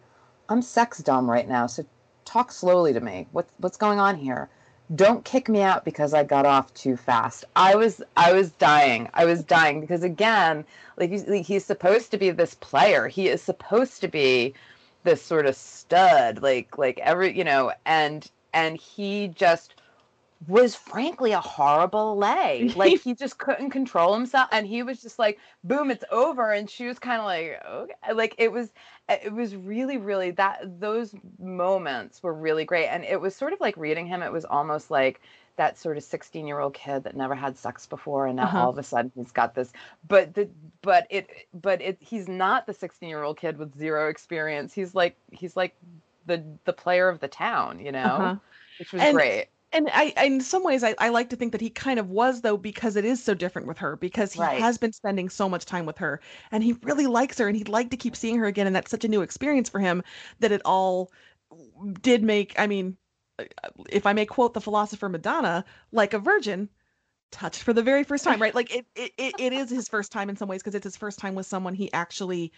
I'm 0.48 0.62
sex 0.62 0.98
dumb 0.98 1.30
right 1.30 1.48
now, 1.48 1.66
so 1.66 1.84
talk 2.24 2.52
slowly 2.52 2.92
to 2.92 3.00
me. 3.00 3.26
What's 3.32 3.52
what's 3.58 3.76
going 3.76 4.00
on 4.00 4.16
here? 4.16 4.48
Don't 4.94 5.24
kick 5.24 5.48
me 5.48 5.62
out 5.62 5.84
because 5.84 6.12
I 6.12 6.24
got 6.24 6.44
off 6.46 6.72
too 6.74 6.96
fast. 6.96 7.44
I 7.56 7.74
was 7.74 8.02
I 8.16 8.32
was 8.32 8.50
dying. 8.52 9.08
I 9.14 9.24
was 9.24 9.42
dying 9.42 9.80
because 9.80 10.02
again, 10.02 10.64
like 10.96 11.10
he's, 11.10 11.46
he's 11.46 11.64
supposed 11.64 12.10
to 12.10 12.18
be 12.18 12.30
this 12.30 12.54
player. 12.54 13.08
He 13.08 13.28
is 13.28 13.42
supposed 13.42 14.00
to 14.02 14.08
be 14.08 14.54
this 15.04 15.22
sort 15.22 15.46
of 15.46 15.56
stud, 15.56 16.42
like 16.42 16.76
like 16.78 16.98
every 17.00 17.36
you 17.36 17.44
know, 17.44 17.72
and 17.86 18.30
and 18.52 18.76
he 18.76 19.28
just 19.28 19.73
was 20.46 20.74
frankly 20.74 21.32
a 21.32 21.40
horrible 21.40 22.16
lay. 22.16 22.70
Like 22.76 23.00
he 23.02 23.14
just 23.14 23.38
couldn't 23.38 23.70
control 23.70 24.14
himself, 24.14 24.48
and 24.52 24.66
he 24.66 24.82
was 24.82 25.00
just 25.00 25.18
like, 25.18 25.38
"Boom, 25.64 25.90
it's 25.90 26.04
over," 26.10 26.52
and 26.52 26.68
she 26.68 26.86
was 26.86 26.98
kind 26.98 27.20
of 27.20 27.24
like, 27.26 27.62
"Okay," 27.66 28.12
like 28.14 28.34
it 28.38 28.52
was 28.52 28.72
it 29.08 29.32
was 29.32 29.54
really 29.56 29.96
really 29.98 30.30
that 30.32 30.80
those 30.80 31.14
moments 31.38 32.22
were 32.22 32.32
really 32.34 32.64
great 32.64 32.86
and 32.88 33.04
it 33.04 33.20
was 33.20 33.34
sort 33.36 33.52
of 33.52 33.60
like 33.60 33.76
reading 33.76 34.06
him 34.06 34.22
it 34.22 34.32
was 34.32 34.44
almost 34.46 34.90
like 34.90 35.20
that 35.56 35.76
sort 35.78 35.96
of 35.98 36.02
16 36.02 36.46
year 36.46 36.58
old 36.58 36.72
kid 36.74 37.04
that 37.04 37.14
never 37.16 37.34
had 37.34 37.56
sex 37.58 37.86
before 37.86 38.26
and 38.26 38.36
now 38.36 38.44
Uh-huh. 38.44 38.58
all 38.60 38.70
of 38.70 38.78
a 38.78 38.82
sudden 38.82 39.12
he's 39.14 39.30
got 39.30 39.54
this 39.54 39.72
but 40.08 40.32
the 40.34 40.48
but 40.82 41.06
it 41.10 41.28
but 41.52 41.82
it 41.82 41.98
he's 42.00 42.28
not 42.28 42.66
the 42.66 42.72
16 42.72 43.08
year 43.08 43.22
old 43.22 43.36
kid 43.36 43.58
with 43.58 43.76
zero 43.76 44.08
experience 44.08 44.72
he's 44.72 44.94
like 44.94 45.16
he's 45.32 45.54
like 45.56 45.76
the 46.26 46.42
the 46.64 46.72
player 46.72 47.08
of 47.10 47.20
the 47.20 47.28
town 47.28 47.78
you 47.78 47.92
know 47.92 47.98
Uh-huh. 47.98 48.36
which 48.78 48.92
was 48.92 49.02
And- 49.02 49.14
great 49.14 49.48
And 49.74 49.90
I, 49.92 50.14
in 50.24 50.40
some 50.40 50.62
ways, 50.62 50.84
I, 50.84 50.94
I 50.98 51.08
like 51.10 51.30
to 51.30 51.36
think 51.36 51.52
that 51.52 51.60
he 51.60 51.68
kind 51.68 51.98
of 51.98 52.08
was, 52.08 52.40
though, 52.42 52.56
because 52.56 52.96
it 52.96 53.04
is 53.04 53.22
so 53.22 53.34
different 53.34 53.66
with 53.68 53.78
her, 53.78 53.96
because 53.96 54.32
he 54.32 54.42
Right. 54.42 54.54
has 54.54 54.78
been 54.78 54.92
spending 54.92 55.28
so 55.28 55.48
much 55.48 55.64
time 55.66 55.84
with 55.84 55.98
her 55.98 56.20
and 56.52 56.62
he 56.62 56.74
really 56.84 57.06
likes 57.08 57.38
her 57.38 57.48
and 57.48 57.56
he'd 57.56 57.68
like 57.68 57.90
to 57.90 57.96
keep 57.96 58.14
seeing 58.16 58.38
her 58.38 58.46
again. 58.46 58.68
And 58.68 58.76
that's 58.76 58.90
such 58.90 59.04
a 59.04 59.08
new 59.08 59.20
experience 59.22 59.68
for 59.68 59.80
him 59.80 60.02
that 60.38 60.52
it 60.52 60.62
all 60.64 61.12
did 62.00 62.22
make, 62.22 62.54
I 62.58 62.66
mean, 62.68 62.96
uh, 63.38 63.44
if 63.90 64.06
I 64.06 64.12
may 64.12 64.26
quote 64.26 64.54
the 64.54 64.60
philosopher 64.60 65.08
Madonna, 65.08 65.64
like 65.92 66.14
a 66.14 66.18
virgin 66.20 66.68
touched 67.32 67.62
for 67.62 67.72
the 67.72 67.82
very 67.82 68.04
first 68.04 68.24
time, 68.24 68.42
right? 68.42 68.54
Like 68.54 68.74
it, 68.74 68.86
it, 68.96 69.12
it, 69.18 69.34
it 69.38 69.52
is 69.54 69.70
his 69.70 69.88
first 69.88 70.12
time 70.12 70.30
in 70.30 70.36
some 70.36 70.48
ways 70.48 70.62
because 70.62 70.74
it's 70.76 70.84
his 70.84 70.96
first 70.96 71.18
time 71.18 71.34
with 71.34 71.46
someone 71.46 71.74
he 71.74 71.92
actually 71.92 72.52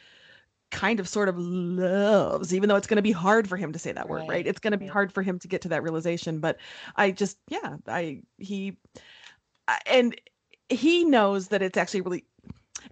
kind 0.71 0.99
of 1.01 1.09
sort 1.09 1.29
of 1.29 1.39
loves 1.39 2.53
even 2.53 2.69
though 2.69 2.77
it's 2.77 2.87
going 2.87 2.97
to 2.97 3.03
be 3.03 3.13
hard 3.13 3.49
for 3.49 3.57
him 3.57 3.73
to 3.73 3.79
say 3.79 3.93
that 3.93 4.09
word 4.09 4.21
right, 4.21 4.29
Right, 4.29 4.47
it's 4.47 4.59
going 4.59 4.73
to 4.73 4.77
be 4.79 4.87
hard 4.87 5.13
for 5.13 5.23
him 5.23 5.39
to 5.39 5.49
get 5.49 5.63
to 5.63 5.69
that 5.69 5.83
realization 5.83 6.41
but 6.41 6.59
i 6.97 7.11
just 7.11 7.39
yeah 7.49 7.77
i 7.87 8.21
he 8.39 8.77
I- 9.69 9.81
and 9.87 10.21
he 10.69 11.05
knows 11.05 11.49
that 11.49 11.63
it's 11.63 11.77
actually 11.77 12.01
really 12.01 12.25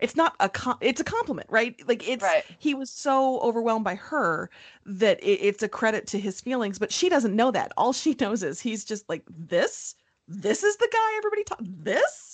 it's 0.00 0.16
not 0.16 0.34
a 0.40 0.48
com- 0.48 0.78
it's 0.80 1.00
a 1.00 1.04
compliment 1.04 1.48
right? 1.50 1.76
Like 1.86 2.08
it's 2.08 2.22
right. 2.22 2.44
he 2.58 2.74
was 2.74 2.90
so 2.90 3.40
overwhelmed 3.40 3.84
by 3.84 3.94
her 3.96 4.50
that 4.86 5.22
it, 5.22 5.40
it's 5.40 5.62
a 5.62 5.68
credit 5.68 6.06
to 6.08 6.18
his 6.18 6.40
feelings 6.40 6.78
but 6.78 6.92
she 6.92 7.08
doesn't 7.08 7.34
know 7.34 7.50
that. 7.50 7.72
All 7.76 7.92
she 7.92 8.14
knows 8.20 8.42
is 8.42 8.60
he's 8.60 8.84
just 8.84 9.08
like 9.08 9.24
this? 9.28 9.94
This 10.26 10.62
is 10.62 10.76
the 10.76 10.88
guy 10.92 11.16
everybody 11.18 11.44
talk 11.44 11.60
this 11.62 12.33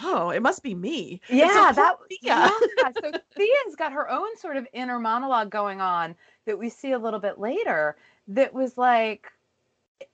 oh 0.00 0.30
it 0.30 0.42
must 0.42 0.62
be 0.62 0.74
me. 0.74 1.20
Yeah 1.28 1.72
that 1.72 1.96
Thea- 2.08 2.18
yeah 2.22 2.50
so 3.02 3.12
thea's 3.36 3.76
got 3.76 3.92
her 3.92 4.10
own 4.10 4.36
sort 4.36 4.56
of 4.56 4.66
inner 4.72 4.98
monologue 4.98 5.50
going 5.50 5.80
on 5.80 6.14
that 6.46 6.58
we 6.58 6.68
see 6.68 6.92
a 6.92 6.98
little 6.98 7.20
bit 7.20 7.38
later 7.38 7.96
that 8.28 8.54
was 8.54 8.78
like 8.78 9.30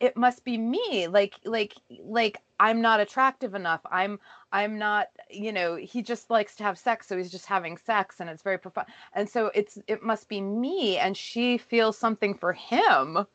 it 0.01 0.17
must 0.17 0.45
be 0.45 0.59
me 0.59 1.07
like 1.09 1.35
like 1.45 1.75
like 2.03 2.39
i'm 2.61 2.83
not 2.83 3.01
attractive 3.01 3.55
enough. 3.55 3.81
I'm 3.91 4.19
i'm 4.53 4.79
not 4.79 5.09
you 5.31 5.53
know 5.53 5.77
he 5.77 6.03
just 6.03 6.31
likes 6.31 6.57
to 6.57 6.65
have 6.65 6.79
sex 6.79 7.07
so 7.07 7.17
he's 7.17 7.31
just 7.31 7.47
having 7.47 7.79
sex 7.79 8.17
and 8.21 8.29
it's 8.29 8.43
very 8.43 8.59
profound 8.59 8.89
and 9.15 9.29
so 9.29 9.51
it's 9.55 9.79
it 9.87 10.03
must 10.03 10.29
be 10.29 10.41
me 10.41 10.99
and 10.99 11.17
she 11.17 11.59
feels 11.59 11.97
something 11.97 12.35
for 12.35 12.53
him. 12.53 13.27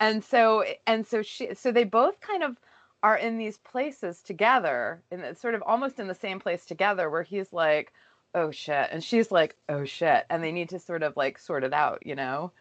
And 0.00 0.24
so 0.24 0.64
and 0.86 1.06
so 1.06 1.22
she 1.22 1.54
so 1.54 1.70
they 1.70 1.84
both 1.84 2.20
kind 2.20 2.42
of 2.42 2.56
are 3.02 3.16
in 3.16 3.38
these 3.38 3.58
places 3.58 4.22
together 4.22 5.02
and 5.10 5.22
it's 5.22 5.40
sort 5.40 5.54
of 5.54 5.62
almost 5.66 5.98
in 5.98 6.08
the 6.08 6.14
same 6.14 6.38
place 6.40 6.64
together 6.66 7.10
where 7.10 7.22
he's 7.22 7.52
like 7.52 7.92
oh 8.34 8.50
shit 8.50 8.88
and 8.92 9.02
she's 9.04 9.30
like 9.30 9.56
oh 9.68 9.84
shit 9.84 10.24
and 10.30 10.42
they 10.42 10.52
need 10.52 10.68
to 10.68 10.78
sort 10.78 11.02
of 11.02 11.16
like 11.16 11.38
sort 11.38 11.64
it 11.64 11.72
out 11.74 12.04
you 12.06 12.14
know 12.14 12.52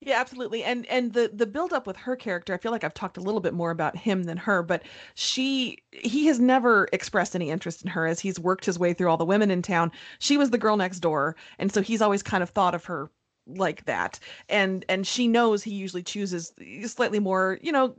Yeah, 0.00 0.20
absolutely. 0.20 0.62
And 0.62 0.84
and 0.86 1.14
the 1.14 1.30
the 1.32 1.46
build 1.46 1.72
up 1.72 1.86
with 1.86 1.96
her 1.96 2.16
character, 2.16 2.52
I 2.52 2.58
feel 2.58 2.70
like 2.70 2.84
I've 2.84 2.94
talked 2.94 3.16
a 3.16 3.20
little 3.22 3.40
bit 3.40 3.54
more 3.54 3.70
about 3.70 3.96
him 3.96 4.24
than 4.24 4.36
her, 4.36 4.62
but 4.62 4.82
she 5.14 5.78
he 5.90 6.26
has 6.26 6.38
never 6.38 6.88
expressed 6.92 7.34
any 7.34 7.50
interest 7.50 7.82
in 7.82 7.88
her 7.88 8.06
as 8.06 8.20
he's 8.20 8.38
worked 8.38 8.66
his 8.66 8.78
way 8.78 8.92
through 8.92 9.08
all 9.10 9.16
the 9.16 9.24
women 9.24 9.50
in 9.50 9.62
town. 9.62 9.90
She 10.18 10.36
was 10.36 10.50
the 10.50 10.58
girl 10.58 10.76
next 10.76 11.00
door, 11.00 11.34
and 11.58 11.72
so 11.72 11.80
he's 11.80 12.02
always 12.02 12.22
kind 12.22 12.42
of 12.42 12.50
thought 12.50 12.74
of 12.74 12.84
her 12.84 13.10
like 13.46 13.86
that. 13.86 14.18
And 14.50 14.84
and 14.88 15.06
she 15.06 15.28
knows 15.28 15.62
he 15.62 15.72
usually 15.74 16.02
chooses 16.02 16.52
slightly 16.86 17.18
more, 17.18 17.58
you 17.62 17.72
know, 17.72 17.94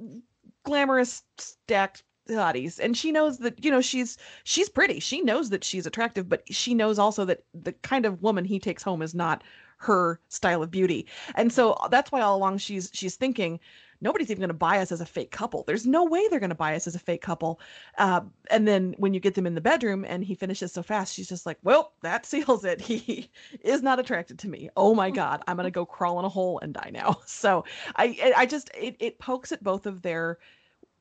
glamorous 0.68 1.24
stacked 1.38 2.04
hotties 2.30 2.78
and 2.80 2.98
she 2.98 3.12
knows 3.12 3.38
that 3.40 3.64
you 3.64 3.72
know 3.72 3.82
she's 3.82 4.18
she's 4.44 4.70
pretty. 4.70 5.00
She 5.00 5.22
knows 5.22 5.50
that 5.50 5.64
she's 5.64 5.86
attractive 5.86 6.28
but 6.30 6.44
she 6.54 6.74
knows 6.74 7.00
also 7.00 7.26
that 7.26 7.44
the 7.54 7.72
kind 7.74 8.06
of 8.06 8.22
woman 8.22 8.46
he 8.46 8.60
takes 8.60 8.84
home 8.84 9.02
is 9.02 9.16
not 9.16 9.44
her 9.78 10.20
style 10.30 10.64
of 10.64 10.72
beauty. 10.72 11.06
And 11.36 11.54
so 11.54 11.78
that's 11.92 12.12
why 12.12 12.22
all 12.22 12.36
along 12.36 12.58
she's 12.58 12.90
she's 12.94 13.16
thinking 13.16 13.60
nobody's 14.00 14.30
even 14.30 14.42
going 14.42 14.50
to 14.50 14.54
buy 14.54 14.80
us 14.80 14.92
as 14.92 15.02
a 15.02 15.06
fake 15.06 15.32
couple. 15.32 15.64
There's 15.66 15.88
no 15.88 16.04
way 16.04 16.28
they're 16.30 16.40
going 16.40 16.50
to 16.52 16.56
buy 16.56 16.76
us 16.76 16.86
as 16.86 16.94
a 16.94 17.00
fake 17.00 17.22
couple. 17.22 17.60
Uh, 17.98 18.22
and 18.52 18.68
then 18.68 18.94
when 19.00 19.14
you 19.14 19.20
get 19.20 19.34
them 19.34 19.48
in 19.48 19.56
the 19.56 19.62
bedroom 19.62 20.06
and 20.08 20.24
he 20.24 20.36
finishes 20.36 20.72
so 20.72 20.84
fast 20.84 21.14
she's 21.14 21.30
just 21.30 21.46
like 21.46 21.58
well 21.64 21.94
that 22.02 22.26
seals 22.32 22.66
it. 22.66 22.82
He 22.82 23.30
is 23.62 23.82
not 23.82 24.00
attracted 24.00 24.40
to 24.40 24.50
me. 24.50 24.70
Oh 24.76 24.94
my 24.96 25.12
god 25.18 25.44
i'm 25.48 25.56
going 25.56 25.66
to 25.66 25.72
go 25.72 25.86
crawl 25.86 26.20
in 26.20 26.26
a 26.26 26.30
hole 26.30 26.60
and 26.60 26.74
die 26.74 26.90
now. 26.92 27.20
So 27.28 27.66
i 27.96 28.34
i 28.36 28.46
just 28.46 28.72
it, 28.76 28.96
it 29.00 29.20
pokes 29.20 29.52
at 29.52 29.64
both 29.64 29.86
of 29.86 30.02
their 30.02 30.40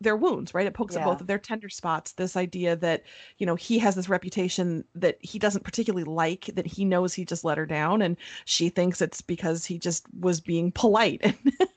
their 0.01 0.17
wounds, 0.17 0.53
right? 0.53 0.67
It 0.67 0.75
pokes 0.75 0.97
at 0.97 1.05
both 1.05 1.21
of 1.21 1.27
their 1.27 1.39
tender 1.39 1.69
spots. 1.69 2.13
This 2.13 2.37
idea 2.37 2.77
that, 2.77 3.05
you 3.39 3.47
know, 3.47 3.55
he 3.55 3.79
has 3.79 3.95
this 3.95 4.09
reputation 4.09 4.85
that 4.95 5.17
he 5.21 5.39
doesn't 5.39 5.65
particularly 5.65 6.05
like, 6.05 6.47
that 6.55 6.67
he 6.67 6.85
knows 6.85 7.15
he 7.15 7.25
just 7.25 7.45
let 7.45 7.59
her 7.59 7.67
down. 7.67 8.03
And 8.03 8.17
she 8.45 8.69
thinks 8.69 9.01
it's 9.01 9.23
because 9.23 9.65
he 9.65 9.79
just 9.79 10.05
was 10.21 10.41
being 10.41 10.71
polite. 10.71 11.35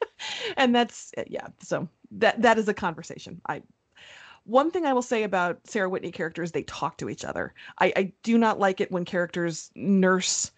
and 0.57 0.75
that's, 0.75 1.11
eh, 1.17 1.23
yeah. 1.27 1.47
So 1.61 1.87
that, 2.11 2.41
that 2.41 2.57
is 2.57 2.67
a 2.67 2.73
conversation. 2.73 3.39
I, 3.47 3.61
one 4.43 4.71
thing 4.71 4.85
I 4.85 4.93
will 4.93 5.01
say 5.01 5.23
about 5.23 5.59
Sarah 5.65 5.89
Whitney 5.89 6.11
characters, 6.11 6.51
they 6.51 6.63
talk 6.63 6.97
to 6.97 7.09
each 7.09 7.23
other. 7.23 7.53
I, 7.79 7.93
I 7.95 8.13
do 8.23 8.37
not 8.37 8.59
like 8.59 8.81
it 8.81 8.91
when 8.91 9.05
characters 9.05 9.71
nurse 9.75 10.51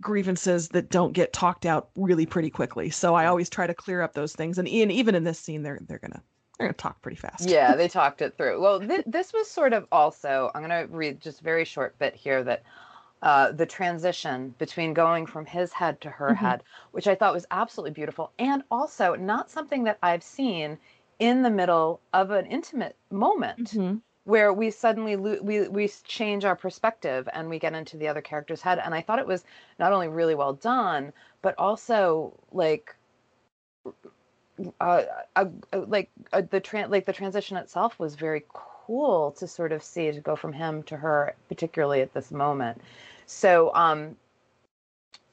grievances 0.00 0.68
that 0.68 0.90
don't 0.90 1.12
get 1.12 1.32
talked 1.32 1.66
out 1.66 1.90
really 1.96 2.26
pretty 2.26 2.50
quickly. 2.50 2.90
So 2.90 3.14
I 3.14 3.24
mm. 3.24 3.28
always 3.28 3.50
try 3.50 3.66
to 3.66 3.74
clear 3.74 4.02
up 4.02 4.14
those 4.14 4.34
things. 4.34 4.58
And 4.58 4.68
Ian, 4.68 4.90
even 4.90 5.14
in 5.14 5.24
this 5.24 5.40
scene, 5.40 5.62
they're 5.62 5.80
they're 5.88 5.98
gonna 5.98 6.22
they're 6.58 6.66
gonna 6.68 6.74
talk 6.74 7.00
pretty 7.02 7.16
fast. 7.16 7.48
yeah 7.48 7.76
they 7.76 7.88
talked 8.00 8.20
it 8.22 8.36
through 8.36 8.60
well 8.60 8.80
th- 8.80 9.04
this 9.06 9.32
was 9.32 9.48
sort 9.50 9.72
of 9.72 9.86
also 9.92 10.50
i'm 10.54 10.62
going 10.62 10.86
to 10.88 10.92
read 10.94 11.20
just 11.20 11.40
a 11.40 11.44
very 11.44 11.64
short 11.64 11.98
bit 11.98 12.14
here 12.14 12.42
that 12.42 12.62
uh, 13.20 13.50
the 13.50 13.66
transition 13.66 14.54
between 14.58 14.94
going 14.94 15.26
from 15.26 15.44
his 15.44 15.72
head 15.72 16.00
to 16.00 16.08
her 16.10 16.28
Mhm. 16.30 16.36
head 16.36 16.62
which 16.92 17.06
i 17.06 17.14
thought 17.14 17.34
was 17.34 17.46
absolutely 17.50 17.90
beautiful 17.92 18.32
and 18.38 18.62
also 18.70 19.14
not 19.14 19.50
something 19.50 19.84
that 19.84 19.98
i've 20.02 20.22
seen 20.22 20.78
in 21.18 21.42
the 21.42 21.50
middle 21.50 22.00
of 22.12 22.30
an 22.30 22.46
intimate 22.46 22.96
moment 23.10 23.78
Mhm. 23.78 24.00
where 24.24 24.52
we 24.52 24.70
suddenly 24.70 25.16
lo- 25.16 25.40
we 25.42 25.68
we 25.68 25.88
change 26.04 26.44
our 26.44 26.54
perspective 26.56 27.28
and 27.32 27.48
we 27.48 27.58
get 27.58 27.74
into 27.74 27.96
the 27.96 28.06
other 28.08 28.20
character's 28.22 28.62
head 28.62 28.78
and 28.78 28.94
i 28.94 29.00
thought 29.00 29.18
it 29.18 29.26
was 29.26 29.44
not 29.78 29.92
only 29.92 30.08
really 30.08 30.34
well 30.34 30.52
done 30.52 31.12
but 31.42 31.54
also 31.58 32.32
like 32.52 32.94
uh, 34.80 35.02
uh, 35.36 35.44
uh, 35.72 35.80
like 35.86 36.10
uh, 36.32 36.42
the 36.50 36.60
tran- 36.60 36.90
like 36.90 37.06
the 37.06 37.12
transition 37.12 37.56
itself 37.56 37.98
was 37.98 38.14
very 38.14 38.44
cool 38.52 39.32
to 39.32 39.46
sort 39.46 39.72
of 39.72 39.82
see 39.82 40.10
to 40.10 40.20
go 40.20 40.36
from 40.36 40.52
him 40.52 40.82
to 40.84 40.96
her 40.96 41.34
particularly 41.48 42.00
at 42.00 42.12
this 42.14 42.30
moment. 42.30 42.80
So 43.26 43.72
um 43.74 44.16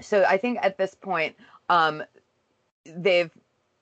so 0.02 0.24
i 0.26 0.38
think 0.38 0.60
at 0.62 0.78
this 0.78 0.96
point 0.96 1.36
um 1.70 2.04
they've 2.86 3.32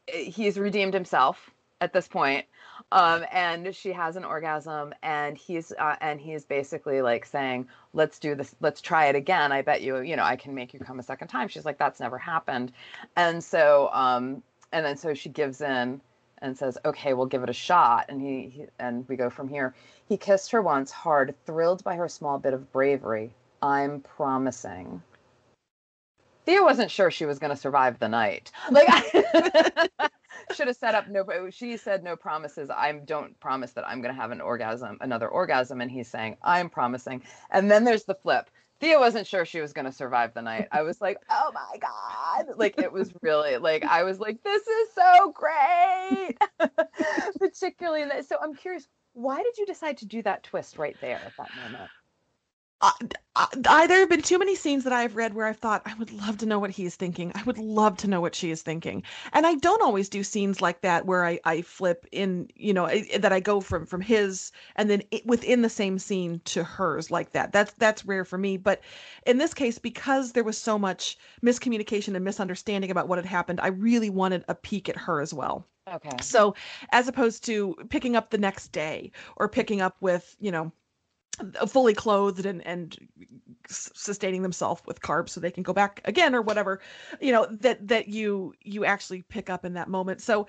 he's 0.07 0.57
redeemed 0.57 0.93
himself 0.93 1.49
at 1.81 1.93
this 1.93 2.07
point 2.07 2.45
um 2.91 3.25
and 3.31 3.75
she 3.75 3.91
has 3.91 4.15
an 4.15 4.23
orgasm 4.23 4.93
and 5.01 5.37
he's 5.37 5.71
uh, 5.79 5.95
and 6.01 6.19
he's 6.19 6.45
basically 6.45 7.01
like 7.01 7.25
saying 7.25 7.67
let's 7.93 8.19
do 8.19 8.35
this 8.35 8.55
let's 8.61 8.81
try 8.81 9.07
it 9.07 9.15
again. 9.15 9.51
I 9.51 9.61
bet 9.61 9.81
you 9.81 9.99
you 10.01 10.15
know 10.15 10.23
i 10.23 10.35
can 10.35 10.53
make 10.53 10.73
you 10.73 10.79
come 10.79 10.99
a 10.99 11.03
second 11.03 11.27
time. 11.27 11.47
She's 11.47 11.65
like 11.65 11.77
that's 11.77 11.99
never 11.99 12.17
happened. 12.17 12.71
And 13.15 13.43
so 13.43 13.89
um 13.91 14.43
and 14.73 14.85
then 14.85 14.97
so 14.97 15.13
she 15.13 15.29
gives 15.29 15.61
in 15.61 16.01
and 16.39 16.57
says 16.57 16.77
okay 16.83 17.13
we'll 17.13 17.25
give 17.25 17.43
it 17.43 17.49
a 17.49 17.53
shot 17.53 18.05
and 18.09 18.21
he, 18.21 18.49
he 18.49 18.65
and 18.79 19.07
we 19.07 19.15
go 19.15 19.29
from 19.29 19.47
here 19.47 19.73
he 20.09 20.17
kissed 20.17 20.51
her 20.51 20.61
once 20.61 20.91
hard 20.91 21.33
thrilled 21.45 21.83
by 21.83 21.95
her 21.95 22.09
small 22.09 22.37
bit 22.37 22.53
of 22.53 22.71
bravery 22.73 23.31
i'm 23.61 24.01
promising 24.01 25.01
Thea 26.45 26.61
wasn't 26.61 26.91
sure 26.91 27.09
she 27.09 27.25
was 27.25 27.39
going 27.39 27.51
to 27.51 27.55
survive 27.55 27.99
the 27.99 28.09
night. 28.09 28.51
Like, 28.69 28.87
I 28.89 30.09
should 30.53 30.67
have 30.67 30.75
set 30.75 30.93
up 30.93 31.07
no. 31.07 31.25
She 31.49 31.77
said 31.77 32.03
no 32.03 32.17
promises. 32.17 32.69
I 32.69 32.91
don't 32.91 33.39
promise 33.39 33.71
that 33.71 33.87
I'm 33.87 34.01
going 34.01 34.13
to 34.13 34.19
have 34.19 34.31
an 34.31 34.41
orgasm, 34.41 34.97
another 34.99 35.29
orgasm, 35.29 35.79
and 35.79 35.89
he's 35.89 36.09
saying 36.09 36.35
I'm 36.43 36.69
promising. 36.69 37.23
And 37.49 37.71
then 37.71 37.85
there's 37.85 38.03
the 38.03 38.15
flip. 38.15 38.49
Thea 38.83 38.99
wasn't 38.99 39.25
sure 39.25 39.45
she 39.45 39.61
was 39.61 39.71
going 39.71 39.85
to 39.85 39.93
survive 39.93 40.33
the 40.33 40.41
night. 40.41 40.67
I 40.71 40.81
was 40.81 40.99
like, 40.99 41.17
oh 41.29 41.51
my 41.53 41.77
god! 41.79 42.57
Like 42.57 42.77
it 42.77 42.91
was 42.91 43.13
really 43.21 43.55
like 43.57 43.85
I 43.85 44.03
was 44.03 44.19
like, 44.19 44.43
this 44.43 44.67
is 44.67 44.89
so 44.93 45.31
great. 45.31 46.37
Particularly 47.39 48.03
that. 48.05 48.25
So 48.25 48.35
I'm 48.41 48.53
curious, 48.53 48.85
why 49.13 49.37
did 49.41 49.57
you 49.57 49.65
decide 49.65 49.99
to 49.99 50.05
do 50.05 50.21
that 50.23 50.43
twist 50.43 50.77
right 50.77 50.97
there 50.99 51.21
at 51.25 51.31
that 51.37 51.49
moment? 51.63 51.89
I, 52.83 53.85
there 53.87 53.99
have 53.99 54.09
been 54.09 54.21
too 54.21 54.37
many 54.37 54.55
scenes 54.55 54.83
that 54.83 54.91
I've 54.91 55.15
read 55.15 55.33
where 55.33 55.47
I've 55.47 55.57
thought 55.57 55.83
I 55.85 55.93
would 55.95 56.11
love 56.11 56.37
to 56.39 56.45
know 56.45 56.59
what 56.59 56.69
he's 56.69 56.97
thinking. 56.97 57.31
I 57.33 57.41
would 57.43 57.57
love 57.57 57.95
to 57.97 58.07
know 58.07 58.19
what 58.19 58.35
she 58.35 58.51
is 58.51 58.61
thinking. 58.61 59.03
And 59.31 59.47
I 59.47 59.55
don't 59.55 59.81
always 59.81 60.09
do 60.09 60.21
scenes 60.21 60.61
like 60.61 60.81
that 60.81 61.05
where 61.05 61.25
I, 61.25 61.39
I 61.45 61.61
flip 61.61 62.05
in, 62.11 62.49
you 62.55 62.73
know, 62.73 62.85
eh, 62.85 63.17
that 63.17 63.31
I 63.31 63.39
go 63.39 63.61
from 63.61 63.85
from 63.85 64.01
his 64.01 64.51
and 64.75 64.89
then 64.89 65.01
it, 65.11 65.25
within 65.25 65.61
the 65.61 65.69
same 65.69 65.97
scene 65.97 66.41
to 66.45 66.63
hers 66.63 67.09
like 67.09 67.31
that. 67.31 67.53
That's 67.53 67.73
that's 67.77 68.05
rare 68.05 68.25
for 68.25 68.37
me. 68.37 68.57
But 68.57 68.81
in 69.25 69.37
this 69.37 69.53
case, 69.53 69.79
because 69.79 70.33
there 70.33 70.43
was 70.43 70.57
so 70.57 70.77
much 70.77 71.17
miscommunication 71.41 72.15
and 72.15 72.25
misunderstanding 72.25 72.91
about 72.91 73.07
what 73.07 73.17
had 73.17 73.25
happened, 73.25 73.61
I 73.61 73.67
really 73.67 74.09
wanted 74.09 74.43
a 74.49 74.55
peek 74.55 74.89
at 74.89 74.97
her 74.97 75.21
as 75.21 75.33
well. 75.33 75.65
Okay. 75.87 76.17
So 76.21 76.55
as 76.91 77.07
opposed 77.07 77.45
to 77.45 77.75
picking 77.89 78.15
up 78.17 78.29
the 78.29 78.37
next 78.37 78.73
day 78.73 79.11
or 79.37 79.47
picking 79.47 79.81
up 79.81 79.95
with, 80.01 80.35
you 80.39 80.51
know, 80.51 80.71
fully 81.67 81.93
clothed 81.93 82.45
and 82.45 82.65
and 82.65 82.97
sustaining 83.69 84.41
themselves 84.41 84.81
with 84.85 85.01
carbs 85.01 85.29
so 85.29 85.39
they 85.39 85.51
can 85.51 85.63
go 85.63 85.73
back 85.73 86.01
again 86.05 86.35
or 86.35 86.41
whatever 86.41 86.79
you 87.21 87.31
know 87.31 87.47
that 87.49 87.87
that 87.87 88.07
you 88.07 88.53
you 88.61 88.85
actually 88.85 89.21
pick 89.23 89.49
up 89.49 89.65
in 89.65 89.73
that 89.73 89.87
moment. 89.87 90.21
So 90.21 90.47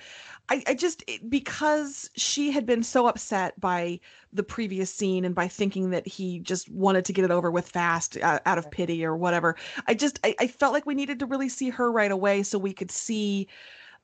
i 0.48 0.62
i 0.66 0.74
just 0.74 1.02
because 1.28 2.10
she 2.16 2.50
had 2.50 2.66
been 2.66 2.82
so 2.82 3.06
upset 3.06 3.58
by 3.60 4.00
the 4.32 4.42
previous 4.42 4.92
scene 4.92 5.24
and 5.24 5.34
by 5.34 5.48
thinking 5.48 5.90
that 5.90 6.06
he 6.06 6.40
just 6.40 6.68
wanted 6.70 7.04
to 7.04 7.12
get 7.12 7.24
it 7.24 7.30
over 7.30 7.50
with 7.50 7.68
fast 7.68 8.18
uh, 8.18 8.40
out 8.44 8.58
of 8.58 8.70
pity 8.70 9.04
or 9.04 9.16
whatever 9.16 9.56
i 9.86 9.94
just 9.94 10.18
I, 10.24 10.34
I 10.40 10.46
felt 10.48 10.72
like 10.72 10.86
we 10.86 10.94
needed 10.94 11.20
to 11.20 11.26
really 11.26 11.48
see 11.48 11.70
her 11.70 11.90
right 11.90 12.10
away 12.10 12.42
so 12.42 12.58
we 12.58 12.72
could 12.72 12.90
see 12.90 13.48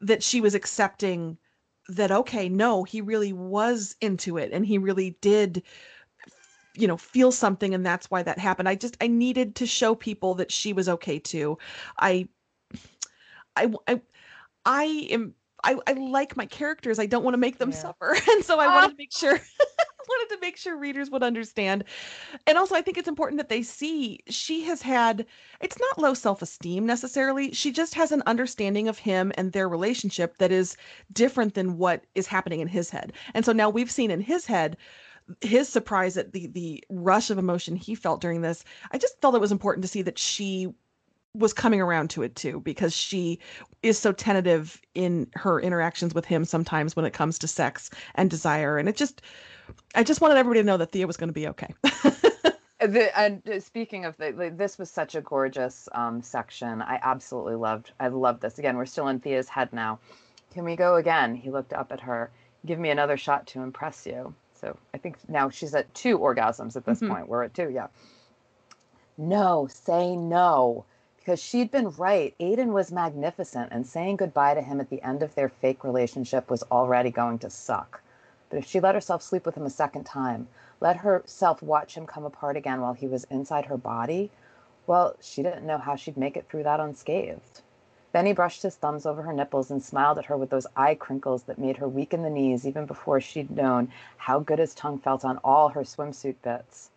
that 0.01 0.23
she 0.23 0.41
was 0.41 0.55
accepting 0.55 1.37
that 1.89 2.13
okay 2.13 2.49
no 2.49 2.85
he 2.85 3.01
really 3.01 3.33
was 3.33 3.97
into 4.01 4.39
it 4.39 4.51
and 4.53 4.65
he 4.65 4.79
really 4.79 5.17
did 5.21 5.63
you 6.75 6.87
know 6.87 6.97
feel 6.97 7.33
something 7.33 7.75
and 7.75 7.85
that's 7.85 8.11
why 8.11 8.23
that 8.23 8.39
happened 8.39 8.69
i 8.69 8.75
just 8.75 8.97
i 9.01 9.07
needed 9.07 9.55
to 9.55 9.67
show 9.67 9.95
people 9.95 10.35
that 10.35 10.53
she 10.53 10.73
was 10.73 10.89
okay 10.89 11.19
too 11.19 11.59
i 11.99 12.29
i 13.57 13.73
i, 13.87 14.01
I 14.65 14.85
am 15.11 15.35
I, 15.63 15.77
I 15.87 15.93
like 15.93 16.39
my 16.39 16.47
characters. 16.47 16.99
I 16.99 17.05
don't 17.05 17.23
want 17.23 17.35
to 17.35 17.39
make 17.39 17.59
them 17.59 17.71
yeah. 17.71 17.77
suffer. 17.77 18.17
And 18.31 18.43
so 18.43 18.59
I 18.59 18.67
wanted 18.67 18.93
to 18.93 18.97
make 18.97 19.13
sure 19.13 19.39
wanted 20.11 20.35
to 20.35 20.41
make 20.41 20.57
sure 20.57 20.77
readers 20.77 21.11
would 21.11 21.23
understand. 21.23 21.85
And 22.47 22.59
also 22.59 22.75
I 22.75 22.83
think 22.83 22.99
it's 22.99 23.09
important 23.09 23.39
that 23.39 23.49
they 23.49 23.63
see 23.63 24.21
she 24.29 24.63
has 24.65 24.83
had 24.83 25.27
it's 25.61 25.79
not 25.79 25.99
low 25.99 26.15
self-esteem 26.15 26.87
necessarily. 26.87 27.53
She 27.53 27.71
just 27.71 27.95
has 27.95 28.13
an 28.13 28.23
understanding 28.27 28.89
of 28.89 28.99
him 28.99 29.33
and 29.37 29.53
their 29.53 29.69
relationship 29.69 30.39
that 30.39 30.53
is 30.53 30.77
different 31.13 31.55
than 31.55 31.79
what 31.79 32.05
is 32.15 32.27
happening 32.27 32.61
in 32.61 32.69
his 32.69 32.91
head. 32.91 33.13
And 33.35 33.45
so 33.45 33.53
now 33.53 33.71
we've 33.71 33.91
seen 33.91 34.11
in 34.11 34.21
his 34.21 34.47
head 34.47 34.77
his 35.41 35.69
surprise 35.69 36.17
at 36.17 36.33
the 36.33 36.47
the 36.49 36.83
rush 36.89 37.31
of 37.31 37.39
emotion 37.39 37.77
he 37.77 37.95
felt 37.95 38.21
during 38.21 38.43
this 38.43 38.65
i 38.93 38.99
just 38.99 39.21
felt 39.21 39.35
it 39.35 39.41
was 39.41 39.53
important 39.53 39.83
to 39.83 39.89
see 39.89 40.03
that 40.03 40.19
she 40.19 40.73
was 41.35 41.53
coming 41.53 41.81
around 41.81 42.11
to 42.11 42.23
it 42.23 42.35
too 42.35 42.61
because 42.61 42.95
she 42.95 43.39
is 43.83 43.99
so 43.99 44.13
tentative 44.13 44.81
in 44.95 45.29
her 45.35 45.61
interactions 45.61 46.13
with 46.13 46.25
him 46.25 46.45
sometimes 46.45 46.97
when 46.97 47.05
it 47.05 47.13
comes 47.13 47.39
to 47.39 47.49
sex 47.49 47.91
and 48.17 48.31
desire. 48.31 48.79
And 48.79 48.89
it 48.89 48.97
just 48.97 49.23
i 49.95 50.03
just 50.03 50.21
wanted 50.21 50.37
everybody 50.37 50.61
to 50.61 50.67
know 50.67 50.77
that 50.77 50.91
thea 50.91 51.07
was 51.07 51.17
going 51.17 51.29
to 51.29 51.35
be 51.35 51.49
okay. 51.49 51.75
The, 52.81 53.15
and 53.19 53.43
speaking 53.63 54.07
of 54.07 54.17
the, 54.17 54.31
like, 54.31 54.57
this 54.57 54.79
was 54.79 54.91
such 54.91 55.15
a 55.15 55.21
gorgeous 55.21 55.87
um, 55.93 56.23
section. 56.23 56.81
I 56.81 56.99
absolutely 57.03 57.57
loved 57.57 57.93
i 58.01 58.09
loved 58.09 58.41
this. 58.41 58.59
Again 58.59 58.79
we're 58.79 58.87
still 58.87 59.09
in 59.09 59.21
thea's 59.21 59.51
head 59.51 59.71
now. 59.71 59.99
Can 60.55 60.65
we 60.65 60.77
go 60.77 60.97
again? 60.97 61.35
He 61.35 61.51
looked 61.51 61.75
up 61.75 61.93
at 61.93 62.01
her. 62.01 62.31
Give 62.65 62.79
me 62.79 62.89
another 62.89 63.19
shot 63.19 63.47
to 63.49 63.61
impress 63.61 64.07
you 64.07 64.35
so 64.61 64.77
I 64.93 64.99
think 64.99 65.17
now 65.29 65.49
she's 65.49 65.75
at 65.75 65.93
two 65.95 66.19
orgasms 66.19 66.77
at 66.77 66.85
this 66.85 67.01
mm-hmm. 67.01 67.13
point. 67.13 67.29
We're 67.29 67.45
at 67.45 67.55
two, 67.55 67.71
yeah. 67.71 67.87
No, 69.17 69.69
say 69.71 70.17
no. 70.17 70.85
Because 71.19 71.41
she'd 71.43 71.71
been 71.71 71.91
right. 71.91 72.35
Aiden 72.41 72.73
was 72.73 72.91
magnificent, 72.91 73.73
and 73.73 73.87
saying 73.87 74.17
goodbye 74.17 74.55
to 74.55 74.63
him 74.63 74.81
at 74.81 74.89
the 74.91 75.03
end 75.03 75.23
of 75.23 75.35
their 75.35 75.49
fake 75.49 75.85
relationship 75.85 76.51
was 76.51 76.63
already 76.71 77.11
going 77.11 77.39
to 77.41 77.51
suck. 77.51 78.03
But 78.49 78.59
if 78.59 78.67
she 78.67 78.81
let 78.81 78.95
herself 78.95 79.23
sleep 79.23 79.47
with 79.47 79.55
him 79.55 79.67
a 79.67 79.71
second 79.71 80.05
time, 80.05 80.49
let 80.81 80.97
herself 80.97 81.63
watch 81.63 81.95
him 81.95 82.07
come 82.07 82.25
apart 82.25 82.57
again 82.57 82.81
while 82.81 82.95
he 82.95 83.07
was 83.07 83.25
inside 83.25 83.67
her 83.67 83.77
body, 83.77 84.31
well, 84.87 85.15
she 85.21 85.43
didn't 85.43 85.67
know 85.67 85.79
how 85.79 85.95
she'd 85.95 86.17
make 86.17 86.37
it 86.37 86.49
through 86.49 86.65
that 86.65 86.81
unscathed. 86.81 87.61
Then 88.13 88.27
he 88.27 88.33
brushed 88.33 88.63
his 88.63 88.75
thumbs 88.75 89.07
over 89.07 89.23
her 89.23 89.33
nipples 89.33 89.71
and 89.71 89.83
smiled 89.83 90.19
at 90.19 90.27
her 90.27 90.37
with 90.37 90.51
those 90.51 90.67
eye 90.77 90.95
crinkles 90.95 91.45
that 91.45 91.59
made 91.59 91.77
her 91.77 91.89
weak 91.89 92.13
in 92.13 92.23
the 92.23 92.31
knees 92.31 92.67
even 92.67 92.87
before 92.87 93.21
she'd 93.21 93.51
known 93.51 93.93
how 94.17 94.41
good 94.41 94.59
his 94.59 94.75
tongue 94.75 94.99
felt 94.99 95.25
on 95.25 95.39
all 95.45 95.69
her 95.69 95.83
swimsuit 95.83 96.37
bits. 96.43 96.91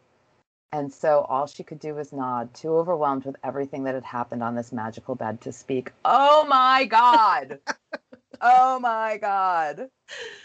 And 0.72 0.92
so 0.92 1.22
all 1.30 1.46
she 1.46 1.64
could 1.64 1.80
do 1.80 1.94
was 1.94 2.12
nod, 2.12 2.52
too 2.56 2.76
overwhelmed 2.76 3.26
with 3.26 3.36
everything 3.44 3.84
that 3.84 3.94
had 3.94 4.04
happened 4.04 4.42
on 4.42 4.56
this 4.56 4.72
magical 4.72 5.14
bed 5.14 5.40
to 5.42 5.52
speak. 5.52 5.92
Oh 6.04 6.46
my 6.50 6.86
God! 6.86 7.60
oh 8.42 8.80
my 8.80 9.18
God! 9.18 9.90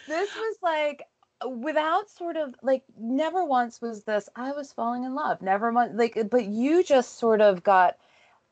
This 0.07 0.35
was 0.37 0.57
like, 0.63 1.07
without 1.47 2.11
sort 2.11 2.37
of 2.37 2.55
like, 2.63 2.83
never 2.99 3.43
once 3.43 3.81
was 3.81 4.05
this, 4.05 4.29
I 4.37 4.53
was 4.53 4.71
falling 4.71 5.05
in 5.05 5.15
love. 5.15 5.41
Never 5.41 5.73
once, 5.73 5.93
like, 5.95 6.29
but 6.31 6.45
you 6.45 6.85
just 6.85 7.19
sort 7.19 7.41
of 7.41 7.63
got 7.63 7.97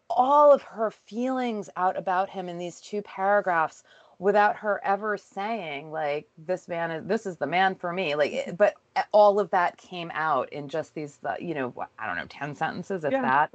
all 0.09 0.52
of 0.52 0.62
her 0.62 0.90
feelings 0.90 1.68
out 1.76 1.96
about 1.96 2.30
him 2.30 2.48
in 2.48 2.59
these 2.59 2.80
two 2.80 3.02
paragraphs 3.02 3.82
without 4.18 4.57
her 4.57 4.80
ever 4.82 5.16
saying 5.16 5.90
like 5.92 6.26
this 6.38 6.68
man 6.68 6.90
is 6.90 7.07
this 7.07 7.26
is 7.26 7.36
the 7.36 7.46
man 7.46 7.74
for 7.74 7.92
me 7.92 8.14
like 8.14 8.32
eh, 8.32 8.52
but 8.52 8.74
eh, 8.96 9.02
all 9.12 9.38
of 9.38 9.50
that 9.50 9.76
came 9.76 10.11
out 10.14 10.50
in 10.52 10.68
just 10.68 10.94
these 10.94 11.18
you 11.38 11.54
know 11.54 11.72
i 11.98 12.07
don't 12.07 12.16
know 12.16 12.26
10 12.28 12.54
sentences 12.57 13.04
if 13.04 13.12
yeah. 13.12 13.22
that 13.22 13.50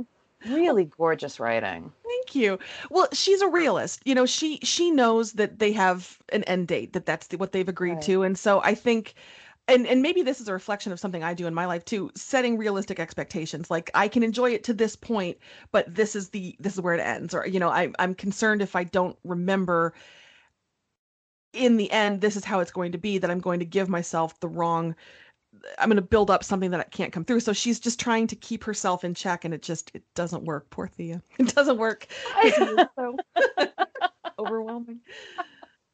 really 0.47 0.85
gorgeous 0.85 1.39
writing 1.39 1.91
thank 2.03 2.35
you 2.35 2.59
well 2.89 3.07
she's 3.11 3.41
a 3.41 3.47
realist 3.47 4.01
you 4.05 4.13
know 4.13 4.25
she 4.25 4.59
she 4.61 4.91
knows 4.91 5.33
that 5.33 5.59
they 5.59 5.71
have 5.71 6.19
an 6.29 6.43
end 6.43 6.67
date 6.67 6.93
that 6.93 7.05
that's 7.05 7.27
what 7.37 7.51
they've 7.51 7.69
agreed 7.69 7.93
right. 7.93 8.01
to 8.03 8.23
and 8.23 8.37
so 8.37 8.61
i 8.63 8.75
think 8.75 9.15
and 9.71 9.87
and 9.87 10.01
maybe 10.01 10.21
this 10.21 10.41
is 10.41 10.47
a 10.47 10.53
reflection 10.53 10.91
of 10.91 10.99
something 10.99 11.23
I 11.23 11.33
do 11.33 11.47
in 11.47 11.53
my 11.53 11.65
life 11.65 11.85
too, 11.85 12.11
setting 12.15 12.57
realistic 12.57 12.99
expectations. 12.99 13.71
Like 13.71 13.89
I 13.93 14.07
can 14.07 14.23
enjoy 14.23 14.51
it 14.51 14.63
to 14.65 14.73
this 14.73 14.95
point, 14.95 15.37
but 15.71 15.93
this 15.93 16.15
is 16.15 16.29
the 16.29 16.55
this 16.59 16.73
is 16.73 16.81
where 16.81 16.93
it 16.93 17.01
ends. 17.01 17.33
Or 17.33 17.45
you 17.47 17.59
know, 17.59 17.69
I 17.69 17.91
I'm 17.99 18.15
concerned 18.15 18.61
if 18.61 18.75
I 18.75 18.83
don't 18.83 19.17
remember 19.23 19.93
in 21.53 21.77
the 21.77 21.91
end 21.91 22.21
this 22.21 22.35
is 22.35 22.45
how 22.45 22.59
it's 22.61 22.71
going 22.71 22.91
to 22.93 22.97
be 22.97 23.17
that 23.17 23.29
I'm 23.31 23.39
going 23.39 23.59
to 23.59 23.65
give 23.65 23.89
myself 23.89 24.39
the 24.39 24.47
wrong 24.47 24.95
I'm 25.77 25.89
going 25.89 25.97
to 25.97 26.01
build 26.01 26.31
up 26.31 26.43
something 26.43 26.71
that 26.71 26.79
I 26.79 26.83
can't 26.83 27.11
come 27.11 27.25
through. 27.25 27.41
So 27.41 27.51
she's 27.51 27.79
just 27.79 27.99
trying 27.99 28.27
to 28.27 28.35
keep 28.37 28.63
herself 28.63 29.03
in 29.03 29.13
check 29.13 29.43
and 29.43 29.53
it 29.53 29.61
just 29.61 29.91
it 29.93 30.03
doesn't 30.15 30.45
work. 30.45 30.69
Poor 30.69 30.87
Thea. 30.87 31.21
It 31.39 31.53
doesn't 31.53 31.77
work. 31.77 32.07
so 32.95 33.17
overwhelming 34.39 35.01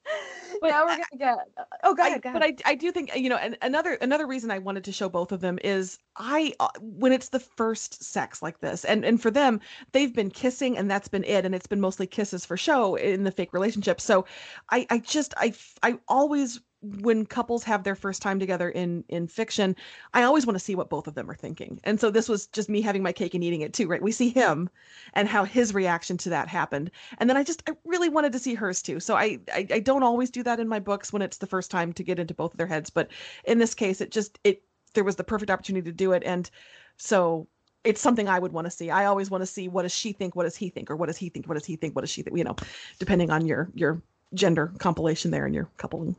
but 0.62 0.70
now 0.70 0.86
we're 0.86 0.92
gonna 0.92 1.06
get. 1.18 1.38
Oh, 1.84 1.94
go 1.94 2.04
ahead. 2.04 2.22
I, 2.26 2.32
But 2.32 2.44
I, 2.44 2.56
I 2.66 2.76
do 2.76 2.92
think 2.92 3.16
you 3.16 3.30
know, 3.30 3.38
and 3.38 3.58
another 3.62 3.94
another 4.02 4.26
reason 4.28 4.52
I 4.52 4.60
wanted 4.60 4.84
to 4.86 4.92
show 4.92 5.10
both 5.10 5.32
of 5.32 5.42
them 5.42 5.60
is 5.64 6.00
I 6.16 6.54
uh, 6.60 6.70
when 6.82 7.12
it's 7.12 7.30
the 7.30 7.40
first 7.40 8.04
sex 8.04 8.42
like 8.42 8.60
this, 8.60 8.86
and 8.86 9.06
and 9.06 9.22
for 9.22 9.32
them 9.32 9.60
they've 9.92 10.14
been 10.14 10.32
kissing 10.32 10.78
and 10.78 10.90
that's 10.90 11.08
been 11.08 11.24
it, 11.24 11.46
and 11.46 11.54
it's 11.54 11.68
been 11.68 11.82
mostly 11.82 12.08
kisses 12.08 12.46
for 12.46 12.58
show 12.58 12.96
in 12.96 13.24
the 13.24 13.32
fake 13.32 13.54
relationship. 13.54 14.02
So, 14.02 14.26
I 14.72 14.86
I 14.90 15.00
just 15.00 15.34
I 15.38 15.54
I 15.84 16.00
always 16.08 16.60
when 16.82 17.26
couples 17.26 17.64
have 17.64 17.84
their 17.84 17.96
first 17.96 18.22
time 18.22 18.40
together 18.40 18.70
in 18.70 19.04
in 19.10 19.28
fiction 19.28 19.76
i 20.14 20.22
always 20.22 20.46
want 20.46 20.56
to 20.56 20.64
see 20.64 20.76
what 20.76 20.90
both 20.90 21.08
of 21.08 21.16
them 21.16 21.30
are 21.30 21.36
thinking. 21.36 21.80
And 21.84 22.00
so 22.00 22.12
this 22.12 22.30
was 22.30 22.48
just 22.48 22.70
me 22.70 22.82
having 22.82 23.02
my 23.02 23.12
cake 23.12 23.34
and 23.34 23.44
eating 23.44 23.62
it 23.62 23.74
too 23.74 23.88
right? 23.88 24.02
We 24.02 24.12
see 24.12 24.30
him 24.30 24.70
and 25.14 25.28
how 25.28 25.44
his 25.44 25.74
reaction 25.74 26.18
to 26.18 26.30
that 26.30 26.48
happened. 26.48 26.92
And 27.18 27.30
then 27.30 27.38
i 27.38 27.44
just 27.44 27.64
i 27.68 27.74
really 27.86 28.10
wanted 28.10 28.32
to 28.34 28.40
see 28.40 28.54
hers 28.54 28.82
too. 28.82 29.00
So 29.00 29.16
I, 29.16 29.40
I 29.54 29.68
i 29.72 29.80
don't 29.80 30.04
always 30.04 30.30
do 30.30 30.44
that 30.44 30.60
in 30.60 30.68
my 30.68 30.80
books 30.80 31.12
when 31.12 31.22
it's 31.22 31.38
the 31.38 31.48
first 31.48 31.72
time 31.72 31.94
to 31.94 32.04
get 32.04 32.20
into 32.20 32.34
both 32.34 32.54
of 32.54 32.58
their 32.58 32.68
heads 32.68 32.90
but 32.90 33.10
in 33.46 33.60
this 33.60 33.74
case 33.74 34.02
it 34.02 34.12
just 34.12 34.40
it 34.44 34.64
there 34.94 35.04
was 35.04 35.16
the 35.16 35.24
perfect 35.24 35.52
opportunity 35.52 35.90
to 35.90 35.96
do 35.96 36.12
it. 36.12 36.24
And 36.26 36.50
so 36.98 37.48
it's 37.84 38.02
something 38.02 38.28
I 38.28 38.40
would 38.40 38.52
want 38.52 38.66
to 38.66 38.72
see. 38.72 38.90
I 38.90 39.06
always 39.06 39.30
want 39.30 39.44
to 39.44 39.46
see 39.46 39.68
what 39.68 39.84
does 39.84 39.94
she 39.94 40.12
think, 40.12 40.36
what 40.36 40.44
does 40.44 40.56
he 40.56 40.70
think, 40.70 40.90
or 40.90 40.96
what 40.96 41.06
does 41.06 41.18
he 41.18 41.30
think, 41.30 41.48
what 41.48 41.54
does 41.54 41.66
he 41.66 41.76
think, 41.76 41.96
what 41.96 42.02
does 42.02 42.10
she 42.10 42.24
think, 42.24 42.38
you 42.38 42.44
know, 42.44 42.56
depending 43.00 43.30
on 43.30 43.46
your 43.46 43.70
your 43.76 44.02
gender 44.34 44.74
compilation 44.80 45.32
there 45.32 45.46
and 45.46 45.56
your 45.56 45.70
coupling 45.78 46.16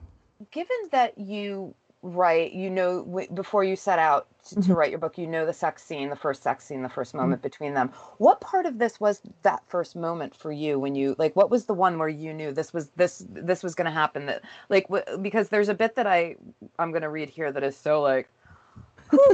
given 0.51 0.77
that 0.91 1.19
you 1.19 1.75
write, 2.03 2.53
you 2.53 2.71
know, 2.71 3.05
w- 3.05 3.29
before 3.33 3.65
you 3.65 3.75
set 3.75 3.99
out 3.99 4.29
to, 4.49 4.55
mm-hmm. 4.55 4.71
to, 4.71 4.75
write 4.75 4.91
your 4.91 4.99
book, 5.01 5.19
you 5.19 5.27
know 5.27 5.45
the 5.45 5.53
sex 5.53 5.83
scene, 5.83 6.11
the 6.11 6.17
first 6.17 6.43
sex 6.43 6.65
scene, 6.65 6.83
the 6.83 6.89
first 6.89 7.15
moment 7.15 7.41
mm-hmm. 7.41 7.47
between 7.47 7.75
them. 7.75 7.91
What 8.19 8.41
part 8.41 8.67
of 8.67 8.79
this 8.79 9.01
was 9.01 9.21
that 9.43 9.63
first 9.67 9.97
moment 9.97 10.35
for 10.35 10.53
you 10.53 10.79
when 10.79 10.95
you 10.95 11.17
like? 11.19 11.35
What 11.35 11.51
was 11.51 11.67
the 11.67 11.75
one 11.75 11.99
where 11.99 12.09
you 12.09 12.33
knew 12.33 12.53
this 12.53 12.73
was 12.73 12.89
this 12.91 13.25
this 13.29 13.63
was 13.63 13.75
going 13.75 13.87
to 13.87 13.91
happen? 13.91 14.27
That 14.27 14.43
like 14.69 14.89
w- 14.89 15.19
because 15.21 15.49
there's 15.49 15.69
a 15.69 15.75
bit 15.75 15.97
that 15.97 16.07
I 16.07 16.37
I'm 16.79 16.93
going 16.93 17.03
to 17.03 17.11
read 17.11 17.29
here 17.29 17.51
that 17.51 17.65
is 17.65 17.77
so 17.77 18.01
like, 18.01 18.29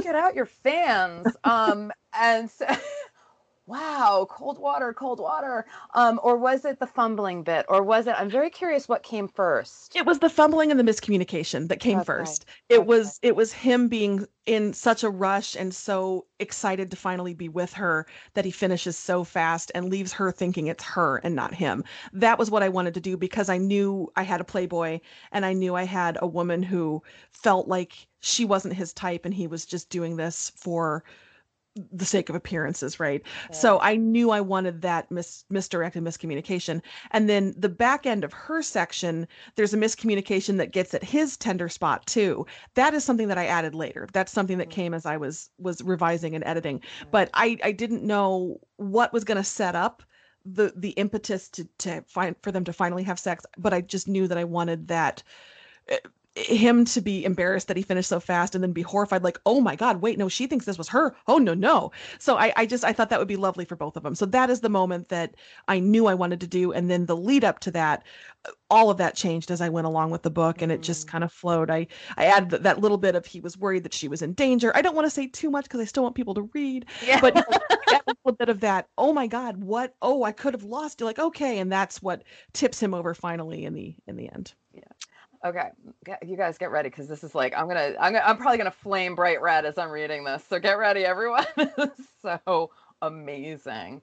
get 0.01 0.15
out 0.15 0.35
your 0.35 0.45
fans. 0.45 1.27
Um, 1.43 1.91
and 2.13 2.49
so, 2.49 2.65
wow, 3.67 4.25
cold 4.29 4.57
water, 4.59 4.91
cold 4.93 5.19
water. 5.19 5.65
Um, 5.93 6.19
or 6.23 6.35
was 6.37 6.65
it 6.65 6.79
the 6.79 6.87
fumbling 6.87 7.43
bit? 7.43 7.65
Or 7.69 7.83
was 7.83 8.07
it, 8.07 8.15
I'm 8.17 8.29
very 8.29 8.49
curious 8.49 8.87
what 8.87 9.03
came 9.03 9.27
first. 9.27 9.95
It 9.95 10.05
was 10.05 10.19
the 10.19 10.29
fumbling 10.29 10.69
and 10.69 10.79
the 10.79 10.83
miscommunication 10.83 11.69
that 11.69 11.79
came 11.79 11.99
Okay. 11.99 12.01
first. 12.01 12.45
It 12.69 12.85
Okay. 12.85 12.85
was 12.85 13.17
it 13.23 13.35
was 13.35 13.51
him 13.53 13.87
being 13.87 14.27
in 14.45 14.73
such 14.73 15.03
a 15.03 15.09
rush 15.09 15.55
and 15.55 15.73
so 15.73 16.27
excited 16.39 16.91
to 16.91 16.97
finally 16.97 17.33
be 17.33 17.49
with 17.49 17.73
her 17.73 18.05
that 18.35 18.45
he 18.45 18.51
finishes 18.51 18.95
so 18.95 19.23
fast 19.23 19.71
and 19.73 19.89
leaves 19.89 20.13
her 20.13 20.31
thinking 20.31 20.67
it's 20.67 20.83
her 20.83 21.17
and 21.17 21.33
not 21.33 21.55
him. 21.55 21.83
That 22.13 22.37
was 22.37 22.51
what 22.51 22.61
I 22.61 22.69
wanted 22.69 22.93
to 22.93 22.99
do 22.99 23.17
because 23.17 23.49
I 23.49 23.57
knew 23.57 24.11
I 24.15 24.21
had 24.21 24.39
a 24.41 24.43
playboy 24.43 24.99
and 25.31 25.43
I 25.45 25.53
knew 25.53 25.73
I 25.75 25.85
had 25.85 26.19
a 26.21 26.27
woman 26.27 26.61
who 26.61 27.01
felt 27.31 27.67
like 27.67 28.05
she 28.19 28.45
wasn't 28.45 28.75
his 28.75 28.93
type 28.93 29.25
and 29.25 29.33
he 29.33 29.47
was 29.47 29.65
just 29.65 29.89
doing 29.89 30.15
this 30.17 30.51
for 30.55 31.03
the 31.91 32.05
sake 32.05 32.29
of 32.29 32.35
appearances, 32.35 32.99
right? 32.99 33.21
So 33.51 33.79
I 33.81 33.95
knew 33.97 34.31
I 34.31 34.39
wanted 34.41 34.81
that 34.81 35.11
mis- 35.11 35.43
misdirected 35.49 36.03
miscommunication. 36.03 36.81
And 37.11 37.27
then 37.29 37.53
the 37.57 37.69
back 37.69 38.05
end 38.05 38.23
of 38.23 38.31
her 38.33 38.61
section, 38.61 39.27
there's 39.55 39.73
a 39.73 39.77
miscommunication 39.77 40.57
that 40.57 40.71
gets 40.71 40.93
at 40.93 41.03
his 41.03 41.35
tender 41.35 41.67
spot 41.67 42.05
too. 42.05 42.45
That 42.75 42.93
is 42.93 43.03
something 43.03 43.27
that 43.27 43.37
I 43.37 43.47
added 43.47 43.75
later. 43.75 44.07
That's 44.13 44.31
something 44.31 44.57
that 44.59 44.69
Mhm. 44.69 44.71
came 44.71 44.93
as 44.93 45.05
I 45.05 45.17
was 45.17 45.49
was 45.57 45.81
revising 45.81 46.33
and 46.35 46.43
editing. 46.45 46.81
But 47.11 47.29
I 47.33 47.57
I 47.63 47.71
didn't 47.73 48.03
know 48.03 48.59
what 48.77 49.11
was 49.13 49.23
going 49.25 49.37
to 49.37 49.43
set 49.43 49.75
up 49.75 50.03
the 50.45 50.71
the 50.75 50.91
impetus 50.91 51.49
to 51.49 51.67
to 51.79 52.01
find 52.07 52.35
for 52.41 52.51
them 52.51 52.63
to 52.65 52.73
finally 52.73 53.03
have 53.03 53.19
sex, 53.19 53.45
but 53.57 53.73
I 53.73 53.81
just 53.81 54.07
knew 54.07 54.27
that 54.27 54.37
I 54.37 54.43
wanted 54.43 54.87
that 54.89 55.23
uh, 55.91 55.97
him 56.35 56.83
to 56.83 56.99
be 57.01 57.23
embarrassed 57.23 57.67
that 57.69 57.77
he 57.77 57.83
finished 57.83 58.09
so 58.09 58.19
fast 58.19 58.55
and 58.55 58.63
then 58.63 58.73
be 58.73 58.81
horrified 58.81 59.23
like 59.23 59.39
oh 59.45 59.61
my 59.61 59.75
god 59.75 60.01
wait 60.01 60.17
no 60.17 60.27
she 60.27 60.47
thinks 60.47 60.65
this 60.65 60.77
was 60.77 60.89
her. 60.89 61.15
Oh 61.27 61.37
no 61.37 61.53
no. 61.53 61.91
So 62.19 62.37
I, 62.37 62.51
I 62.57 62.65
just 62.65 62.83
i 62.83 62.91
thought 62.91 63.09
that 63.09 63.19
would 63.19 63.27
be 63.27 63.37
lovely 63.37 63.63
for 63.65 63.75
both 63.77 63.95
of 63.95 64.03
them 64.03 64.15
so 64.15 64.25
that 64.27 64.49
is 64.49 64.59
the 64.59 64.69
moment 64.69 65.09
that 65.09 65.35
i 65.67 65.79
knew 65.79 66.07
i 66.07 66.13
wanted 66.13 66.41
to 66.41 66.47
do 66.47 66.73
and 66.73 66.89
then 66.91 67.05
the 67.05 67.15
lead 67.15 67.43
up 67.45 67.59
to 67.59 67.71
that 67.71 68.03
all 68.69 68.89
of 68.89 68.97
that 68.97 69.15
changed 69.15 69.49
as 69.49 69.61
i 69.61 69.69
went 69.69 69.87
along 69.87 70.11
with 70.11 70.23
the 70.23 70.29
book 70.29 70.61
and 70.61 70.71
it 70.71 70.81
just 70.81 71.07
Mm. 71.07 71.09
kind 71.11 71.23
of 71.23 71.31
flowed. 71.31 71.69
I 71.71 71.87
i 72.17 72.25
added 72.25 72.49
th- 72.49 72.61
that 72.63 72.79
little 72.81 72.97
bit 72.97 73.15
of 73.15 73.25
he 73.25 73.39
was 73.39 73.57
worried 73.57 73.83
that 73.83 73.93
she 73.93 74.07
was 74.07 74.21
in 74.21 74.33
danger. 74.33 74.71
I 74.75 74.81
don't 74.81 74.95
want 74.95 75.05
to 75.05 75.09
say 75.11 75.27
too 75.27 75.49
much 75.49 75.65
because 75.65 75.79
i 75.79 75.85
still 75.85 76.03
want 76.03 76.15
people 76.15 76.33
to 76.35 76.49
read 76.53 76.85
Yeah. 77.05 77.21
but 77.21 77.35
a 77.37 78.01
little 78.07 78.35
bit 78.37 78.49
of 78.49 78.59
that 78.61 78.87
oh 78.97 79.13
my 79.13 79.27
god 79.27 79.57
what 79.63 79.95
oh 80.01 80.23
i 80.23 80.31
could 80.31 80.53
have 80.53 80.63
lost 80.63 80.99
you 80.99 81.05
like 81.05 81.19
okay 81.19 81.59
and 81.59 81.71
that's 81.71 82.01
what 82.01 82.23
tips 82.53 82.81
him 82.81 82.93
over 82.93 83.13
finally 83.13 83.65
in 83.65 83.73
the 83.73 83.95
in 84.07 84.15
the 84.15 84.29
end 84.31 84.53
Okay, 85.45 85.69
you 86.25 86.37
guys 86.37 86.57
get 86.57 86.71
ready 86.71 86.89
because 86.89 87.07
this 87.07 87.23
is 87.23 87.35
like 87.35 87.53
I'm 87.55 87.67
gonna 87.67 87.93
I'm 87.99 88.13
gonna 88.13 88.25
I'm 88.25 88.37
probably 88.37 88.57
gonna 88.57 88.71
flame 88.71 89.13
bright 89.13 89.39
red 89.43 89.63
as 89.63 89.77
I'm 89.77 89.91
reading 89.91 90.23
this. 90.23 90.43
So 90.49 90.57
get 90.57 90.79
ready, 90.79 91.05
everyone. 91.05 91.45
so 92.23 92.71
amazing. 93.03 94.01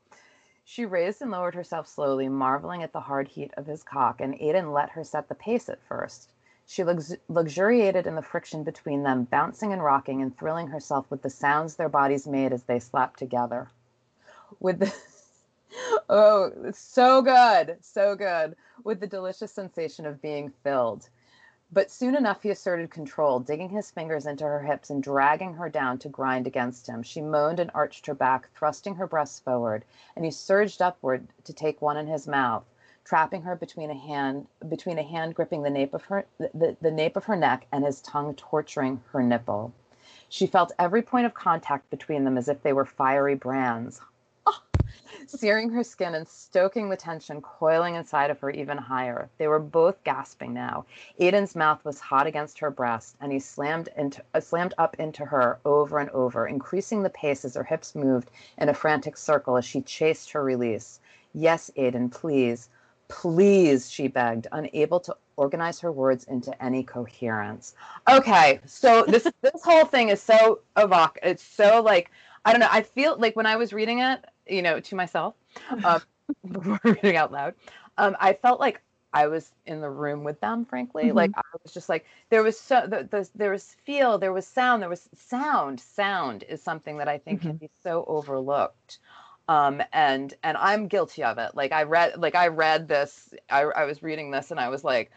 She 0.64 0.86
raised 0.86 1.20
and 1.20 1.32
lowered 1.32 1.56
herself 1.56 1.88
slowly, 1.88 2.28
marveling 2.28 2.84
at 2.84 2.92
the 2.92 3.00
hard 3.00 3.26
heat 3.26 3.50
of 3.56 3.66
his 3.66 3.82
cock, 3.82 4.20
and 4.20 4.34
Aiden 4.34 4.72
let 4.72 4.90
her 4.90 5.02
set 5.02 5.28
the 5.28 5.34
pace 5.34 5.68
at 5.68 5.82
first. 5.82 6.30
She 6.64 6.84
lux- 6.84 7.16
luxuriated 7.28 8.06
in 8.06 8.14
the 8.14 8.22
friction 8.22 8.62
between 8.62 9.02
them, 9.02 9.24
bouncing 9.24 9.72
and 9.72 9.82
rocking 9.82 10.22
and 10.22 10.38
thrilling 10.38 10.68
herself 10.68 11.10
with 11.10 11.22
the 11.22 11.30
sounds 11.30 11.74
their 11.74 11.88
bodies 11.88 12.28
made 12.28 12.52
as 12.52 12.62
they 12.62 12.78
slapped 12.78 13.18
together. 13.18 13.68
With 14.60 14.78
the 14.78 14.94
oh, 16.08 16.52
so 16.72 17.20
good, 17.20 17.78
so 17.80 18.14
good, 18.14 18.54
with 18.84 19.00
the 19.00 19.08
delicious 19.08 19.50
sensation 19.50 20.06
of 20.06 20.22
being 20.22 20.52
filled. 20.62 21.08
But 21.74 21.90
soon 21.90 22.14
enough 22.14 22.42
he 22.42 22.50
asserted 22.50 22.90
control, 22.90 23.40
digging 23.40 23.70
his 23.70 23.90
fingers 23.90 24.26
into 24.26 24.44
her 24.44 24.60
hips 24.60 24.90
and 24.90 25.02
dragging 25.02 25.54
her 25.54 25.70
down 25.70 25.96
to 26.00 26.10
grind 26.10 26.46
against 26.46 26.86
him. 26.86 27.02
She 27.02 27.22
moaned 27.22 27.58
and 27.58 27.70
arched 27.74 28.04
her 28.04 28.14
back, 28.14 28.50
thrusting 28.54 28.96
her 28.96 29.06
breasts 29.06 29.40
forward, 29.40 29.86
and 30.14 30.22
he 30.22 30.30
surged 30.30 30.82
upward 30.82 31.28
to 31.44 31.52
take 31.54 31.80
one 31.80 31.96
in 31.96 32.06
his 32.08 32.28
mouth, 32.28 32.64
trapping 33.04 33.40
her 33.44 33.56
between 33.56 33.88
a 33.90 33.94
hand 33.94 34.48
between 34.68 34.98
a 34.98 35.02
hand 35.02 35.34
gripping 35.34 35.62
the 35.62 35.70
nape 35.70 35.94
of 35.94 36.04
her 36.04 36.26
the, 36.38 36.76
the 36.82 36.90
nape 36.90 37.16
of 37.16 37.24
her 37.24 37.36
neck 37.36 37.66
and 37.72 37.86
his 37.86 38.02
tongue 38.02 38.34
torturing 38.34 39.02
her 39.12 39.22
nipple. 39.22 39.72
She 40.28 40.46
felt 40.46 40.72
every 40.78 41.00
point 41.00 41.24
of 41.24 41.32
contact 41.32 41.88
between 41.88 42.24
them 42.24 42.36
as 42.36 42.48
if 42.48 42.62
they 42.62 42.74
were 42.74 42.84
fiery 42.84 43.34
brands. 43.34 44.02
Searing 45.26 45.70
her 45.70 45.84
skin 45.84 46.14
and 46.14 46.26
stoking 46.26 46.88
the 46.88 46.96
tension 46.96 47.40
coiling 47.40 47.94
inside 47.94 48.30
of 48.30 48.40
her 48.40 48.50
even 48.50 48.78
higher. 48.78 49.28
They 49.38 49.48
were 49.48 49.58
both 49.58 50.02
gasping 50.04 50.52
now. 50.52 50.86
Aiden's 51.20 51.54
mouth 51.54 51.84
was 51.84 52.00
hot 52.00 52.26
against 52.26 52.58
her 52.58 52.70
breast, 52.70 53.16
and 53.20 53.32
he 53.32 53.38
slammed 53.38 53.88
into 53.96 54.22
uh, 54.34 54.40
slammed 54.40 54.74
up 54.78 54.96
into 54.98 55.24
her 55.24 55.58
over 55.64 55.98
and 55.98 56.10
over, 56.10 56.46
increasing 56.46 57.02
the 57.02 57.10
pace 57.10 57.44
as 57.44 57.54
her 57.54 57.64
hips 57.64 57.94
moved 57.94 58.30
in 58.58 58.68
a 58.68 58.74
frantic 58.74 59.16
circle 59.16 59.56
as 59.56 59.64
she 59.64 59.80
chased 59.82 60.30
her 60.32 60.42
release. 60.42 61.00
Yes, 61.34 61.70
Aiden, 61.76 62.10
please, 62.10 62.68
please, 63.08 63.90
she 63.90 64.08
begged, 64.08 64.46
unable 64.52 65.00
to 65.00 65.16
organize 65.36 65.80
her 65.80 65.92
words 65.92 66.24
into 66.24 66.62
any 66.62 66.82
coherence. 66.82 67.74
Okay, 68.08 68.60
so 68.64 69.04
this 69.04 69.24
this 69.42 69.62
whole 69.62 69.84
thing 69.84 70.08
is 70.08 70.22
so 70.22 70.60
evoc. 70.76 71.16
It's 71.22 71.42
so 71.42 71.82
like 71.82 72.10
I 72.44 72.52
don't 72.52 72.60
know. 72.60 72.68
I 72.70 72.82
feel 72.82 73.16
like 73.18 73.36
when 73.36 73.46
I 73.46 73.56
was 73.56 73.72
reading 73.72 74.00
it, 74.00 74.24
you 74.52 74.62
know, 74.62 74.80
to 74.80 74.94
myself, 74.96 75.34
um, 75.84 76.00
before 76.50 76.80
reading 76.84 77.16
out 77.16 77.32
loud, 77.32 77.54
um, 77.98 78.16
I 78.20 78.34
felt 78.34 78.60
like 78.60 78.82
I 79.12 79.26
was 79.28 79.52
in 79.66 79.80
the 79.80 79.90
room 79.90 80.24
with 80.24 80.40
them. 80.40 80.64
Frankly, 80.64 81.12
Mhm. 81.12 81.12
like 81.12 81.30
I 81.36 81.42
was 81.64 81.72
just 81.74 81.88
like 81.88 82.06
there 82.30 82.42
was 82.42 82.58
so 82.58 82.86
the, 82.86 83.04
the, 83.10 83.28
there 83.34 83.50
was 83.52 83.74
feel, 83.84 84.18
there 84.18 84.32
was 84.32 84.46
sound, 84.46 84.82
there 84.82 84.88
was 84.90 85.08
sound. 85.14 85.80
Sound 85.80 86.44
is 86.48 86.62
something 86.62 86.98
that 86.98 87.08
I 87.08 87.18
think 87.18 87.42
can 87.42 87.56
be 87.56 87.70
so 87.82 88.04
overlooked. 88.08 88.98
Um, 89.48 89.82
and 89.92 90.32
and 90.42 90.56
I'm 90.56 90.88
guilty 90.88 91.24
of 91.24 91.38
it. 91.38 91.54
Like 91.54 91.72
I 91.72 91.82
read, 91.84 92.16
like 92.18 92.34
I 92.34 92.48
read 92.48 92.88
this, 92.88 93.34
I, 93.50 93.62
I 93.62 93.84
was 93.84 94.02
reading 94.02 94.30
this, 94.30 94.50
and 94.50 94.60
I 94.60 94.68
was 94.68 94.84
like, 94.84 95.10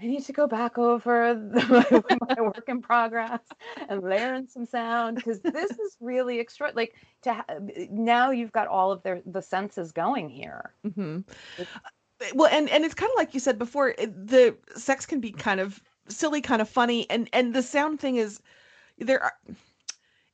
I 0.00 0.06
need 0.06 0.24
to 0.24 0.32
go 0.32 0.46
back 0.46 0.78
over 0.78 1.34
the, 1.52 2.04
my 2.20 2.42
work 2.42 2.64
in 2.68 2.82
progress 2.82 3.40
and 3.88 4.02
layer 4.02 4.34
in 4.34 4.48
some 4.48 4.66
sound 4.66 5.16
because 5.16 5.40
this 5.40 5.70
is 5.70 5.96
really 6.00 6.38
extra. 6.38 6.70
Like 6.74 6.94
to 7.22 7.34
ha- 7.34 7.44
eh, 7.48 7.86
now 7.90 8.30
you've 8.30 8.52
got 8.52 8.68
all 8.68 8.92
of 8.92 9.02
their 9.02 9.22
the 9.24 9.40
senses 9.40 9.92
going 9.92 10.28
here. 10.28 10.74
hmm 10.94 11.20
Well, 12.34 12.50
and 12.52 12.68
and 12.68 12.84
it's 12.84 12.94
kind 12.94 13.10
of 13.10 13.16
like 13.16 13.34
you 13.34 13.40
said 13.40 13.58
before. 13.58 13.90
It, 13.90 14.26
the 14.26 14.56
sex 14.76 15.06
can 15.06 15.20
be 15.20 15.32
kind 15.32 15.60
of 15.60 15.82
silly, 16.08 16.40
kind 16.40 16.60
of 16.60 16.68
funny, 16.68 17.08
and 17.10 17.28
and 17.32 17.54
the 17.54 17.62
sound 17.62 18.00
thing 18.00 18.16
is 18.16 18.40
there. 18.98 19.22
Are, 19.22 19.32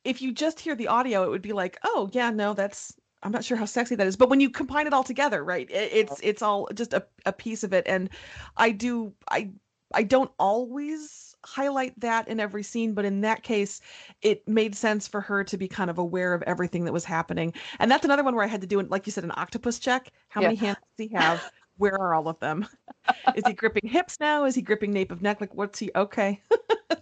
if 0.03 0.21
you 0.21 0.33
just 0.33 0.59
hear 0.59 0.75
the 0.75 0.87
audio, 0.87 1.23
it 1.23 1.29
would 1.29 1.41
be 1.41 1.53
like, 1.53 1.79
oh 1.83 2.09
yeah, 2.11 2.29
no, 2.31 2.53
that's. 2.53 2.93
I'm 3.23 3.31
not 3.31 3.43
sure 3.45 3.57
how 3.57 3.65
sexy 3.65 3.95
that 3.95 4.07
is, 4.07 4.17
but 4.17 4.29
when 4.29 4.39
you 4.39 4.49
combine 4.49 4.87
it 4.87 4.93
all 4.93 5.03
together, 5.03 5.43
right? 5.43 5.69
It, 5.71 5.91
it's 5.93 6.19
it's 6.23 6.41
all 6.41 6.67
just 6.73 6.93
a, 6.93 7.05
a 7.25 7.33
piece 7.33 7.63
of 7.63 7.73
it, 7.73 7.85
and 7.87 8.09
I 8.57 8.71
do 8.71 9.13
I 9.31 9.51
I 9.93 10.03
don't 10.03 10.31
always 10.39 11.35
highlight 11.45 11.99
that 11.99 12.27
in 12.27 12.39
every 12.39 12.63
scene, 12.63 12.93
but 12.93 13.05
in 13.05 13.21
that 13.21 13.43
case, 13.43 13.81
it 14.21 14.47
made 14.47 14.75
sense 14.75 15.07
for 15.07 15.21
her 15.21 15.43
to 15.45 15.57
be 15.57 15.67
kind 15.67 15.89
of 15.89 15.97
aware 15.97 16.33
of 16.33 16.41
everything 16.43 16.85
that 16.85 16.93
was 16.93 17.05
happening. 17.05 17.53
And 17.79 17.89
that's 17.91 18.05
another 18.05 18.23
one 18.23 18.35
where 18.35 18.43
I 18.45 18.47
had 18.47 18.61
to 18.61 18.67
do 18.67 18.81
like 18.81 19.05
you 19.05 19.11
said, 19.11 19.23
an 19.23 19.31
octopus 19.35 19.79
check. 19.79 20.11
How 20.29 20.41
Yeah. 20.41 20.47
many 20.47 20.55
hands 20.55 20.77
does 20.97 21.07
he 21.09 21.15
have? 21.15 21.43
Where 21.77 21.99
are 21.99 22.13
all 22.13 22.27
of 22.27 22.39
them? 22.39 22.67
Is 23.35 23.45
he 23.45 23.53
gripping 23.53 23.89
hips 23.89 24.19
now? 24.19 24.45
Is 24.45 24.55
he 24.55 24.61
gripping 24.61 24.91
nape 24.91 25.11
of 25.11 25.21
neck? 25.21 25.41
Like, 25.41 25.53
what's 25.53 25.79
he? 25.79 25.91
Okay. 25.95 26.41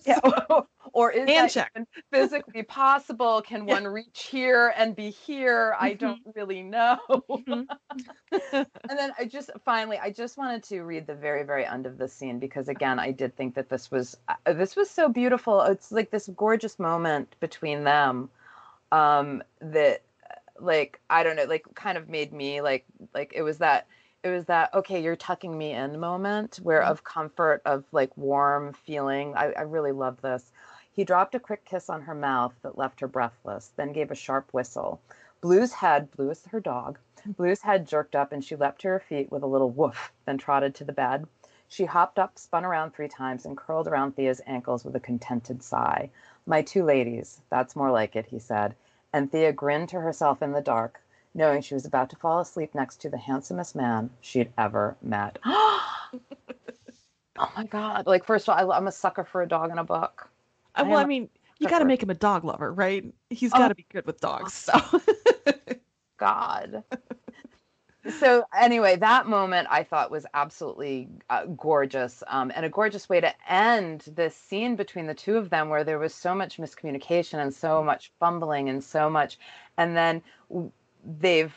Yeah. 0.06 0.20
or 0.94 1.12
is 1.12 1.30
Hand 1.30 1.52
that 1.52 1.72
physically 2.12 2.64
possible? 2.64 3.42
Can 3.44 3.68
Yeah. 3.68 3.74
one 3.76 3.88
reach 3.88 4.30
here 4.32 4.74
and 4.76 4.96
be 4.96 5.12
here? 5.12 5.76
I 5.78 5.92
Mhm. 5.92 6.00
don't 6.00 6.22
really 6.36 6.64
know. 6.64 6.98
Mhm. 7.10 7.68
and 8.90 8.98
then 8.98 9.12
I 9.20 9.26
just 9.26 9.52
finally, 9.64 10.00
I 10.00 10.10
just 10.10 10.38
wanted 10.38 10.64
to 10.64 10.82
read 10.82 11.06
the 11.06 11.14
very, 11.14 11.44
very 11.44 11.66
end 11.66 11.86
of 11.86 11.98
the 12.00 12.08
scene 12.08 12.40
because 12.40 12.68
again, 12.68 12.98
I 13.00 13.12
did 13.12 13.36
think 13.36 13.54
that 13.56 13.70
this 13.70 13.92
was 13.92 14.18
uh, 14.28 14.54
this 14.54 14.76
was 14.76 14.90
so 14.90 15.08
beautiful. 15.08 15.62
It's 15.62 15.92
like 15.92 16.10
this 16.10 16.30
gorgeous 16.36 16.80
moment 16.80 17.36
between 17.40 17.84
them 17.84 18.30
um, 18.92 19.44
that, 19.62 20.02
uh, 20.32 20.36
like, 20.60 21.00
I 21.10 21.24
don't 21.24 21.36
know, 21.36 21.46
like, 21.46 21.66
kind 21.76 21.98
of 21.98 22.10
made 22.10 22.34
me 22.34 22.62
like, 22.62 22.86
like 23.14 23.34
it 23.36 23.44
was 23.44 23.60
that. 23.60 23.88
It 24.24 24.30
was 24.30 24.46
that 24.46 24.74
okay, 24.74 25.02
you're 25.02 25.16
tucking 25.16 25.58
me 25.58 25.72
in 25.72 26.00
moment 26.00 26.58
where 26.62 26.82
Mhm. 26.82 26.90
of 26.92 27.04
comfort, 27.04 27.62
of 27.66 27.86
like 27.92 28.16
warm 28.16 28.74
feeling. 28.74 29.36
I, 29.36 29.52
I 29.54 29.62
really 29.62 29.92
love 29.92 30.22
this. 30.22 30.52
He 30.92 31.04
dropped 31.04 31.34
a 31.36 31.40
quick 31.40 31.66
kiss 31.66 31.90
on 31.90 32.04
her 32.04 32.14
mouth 32.14 32.54
that 32.62 32.78
left 32.78 33.00
her 33.00 33.08
breathless, 33.08 33.72
then 33.78 33.94
gave 33.94 34.12
a 34.12 34.16
sharp 34.16 34.54
whistle. 34.54 35.02
Blue's 35.42 35.74
head, 35.74 36.12
Blue 36.12 36.30
is 36.30 36.46
her 36.48 36.60
dog, 36.60 37.00
Blue's 37.26 37.64
head 37.64 37.88
jerked 37.88 38.16
up 38.16 38.32
and 38.32 38.44
she 38.44 38.56
leapt 38.56 38.82
to 38.82 38.90
her 38.90 39.00
feet 39.00 39.32
with 39.32 39.42
a 39.42 39.48
little 39.48 39.72
woof, 39.72 40.14
then 40.26 40.38
trotted 40.38 40.76
to 40.76 40.84
the 40.84 40.94
bed. 40.94 41.28
She 41.68 41.86
hopped 41.86 42.20
up, 42.20 42.38
spun 42.38 42.66
around 42.66 42.92
three 42.92 43.08
times, 43.08 43.46
and 43.46 43.58
curled 43.58 43.88
around 43.88 44.16
Thea's 44.16 44.42
ankles 44.46 44.84
with 44.86 44.96
a 44.96 45.00
contented 45.00 45.64
sigh. 45.64 46.12
My 46.46 46.62
two 46.62 46.84
ladies, 46.84 47.42
that's 47.50 47.76
more 47.76 47.90
like 47.92 48.16
it, 48.16 48.26
he 48.28 48.40
said. 48.40 48.76
And 49.14 49.32
Thea 49.32 49.54
grinned 49.54 49.90
to 49.90 50.02
herself 50.02 50.42
in 50.44 50.52
the 50.52 50.62
dark, 50.62 51.02
knowing 51.34 51.62
she 51.62 51.74
was 51.74 51.86
about 51.86 52.10
to 52.10 52.16
fall 52.16 52.40
asleep 52.40 52.76
next 52.76 53.02
to 53.02 53.10
the 53.10 53.18
handsomest 53.18 53.76
man 53.76 54.10
she'd 54.22 54.52
ever 54.58 54.96
met. 55.02 55.40
oh 55.46 55.80
my 57.56 57.64
God. 57.70 58.08
Like, 58.08 58.26
first 58.26 58.48
of 58.48 58.58
all, 58.58 58.72
I, 58.72 58.78
I'm 58.78 58.88
a 58.88 58.92
sucker 58.92 59.24
for 59.24 59.42
a 59.42 59.48
dog 59.48 59.72
in 59.72 59.78
a 59.78 59.84
book. 59.84 60.30
Uh, 60.76 60.82
I 60.82 60.84
well, 60.84 61.00
I 61.00 61.04
am 61.04 61.08
mean, 61.08 61.30
you 61.60 61.68
got 61.68 61.80
to 61.80 61.86
make 61.86 62.02
him 62.02 62.10
a 62.10 62.16
dog 62.16 62.44
lover, 62.44 62.74
right? 62.74 63.06
He's 63.30 63.52
got 63.52 63.70
to 63.70 63.76
be 63.76 63.86
good 63.92 64.06
with 64.06 64.20
dogs. 64.20 64.54
So. 64.54 64.74
God. 66.18 66.84
so 68.20 68.46
anyway, 68.56 68.96
that 68.96 69.28
moment 69.28 69.68
I 69.72 69.84
thought 69.84 70.12
was 70.12 70.26
absolutely 70.34 71.08
uh, 71.30 71.46
gorgeous, 71.46 72.24
um, 72.28 72.52
and 72.56 72.66
a 72.66 72.70
gorgeous 72.70 73.10
way 73.10 73.22
to 73.22 73.34
end 73.52 74.06
this 74.16 74.36
scene 74.36 74.76
between 74.76 75.08
the 75.08 75.14
two 75.14 75.38
of 75.38 75.50
them, 75.50 75.70
where 75.70 75.84
there 75.84 76.00
was 76.00 76.14
so 76.14 76.36
much 76.36 76.58
miscommunication 76.58 77.40
and 77.40 77.54
so 77.54 77.84
much 77.84 78.12
fumbling 78.20 78.70
and 78.70 78.84
so 78.84 79.10
much, 79.10 79.40
and 79.78 79.96
then 79.98 80.22
they've 81.20 81.54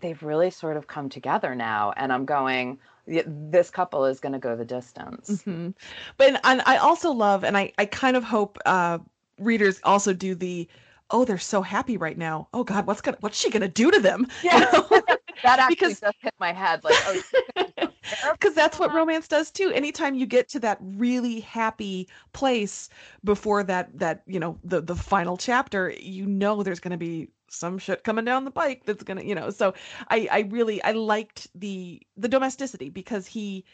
they've 0.00 0.22
really 0.22 0.50
sort 0.50 0.76
of 0.76 0.86
come 0.86 1.08
together 1.08 1.54
now, 1.54 1.92
and 1.96 2.12
I'm 2.12 2.24
going. 2.24 2.78
This 3.06 3.68
couple 3.68 4.06
is 4.06 4.18
going 4.18 4.32
to 4.32 4.38
go 4.38 4.56
the 4.56 4.64
distance. 4.64 5.28
Mm-hmm. 5.30 5.70
But 6.16 6.40
and 6.42 6.62
I 6.64 6.78
also 6.78 7.12
love, 7.12 7.44
and 7.44 7.54
I 7.54 7.70
I 7.76 7.84
kind 7.84 8.16
of 8.16 8.24
hope 8.24 8.56
uh, 8.64 8.98
readers 9.38 9.80
also 9.84 10.12
do 10.12 10.34
the 10.34 10.68
oh 11.10 11.24
they're 11.24 11.38
so 11.38 11.62
happy 11.62 11.96
right 11.96 12.16
now 12.16 12.48
oh 12.54 12.64
god 12.64 12.86
what's 12.86 13.00
gonna 13.00 13.16
what's 13.20 13.38
she 13.38 13.50
gonna 13.50 13.68
do 13.68 13.90
to 13.90 14.00
them 14.00 14.26
yeah 14.42 14.58
you 14.58 14.60
know? 14.90 15.02
that 15.42 15.58
actually 15.58 15.74
because, 15.74 16.00
just 16.00 16.16
hit 16.20 16.34
my 16.38 16.52
head 16.52 16.82
like 16.84 16.94
oh 17.06 17.88
because 18.32 18.54
that's 18.54 18.78
what 18.78 18.92
romance 18.92 19.28
does 19.28 19.50
too 19.50 19.70
anytime 19.74 20.14
you 20.14 20.26
get 20.26 20.48
to 20.48 20.58
that 20.58 20.78
really 20.80 21.40
happy 21.40 22.08
place 22.32 22.88
before 23.22 23.62
that 23.62 23.96
that 23.98 24.22
you 24.26 24.40
know 24.40 24.58
the 24.64 24.80
the 24.80 24.96
final 24.96 25.36
chapter 25.36 25.90
you 26.00 26.26
know 26.26 26.62
there's 26.62 26.80
gonna 26.80 26.96
be 26.96 27.28
some 27.54 27.78
shit 27.78 28.04
coming 28.04 28.24
down 28.24 28.44
the 28.44 28.50
pike 28.50 28.82
that's 28.84 29.02
gonna 29.02 29.22
you 29.22 29.34
know 29.34 29.50
so 29.50 29.72
i 30.08 30.28
i 30.30 30.40
really 30.50 30.82
i 30.82 30.92
liked 30.92 31.48
the 31.54 32.00
the 32.16 32.28
domesticity 32.28 32.90
because 32.90 33.26
he 33.26 33.64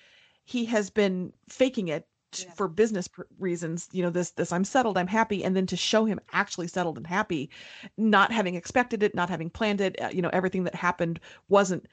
he 0.44 0.64
has 0.64 0.90
been 0.90 1.32
faking 1.48 1.88
it 1.88 2.06
yeah. 2.38 2.50
for 2.52 2.68
business 2.68 3.08
reasons 3.38 3.88
you 3.92 4.02
know 4.02 4.10
this 4.10 4.30
this 4.32 4.52
i'm 4.52 4.64
settled 4.64 4.96
i'm 4.96 5.06
happy 5.06 5.42
and 5.42 5.56
then 5.56 5.66
to 5.66 5.76
show 5.76 6.04
him 6.04 6.20
actually 6.32 6.68
settled 6.68 6.96
and 6.96 7.06
happy 7.06 7.50
not 7.96 8.30
having 8.32 8.54
expected 8.54 9.02
it 9.02 9.14
not 9.14 9.30
having 9.30 9.50
planned 9.50 9.80
it 9.80 10.00
uh, 10.00 10.10
you 10.12 10.22
know 10.22 10.30
everything 10.32 10.64
that 10.64 10.74
happened 10.74 11.18
wasn't 11.48 11.86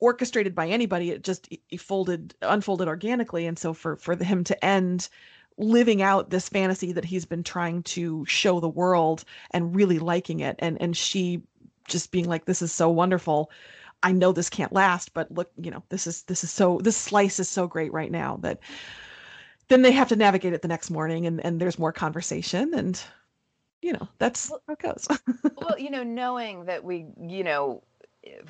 orchestrated 0.00 0.54
by 0.54 0.68
anybody 0.68 1.10
it 1.10 1.22
just 1.22 1.48
it 1.70 1.80
folded 1.80 2.34
unfolded 2.42 2.88
organically 2.88 3.46
and 3.46 3.58
so 3.58 3.72
for 3.72 3.96
for 3.96 4.16
him 4.16 4.42
to 4.44 4.64
end 4.64 5.08
living 5.56 6.02
out 6.02 6.30
this 6.30 6.48
fantasy 6.48 6.92
that 6.92 7.04
he's 7.04 7.24
been 7.24 7.42
trying 7.42 7.82
to 7.82 8.24
show 8.26 8.60
the 8.60 8.68
world 8.68 9.24
and 9.52 9.74
really 9.74 9.98
liking 9.98 10.40
it. 10.40 10.56
And 10.58 10.80
and 10.80 10.96
she 10.96 11.42
just 11.88 12.10
being 12.10 12.28
like 12.28 12.44
this 12.44 12.62
is 12.62 12.72
so 12.72 12.88
wonderful. 12.88 13.50
I 14.02 14.12
know 14.12 14.32
this 14.32 14.50
can't 14.50 14.72
last 14.72 15.14
but 15.14 15.30
look 15.30 15.50
you 15.56 15.70
know 15.70 15.82
this 15.88 16.06
is 16.06 16.22
this 16.22 16.44
is 16.44 16.50
so 16.50 16.80
this 16.82 16.96
slice 16.96 17.38
is 17.38 17.48
so 17.48 17.66
great 17.66 17.92
right 17.92 18.10
now 18.10 18.38
that 18.42 18.60
then 19.68 19.82
they 19.82 19.92
have 19.92 20.08
to 20.08 20.16
navigate 20.16 20.52
it 20.52 20.60
the 20.60 20.68
next 20.68 20.90
morning 20.90 21.26
and, 21.26 21.42
and 21.44 21.60
there's 21.60 21.78
more 21.78 21.92
conversation. 21.92 22.74
And 22.74 23.00
you 23.80 23.92
know 23.92 24.08
that's 24.18 24.50
how 24.50 24.60
it 24.72 24.78
goes. 24.78 25.06
Well 25.56 25.78
you 25.78 25.90
know 25.90 26.02
knowing 26.02 26.64
that 26.64 26.82
we 26.84 27.06
you 27.20 27.44
know 27.44 27.82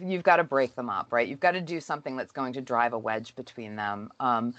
you've 0.00 0.22
got 0.22 0.36
to 0.36 0.44
break 0.44 0.74
them 0.74 0.88
up 0.88 1.12
right? 1.12 1.28
You've 1.28 1.40
got 1.40 1.52
to 1.52 1.60
do 1.60 1.80
something 1.80 2.16
that's 2.16 2.32
going 2.32 2.54
to 2.54 2.62
drive 2.62 2.94
a 2.94 2.98
wedge 2.98 3.36
between 3.36 3.76
them. 3.76 4.10
Um, 4.20 4.54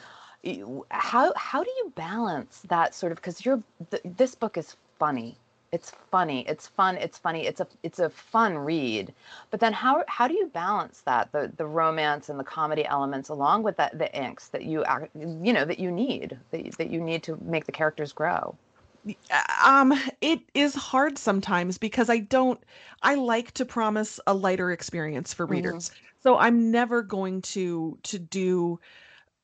how 0.92 1.34
how 1.36 1.64
do 1.64 1.70
you 1.78 1.92
balance 1.96 2.62
that 2.68 2.94
sort 2.94 3.12
of 3.12 3.18
because 3.18 3.46
you're 3.46 3.62
th- 3.90 4.04
this 4.06 4.36
book 4.36 4.58
is 4.58 4.76
funny. 5.00 5.38
It's 5.72 5.92
funny. 6.12 6.48
It's 6.48 6.68
fun. 6.68 6.98
It's 6.98 7.18
funny. 7.18 7.48
It's 7.48 7.60
a 7.60 7.68
it's 7.84 8.00
a 8.00 8.10
fun 8.10 8.58
read. 8.58 9.14
But 9.50 9.60
then 9.60 9.74
how 9.74 10.04
how 10.08 10.28
do 10.28 10.36
you 10.36 10.48
balance 10.48 11.02
that 11.06 11.32
the 11.32 11.52
the 11.58 11.66
romance 11.66 12.30
and 12.30 12.40
the 12.40 12.44
comedy 12.44 12.86
elements 12.86 13.30
along 13.30 13.64
with 13.64 13.76
that 13.78 13.98
the 13.98 14.10
angst 14.14 14.52
that 14.52 14.64
you 14.64 14.86
you 15.16 15.52
know 15.52 15.66
that 15.66 15.80
you 15.80 15.92
need 15.92 16.38
that, 16.52 16.78
that 16.78 16.90
you 16.90 17.02
need 17.02 17.24
to 17.24 17.38
make 17.42 17.66
the 17.66 17.72
characters 17.72 18.14
grow? 18.14 18.56
Um 19.66 19.94
it 20.22 20.40
is 20.54 20.74
hard 20.74 21.18
sometimes 21.18 21.78
because 21.78 22.10
i 22.10 22.18
don't 22.18 22.60
i 23.04 23.14
like 23.14 23.52
to 23.52 23.64
promise 23.64 24.20
a 24.26 24.34
lighter 24.34 24.72
experience 24.72 25.32
for 25.32 25.46
mm-hmm. 25.46 25.54
readers. 25.54 25.90
Mm-hmm. 25.90 26.06
so 26.24 26.38
i'm 26.38 26.72
never 26.72 27.04
going 27.04 27.44
to 27.54 28.00
to 28.02 28.18
do 28.18 28.80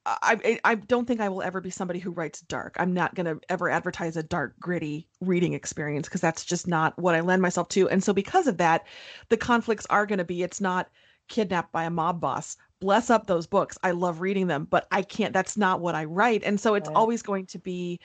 I 0.06 0.60
I 0.64 0.76
don't 0.76 1.08
think 1.08 1.22
I 1.22 1.30
will 1.30 1.44
ever 1.44 1.62
be 1.62 1.70
somebody 1.70 2.00
who 2.00 2.12
writes 2.12 2.42
dark. 2.42 2.76
I'm 2.80 2.94
not 2.94 3.14
going 3.14 3.28
to 3.28 3.40
ever 3.50 3.70
advertise 3.70 4.18
a 4.18 4.24
dark, 4.24 4.60
gritty 4.60 5.08
reading 5.20 5.54
experience 5.54 6.08
because 6.08 6.22
that's 6.22 6.44
just 6.44 6.68
not 6.68 6.98
what 6.98 7.14
I 7.14 7.22
lend 7.22 7.42
myself 7.42 7.70
to. 7.70 7.88
And 7.90 8.04
so 8.04 8.12
because 8.12 8.48
of 8.48 8.58
that, 8.58 8.88
the 9.30 9.38
conflicts 9.38 9.86
are 9.88 10.06
going 10.06 10.18
to 10.18 10.26
be 10.26 10.42
it's 10.42 10.62
not 10.62 10.90
kidnapped 11.28 11.72
by 11.72 11.84
a 11.84 11.90
mob 11.90 12.20
boss. 12.20 12.58
Bless 12.80 13.12
up 13.12 13.28
those 13.28 13.46
books. 13.46 13.78
I 13.84 13.92
love 13.92 14.22
reading 14.22 14.48
them, 14.48 14.66
but 14.70 14.88
I 14.92 15.04
can't 15.04 15.34
that's 15.34 15.56
not 15.56 15.82
what 15.82 15.94
I 15.94 16.06
write. 16.06 16.44
And 16.44 16.60
so 16.60 16.74
it's 16.74 16.90
right. 16.90 16.98
always 16.98 17.22
going 17.22 17.46
to 17.48 17.60
be 17.60 18.00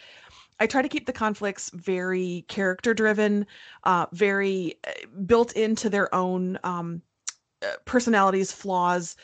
I 0.60 0.66
try 0.66 0.82
to 0.82 0.88
keep 0.88 1.06
the 1.06 1.12
conflicts 1.12 1.70
very 1.74 2.44
character 2.48 2.94
driven, 2.94 3.46
uh, 3.84 4.06
very 4.12 4.78
uh, 4.86 4.92
built 5.26 5.52
into 5.52 5.90
their 5.90 6.14
own 6.14 6.58
um, 6.64 7.02
uh, 7.62 7.72
personalities, 7.84 8.52
flaws, 8.52 9.16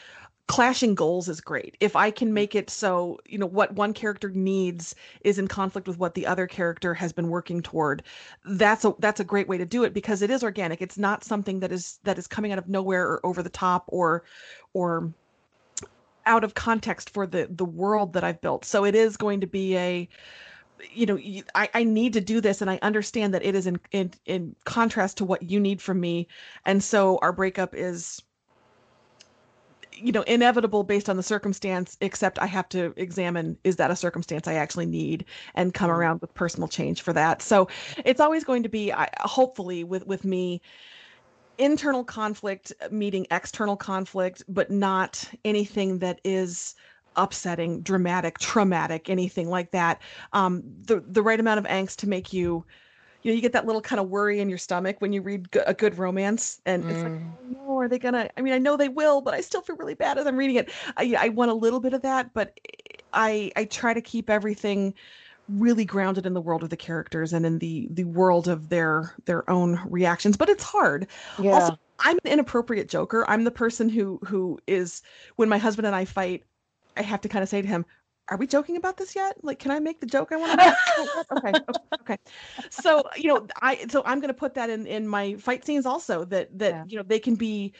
clashing 0.49 0.95
goals 0.95 1.28
is 1.28 1.40
great. 1.40 1.76
If 1.80 1.97
I 1.97 2.11
can 2.11 2.28
mm. 2.28 2.32
make 2.32 2.55
it 2.55 2.68
so, 2.68 3.18
you 3.26 3.38
know, 3.38 3.47
what 3.47 3.74
one 3.74 3.93
character 3.93 4.30
needs 4.30 4.95
is 5.22 5.38
in 5.38 5.49
conflict 5.49 5.88
with 5.88 5.99
what 5.99 6.14
the 6.14 6.26
other 6.26 6.47
character 6.47 6.95
has 6.95 7.12
been 7.12 7.28
working 7.28 7.62
toward, 7.62 8.03
that's 8.45 8.84
a 8.84 8.95
that's 8.99 9.20
a 9.20 9.24
great 9.24 9.49
way 9.49 9.59
to 9.59 9.66
do 9.66 9.84
it 9.84 9.95
because 9.95 10.22
it 10.22 10.30
is 10.30 10.43
organic. 10.43 10.82
It's 10.82 10.99
not 10.99 11.24
something 11.24 11.61
that 11.61 11.72
is 11.72 11.99
that 12.05 12.18
is 12.18 12.26
coming 12.26 12.53
out 12.53 12.59
of 12.59 12.68
nowhere 12.68 13.05
or 13.05 13.24
over 13.24 13.43
the 13.43 13.51
top 13.51 13.84
or 13.88 14.24
or 14.72 15.12
out 16.26 16.45
of 16.45 16.55
context 16.55 17.11
for 17.11 17.26
the 17.26 17.49
the 17.51 17.64
world 17.64 18.12
that 18.14 18.24
I've 18.24 18.40
built. 18.40 18.64
So 18.64 18.84
it 18.84 18.95
is 18.95 19.16
going 19.16 19.40
to 19.40 19.47
be 19.47 19.76
a 19.76 20.09
you 20.93 21.07
know 21.07 21.18
I, 21.55 21.68
I 21.74 21.84
need 21.84 22.12
to 22.14 22.20
do 22.20 22.40
this 22.40 22.61
and 22.61 22.68
i 22.68 22.76
understand 22.82 23.32
that 23.34 23.45
it 23.45 23.55
is 23.55 23.68
in, 23.68 23.78
in 23.93 24.11
in 24.26 24.57
contrast 24.64 25.16
to 25.18 25.24
what 25.24 25.49
you 25.49 25.61
need 25.61 25.80
from 25.80 26.01
me 26.01 26.26
and 26.66 26.82
so 26.82 27.20
our 27.22 27.32
breakup 27.32 27.72
is 27.72 28.20
you 29.95 30.12
know 30.12 30.22
inevitable 30.22 30.84
based 30.84 31.09
on 31.09 31.16
the 31.16 31.22
circumstance 31.22 31.97
except 32.01 32.38
i 32.38 32.47
have 32.47 32.68
to 32.68 32.93
examine 32.97 33.57
is 33.64 33.76
that 33.76 33.90
a 33.90 33.97
circumstance 33.97 34.47
i 34.47 34.55
actually 34.55 34.86
need 34.86 35.24
and 35.55 35.74
come 35.74 35.90
mm-hmm. 35.90 35.99
around 35.99 36.20
with 36.20 36.32
personal 36.34 36.68
change 36.68 37.03
for 37.03 37.12
that 37.12 37.43
so 37.43 37.68
it's 38.05 38.20
always 38.20 38.45
going 38.45 38.62
to 38.62 38.68
be 38.68 38.93
I, 38.93 39.09
hopefully 39.20 39.84
with 39.84 40.07
with 40.07 40.24
me 40.24 40.61
internal 41.59 42.05
conflict 42.05 42.72
meeting 42.90 43.26
external 43.30 43.76
conflict 43.76 44.43
but 44.49 44.70
not 44.70 45.24
anything 45.45 45.99
that 45.99 46.20
is 46.24 46.74
upsetting 47.16 47.82
dramatic 47.82 48.38
traumatic 48.38 49.11
anything 49.11 49.49
like 49.49 49.70
that 49.72 50.01
um 50.32 50.62
the 50.86 51.03
the 51.07 51.22
right 51.22 51.40
amount 51.40 51.59
of 51.59 51.66
angst 51.66 51.97
to 51.97 52.09
make 52.09 52.32
you 52.32 52.64
you 53.22 53.30
know 53.30 53.34
you 53.34 53.42
get 53.42 53.52
that 53.52 53.66
little 53.66 53.80
kind 53.80 54.00
of 54.00 54.08
worry 54.08 54.40
in 54.40 54.48
your 54.48 54.58
stomach 54.58 54.96
when 55.00 55.12
you 55.12 55.22
read 55.22 55.48
a 55.66 55.74
good 55.74 55.98
romance 55.98 56.60
and 56.66 56.84
mm. 56.84 56.90
it's 56.90 57.02
like 57.02 57.12
mm. 57.12 57.32
oh, 57.40 57.68
no 57.68 57.78
are 57.78 57.88
they 57.88 57.98
gonna 57.98 58.28
i 58.36 58.42
mean 58.42 58.52
i 58.52 58.58
know 58.58 58.76
they 58.76 58.88
will 58.88 59.20
but 59.20 59.34
i 59.34 59.40
still 59.40 59.60
feel 59.60 59.76
really 59.76 59.94
bad 59.94 60.18
as 60.18 60.26
i'm 60.26 60.36
reading 60.36 60.56
it 60.56 60.70
i, 60.96 61.14
I 61.18 61.28
want 61.30 61.50
a 61.50 61.54
little 61.54 61.80
bit 61.80 61.92
of 61.92 62.02
that 62.02 62.32
but 62.34 62.58
i 63.12 63.50
i 63.56 63.64
try 63.64 63.94
to 63.94 64.00
keep 64.00 64.28
everything 64.30 64.94
really 65.48 65.84
grounded 65.84 66.24
in 66.24 66.34
the 66.34 66.40
world 66.40 66.62
of 66.62 66.70
the 66.70 66.76
characters 66.76 67.32
and 67.32 67.44
in 67.44 67.58
the 67.58 67.88
the 67.90 68.04
world 68.04 68.48
of 68.48 68.68
their 68.68 69.14
their 69.26 69.48
own 69.50 69.80
reactions 69.86 70.36
but 70.36 70.48
it's 70.48 70.64
hard 70.64 71.06
yeah. 71.38 71.52
also 71.52 71.78
i'm 72.00 72.18
an 72.24 72.32
inappropriate 72.32 72.88
joker 72.88 73.24
i'm 73.28 73.44
the 73.44 73.50
person 73.50 73.88
who 73.88 74.18
who 74.24 74.58
is 74.66 75.02
when 75.36 75.48
my 75.48 75.58
husband 75.58 75.86
and 75.86 75.96
i 75.96 76.04
fight 76.04 76.44
i 76.96 77.02
have 77.02 77.20
to 77.20 77.28
kind 77.28 77.42
of 77.42 77.48
say 77.48 77.60
to 77.60 77.68
him 77.68 77.84
are 78.28 78.36
we 78.36 78.46
joking 78.46 78.76
about 78.76 78.96
this 78.96 79.14
yet? 79.14 79.36
Like, 79.42 79.58
can 79.58 79.70
I 79.70 79.80
make 79.80 80.00
the 80.00 80.06
joke 80.06 80.32
I 80.32 80.36
want 80.36 80.58
to 80.58 80.66
make? 80.66 81.26
okay, 81.32 81.52
okay, 81.68 81.80
okay. 82.00 82.16
So, 82.70 83.02
you 83.16 83.28
know, 83.28 83.46
I 83.60 83.86
so 83.88 84.02
I'm 84.04 84.20
going 84.20 84.28
to 84.28 84.34
put 84.34 84.54
that 84.54 84.70
in 84.70 84.86
in 84.86 85.06
my 85.06 85.34
fight 85.34 85.64
scenes 85.64 85.86
also 85.86 86.24
that 86.26 86.56
that 86.58 86.72
yeah. 86.72 86.84
you 86.86 86.96
know 86.96 87.02
they 87.02 87.18
can 87.18 87.34
be 87.34 87.72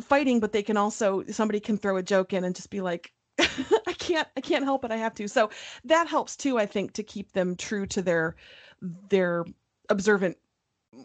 fighting, 0.00 0.40
but 0.40 0.52
they 0.52 0.62
can 0.62 0.76
also 0.76 1.24
somebody 1.30 1.60
can 1.60 1.76
throw 1.76 1.96
a 1.96 2.02
joke 2.02 2.32
in 2.32 2.44
and 2.44 2.54
just 2.54 2.70
be 2.70 2.80
like, 2.80 3.12
I 3.38 3.92
can't 3.98 4.28
I 4.36 4.40
can't 4.40 4.64
help 4.64 4.84
it, 4.84 4.92
I 4.92 4.96
have 4.96 5.14
to. 5.14 5.28
So 5.28 5.50
that 5.84 6.06
helps 6.06 6.36
too, 6.36 6.58
I 6.58 6.66
think, 6.66 6.92
to 6.94 7.02
keep 7.02 7.32
them 7.32 7.56
true 7.56 7.86
to 7.86 8.02
their 8.02 8.36
their 9.08 9.44
observant, 9.88 10.36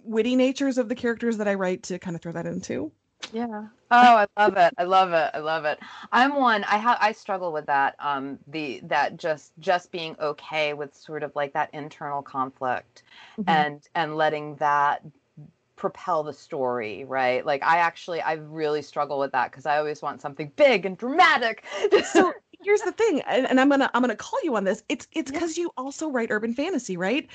witty 0.03 0.36
natures 0.36 0.78
of 0.78 0.89
the 0.89 0.95
characters 0.95 1.38
that 1.38 1.47
I 1.47 1.55
write 1.55 1.84
to 1.84 1.99
kind 1.99 2.15
of 2.15 2.21
throw 2.21 2.32
that 2.32 2.45
in 2.45 2.61
too. 2.61 2.91
Yeah. 3.34 3.65
Oh, 3.91 4.26
I 4.26 4.28
love 4.38 4.57
it. 4.57 4.74
I 4.78 4.84
love 4.84 5.13
it. 5.13 5.32
I 5.34 5.39
love 5.39 5.65
it. 5.65 5.80
I'm 6.11 6.36
one. 6.36 6.63
I 6.65 6.78
have. 6.78 6.97
I 7.01 7.11
struggle 7.11 7.51
with 7.51 7.65
that. 7.68 7.95
Um, 7.99 8.39
the 8.47 8.82
that 8.84 9.18
just 9.18 9.53
just 9.59 9.91
being 9.91 10.15
okay 10.20 10.74
with 10.74 10.95
sort 10.95 11.24
of 11.24 11.36
like 11.36 11.53
that 11.53 11.70
internal 11.74 12.22
conflict, 12.22 13.03
mm-hmm. 13.38 13.49
and 13.49 13.88
and 13.95 14.15
letting 14.15 14.55
that 14.55 15.03
propel 15.76 16.24
the 16.24 16.34
story, 16.34 17.05
right? 17.05 17.45
Like 17.45 17.63
I 17.63 17.78
actually 17.78 18.22
I 18.22 18.34
really 18.34 18.82
struggle 18.82 19.20
with 19.20 19.32
that 19.32 19.51
because 19.51 19.65
I 19.65 19.78
always 19.78 20.01
want 20.01 20.22
something 20.22 20.51
big 20.55 20.86
and 20.86 20.97
dramatic. 20.97 21.63
so 22.11 22.34
here's 22.62 22.82
the 22.82 22.91
thing, 22.91 23.22
and, 23.22 23.47
and, 23.47 23.60
I'm 23.60 23.70
gonna 23.70 23.89
I'm 23.93 24.01
gonna 24.01 24.16
call 24.16 24.39
you 24.43 24.55
on 24.55 24.64
this. 24.64 24.84
It's 24.89 25.08
it's 25.12 25.32
because 25.32 25.58
yeah. 25.58 25.64
you 25.64 25.72
also 25.78 26.10
write 26.10 26.32
urban 26.32 26.53
fantasy, 26.53 26.97
right? 26.97 27.28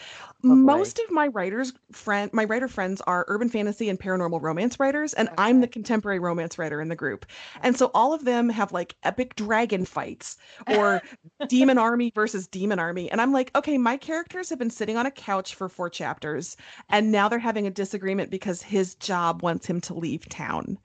Oh, 0.44 0.54
Most 0.54 0.98
of 0.98 1.10
my 1.10 1.28
writers 1.28 1.72
friend 1.92 2.32
my 2.32 2.44
writer 2.44 2.68
friends 2.68 3.00
are 3.02 3.24
urban 3.28 3.48
fantasy 3.48 3.88
and 3.88 3.98
paranormal 3.98 4.40
romance 4.40 4.80
writers, 4.80 5.14
and 5.14 5.28
okay. 5.28 5.36
I'm 5.38 5.60
the 5.60 5.68
contemporary 5.68 6.18
romance 6.18 6.58
writer 6.58 6.80
in 6.80 6.88
the 6.88 6.96
group. 6.96 7.26
Oh. 7.28 7.60
And 7.62 7.76
so 7.76 7.90
all 7.94 8.12
of 8.12 8.24
them 8.24 8.48
have 8.48 8.72
like 8.72 8.96
epic 9.04 9.36
dragon 9.36 9.84
fights 9.84 10.36
or 10.66 11.00
demon 11.48 11.78
army 11.78 12.12
versus 12.14 12.46
demon 12.46 12.78
army. 12.78 13.10
And 13.10 13.20
I'm 13.20 13.32
like, 13.32 13.50
okay, 13.54 13.78
my 13.78 13.96
characters 13.96 14.48
have 14.50 14.58
been 14.58 14.70
sitting 14.70 14.96
on 14.96 15.06
a 15.06 15.10
couch 15.10 15.54
for 15.54 15.68
four 15.68 15.88
chapters, 15.88 16.56
and 16.88 17.12
now 17.12 17.28
they're 17.28 17.38
having 17.38 17.66
a 17.66 17.70
disagreement 17.70 18.30
because 18.30 18.62
his 18.62 18.94
job 18.96 19.42
wants 19.42 19.66
him 19.66 19.80
to 19.82 19.94
leave 19.94 20.28
town. 20.28 20.78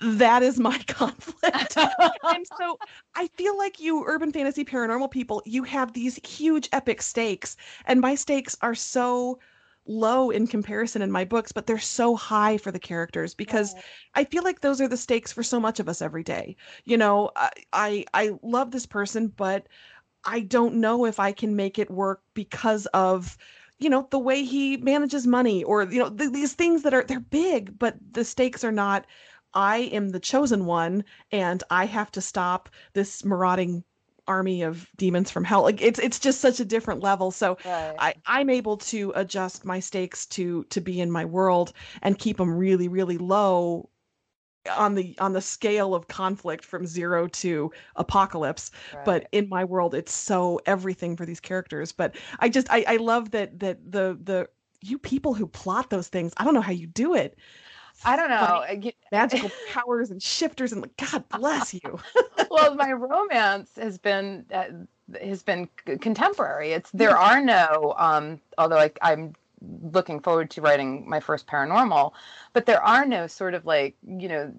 That 0.00 0.42
is 0.42 0.58
my 0.58 0.78
conflict. 0.86 1.76
and 1.76 2.46
so 2.58 2.78
I 3.14 3.28
feel 3.28 3.56
like 3.56 3.77
you 3.80 4.04
urban 4.06 4.32
fantasy 4.32 4.64
paranormal 4.64 5.10
people, 5.10 5.42
you 5.46 5.62
have 5.64 5.92
these 5.92 6.16
huge 6.26 6.68
epic 6.72 7.02
stakes, 7.02 7.56
and 7.86 8.00
my 8.00 8.14
stakes 8.14 8.56
are 8.62 8.74
so 8.74 9.38
low 9.86 10.30
in 10.30 10.46
comparison 10.46 11.00
in 11.00 11.10
my 11.10 11.24
books, 11.24 11.50
but 11.52 11.66
they're 11.66 11.78
so 11.78 12.14
high 12.14 12.58
for 12.58 12.70
the 12.72 12.78
characters 12.78 13.34
because. 13.34 13.74
I 14.14 14.24
feel 14.24 14.42
like 14.42 14.60
those 14.60 14.80
are 14.80 14.88
the 14.88 14.96
stakes 14.96 15.32
for 15.32 15.42
so 15.44 15.60
much 15.60 15.78
of 15.80 15.88
us 15.88 16.02
every 16.02 16.24
day. 16.24 16.56
You 16.84 16.96
know, 16.96 17.30
I, 17.36 17.50
I 17.72 18.04
I 18.14 18.32
love 18.42 18.70
this 18.72 18.84
person, 18.86 19.28
but 19.28 19.68
I 20.24 20.40
don't 20.40 20.76
know 20.76 21.04
if 21.06 21.18
I 21.20 21.32
can 21.32 21.56
make 21.56 21.78
it 21.78 21.90
work 21.90 22.22
because 22.34 22.86
of 22.86 23.36
you 23.78 23.88
know 23.90 24.08
the 24.10 24.18
way 24.18 24.44
he 24.44 24.76
manages 24.76 25.26
money 25.26 25.62
or 25.64 25.84
you 25.84 25.98
know 26.00 26.10
th- 26.10 26.32
these 26.32 26.54
things 26.54 26.82
that 26.82 26.94
are 26.94 27.04
they're 27.04 27.20
big 27.20 27.78
but 27.78 27.96
the 28.12 28.24
stakes 28.24 28.64
are 28.64 28.72
not 28.72 29.06
I 29.54 29.78
am 29.78 30.10
the 30.10 30.20
chosen 30.20 30.66
one 30.66 31.04
and 31.32 31.62
I 31.70 31.86
have 31.86 32.10
to 32.12 32.20
stop 32.20 32.68
this 32.92 33.24
marauding 33.24 33.84
army 34.26 34.62
of 34.62 34.86
demons 34.96 35.30
from 35.30 35.44
hell. 35.44 35.62
Like 35.62 35.80
it's 35.80 35.98
it's 35.98 36.18
just 36.18 36.40
such 36.40 36.60
a 36.60 36.64
different 36.64 37.02
level. 37.02 37.30
So 37.30 37.56
right. 37.64 37.94
I 37.98 38.14
I'm 38.26 38.50
able 38.50 38.76
to 38.76 39.12
adjust 39.16 39.64
my 39.64 39.80
stakes 39.80 40.26
to 40.26 40.64
to 40.64 40.80
be 40.80 41.00
in 41.00 41.10
my 41.10 41.24
world 41.24 41.72
and 42.02 42.18
keep 42.18 42.36
them 42.36 42.54
really 42.54 42.88
really 42.88 43.18
low 43.18 43.88
on 44.76 44.94
the 44.94 45.16
on 45.18 45.32
the 45.32 45.40
scale 45.40 45.94
of 45.94 46.08
conflict 46.08 46.64
from 46.64 46.86
zero 46.86 47.26
to 47.28 47.70
apocalypse 47.96 48.70
right. 48.94 49.04
but 49.04 49.26
in 49.32 49.48
my 49.48 49.64
world 49.64 49.94
it's 49.94 50.12
so 50.12 50.60
everything 50.66 51.16
for 51.16 51.24
these 51.24 51.40
characters 51.40 51.90
but 51.92 52.16
i 52.40 52.48
just 52.48 52.66
I, 52.70 52.84
I 52.86 52.96
love 52.96 53.30
that 53.30 53.58
that 53.60 53.78
the 53.90 54.18
the 54.22 54.48
you 54.82 54.98
people 54.98 55.32
who 55.32 55.46
plot 55.46 55.88
those 55.88 56.08
things 56.08 56.34
i 56.36 56.44
don't 56.44 56.54
know 56.54 56.60
how 56.60 56.72
you 56.72 56.86
do 56.86 57.14
it 57.14 57.38
I 58.04 58.16
don't 58.16 58.30
know. 58.30 58.90
Magical 59.12 59.50
powers 59.72 60.10
and 60.10 60.22
shifters 60.22 60.72
and 60.72 60.88
God 60.96 61.28
bless 61.28 61.74
you. 61.74 61.98
well, 62.50 62.74
my 62.74 62.92
romance 62.92 63.70
has 63.76 63.98
been 63.98 64.44
uh, 64.52 64.64
has 65.22 65.42
been 65.42 65.68
contemporary. 66.00 66.72
It's 66.72 66.90
there 66.92 67.16
are 67.16 67.42
no 67.42 67.94
um 67.98 68.40
although 68.56 68.78
I, 68.78 68.90
I'm 69.02 69.34
looking 69.92 70.20
forward 70.20 70.50
to 70.50 70.60
writing 70.60 71.08
my 71.08 71.20
first 71.20 71.46
paranormal, 71.46 72.12
but 72.52 72.66
there 72.66 72.82
are 72.82 73.04
no 73.04 73.26
sort 73.26 73.54
of 73.54 73.66
like, 73.66 73.96
you 74.06 74.28
know, 74.28 74.52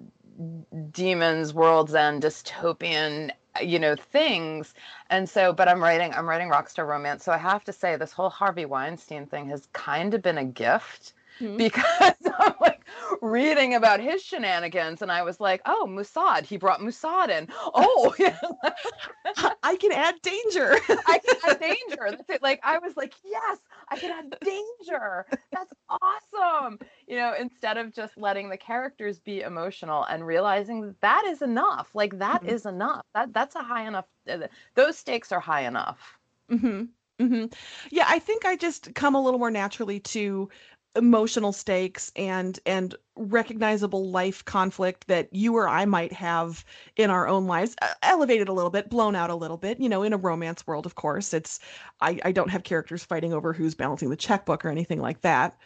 demons, 0.92 1.54
world's 1.54 1.96
end, 1.96 2.24
dystopian 2.24 3.32
you 3.62 3.80
know 3.80 3.96
things 3.96 4.74
and 5.10 5.28
so 5.28 5.52
but 5.52 5.68
i'm 5.68 5.82
writing 5.82 6.14
i'm 6.14 6.30
writing 6.30 6.50
rockstar 6.50 6.88
romance 6.88 7.26
so 7.26 7.32
i 7.32 7.38
have 7.38 7.64
to 7.64 7.74
say 7.74 7.96
this 7.98 8.12
whole 8.12 8.30
harvey 8.30 8.64
weinstein 8.64 9.26
thing 9.26 9.50
has 9.50 9.68
kind 9.74 10.14
of 10.14 10.22
been 10.22 10.38
a 10.38 10.46
gift 10.46 11.14
mm-hmm. 11.40 11.58
because 11.58 12.14
I'm 12.40 12.54
like 12.62 12.79
reading 13.22 13.76
about 13.76 14.00
his 14.00 14.22
shenanigans, 14.24 15.02
and 15.02 15.12
I 15.12 15.24
was 15.24 15.40
like, 15.40 15.62
"Oh, 15.66 15.86
Mossad! 15.90 16.46
He 16.46 16.58
brought 16.58 16.80
Mossad 16.80 17.30
in. 17.30 17.48
Oh, 17.82 18.14
I 19.64 19.76
can 19.76 19.92
add 19.92 20.16
danger. 20.22 20.76
I 21.08 21.20
can 21.20 21.36
add 21.48 21.60
danger. 21.60 22.08
That's 22.10 22.30
it. 22.30 22.42
Like 22.42 22.60
I 22.64 22.80
was 22.80 22.98
like, 22.98 23.14
yes, 23.24 23.60
I 23.90 23.98
can 23.98 24.12
add 24.12 24.38
danger. 24.44 25.26
That's 25.52 25.72
awesome. 25.90 26.80
You 27.08 27.18
know, 27.18 27.34
instead 27.40 27.78
of 27.78 27.94
just 27.94 28.18
letting 28.18 28.50
the 28.50 28.58
characters 28.58 29.20
be 29.20 29.42
emotional 29.42 30.04
and 30.06 30.26
realizing 30.26 30.82
that, 30.82 31.02
that 31.02 31.26
is 31.28 31.42
enough. 31.42 31.90
Like 31.94 32.18
that 32.20 32.42
mm-hmm. 32.42 32.56
is 32.56 32.66
enough. 32.66 33.06
That 33.14 33.34
that's 33.34 33.56
a 33.56 33.64
high 33.64 33.88
enough. 33.88 34.06
Uh, 34.28 34.48
those 34.76 34.98
stakes 34.98 35.32
are 35.32 35.40
high 35.40 35.66
enough. 35.66 36.18
Mm-hmm. 36.52 36.86
Mm-hmm. 37.20 37.46
Yeah, 37.92 38.06
I 38.08 38.20
think 38.20 38.46
I 38.46 38.56
just 38.56 38.96
come 38.96 39.14
a 39.14 39.22
little 39.22 39.40
more 39.40 39.52
naturally 39.52 40.00
to 40.00 40.50
emotional 40.96 41.54
stakes 41.54 42.12
and 42.16 42.60
and 42.66 42.96
recognizable 43.16 44.10
life 44.10 44.44
conflict 44.46 45.08
that 45.08 45.32
you 45.32 45.56
or 45.56 45.68
I 45.70 45.86
might 45.86 46.12
have 46.14 46.66
in 46.96 47.10
our 47.10 47.28
own 47.28 47.46
lives 47.46 47.76
elevated 48.02 48.50
a 48.50 48.54
little 48.54 48.72
bit 48.72 48.90
blown 48.90 49.16
out 49.16 49.30
a 49.30 49.36
little 49.36 49.58
bit 49.58 49.80
you 49.80 49.88
know 49.90 50.04
in 50.04 50.14
a 50.14 50.18
romance 50.18 50.66
world 50.66 50.86
of 50.86 50.96
course. 50.96 51.34
It's 51.34 51.60
I 52.02 52.20
I 52.26 52.32
don't 52.32 52.50
have 52.50 52.64
characters 52.64 53.04
fighting 53.06 53.34
over 53.34 53.54
who's 53.54 53.76
balancing 53.76 54.10
the 54.10 54.16
checkbook 54.18 54.66
or 54.66 54.70
anything 54.70 55.00
like 55.02 55.22
that. 55.22 55.58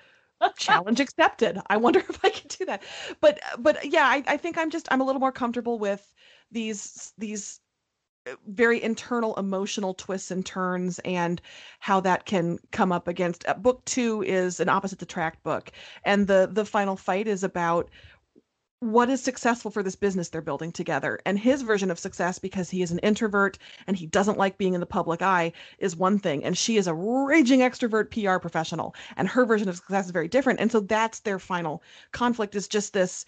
Challenge 0.58 1.00
accepted. 1.02 1.60
I 1.68 1.78
wonder 1.78 2.00
if 2.00 2.24
i 2.26 2.30
can 2.30 2.48
do 2.50 2.66
that. 2.66 2.84
But 3.22 3.40
but 3.60 3.86
yeah 3.92 4.06
I, 4.08 4.24
I 4.28 4.38
think 4.38 4.58
i'm 4.58 4.70
just 4.70 4.88
i'm 4.92 5.02
a 5.02 5.06
little 5.06 5.22
more 5.22 5.32
comfortable 5.32 5.80
with 5.80 6.14
these 6.52 7.14
these 7.18 7.62
very 8.48 8.82
internal 8.82 9.36
emotional 9.36 9.94
twists 9.94 10.32
and 10.32 10.46
turns 10.46 11.00
and 11.00 11.42
how 11.80 12.00
that 12.00 12.26
can 12.26 12.58
come 12.72 12.92
up 12.92 13.08
against 13.08 13.48
uh, 13.48 13.54
book 13.54 13.84
two 13.86 14.24
is 14.24 14.60
an 14.60 14.70
opposite 14.70 15.02
attract 15.02 15.44
book. 15.44 15.72
And 16.06 16.28
the 16.28 16.50
the 16.52 16.66
final 16.66 16.96
fight 16.96 17.28
is 17.28 17.44
about 17.44 17.90
what 18.80 19.10
is 19.10 19.22
successful 19.24 19.72
for 19.72 19.82
this 19.82 19.96
business 19.96 20.28
they're 20.28 20.42
building 20.42 20.72
together. 20.72 21.18
And 21.26 21.40
his 21.40 21.62
version 21.62 21.90
of 21.90 21.98
success 21.98 22.38
because 22.38 22.70
he 22.70 22.82
is 22.82 22.92
an 22.92 23.00
introvert 23.00 23.58
and 23.88 23.96
he 23.96 24.08
doesn't 24.08 24.38
like 24.38 24.58
being 24.58 24.74
in 24.74 24.82
the 24.82 24.86
public 24.86 25.22
eye 25.22 25.54
is 25.80 25.96
one 25.96 26.20
thing. 26.20 26.44
And 26.44 26.58
she 26.58 26.76
is 26.76 26.86
a 26.88 26.94
raging 26.94 27.62
extrovert 27.62 28.12
pr 28.12 28.40
professional. 28.40 28.94
And 29.16 29.30
her 29.30 29.46
version 29.46 29.70
of 29.70 29.78
success 29.78 30.06
is 30.06 30.12
very 30.12 30.28
different. 30.28 30.60
And 30.60 30.70
so 30.70 30.82
that's 30.82 31.22
their 31.22 31.40
final 31.40 31.82
conflict 32.12 32.56
is 32.56 32.68
just 32.68 32.92
this 32.92 33.26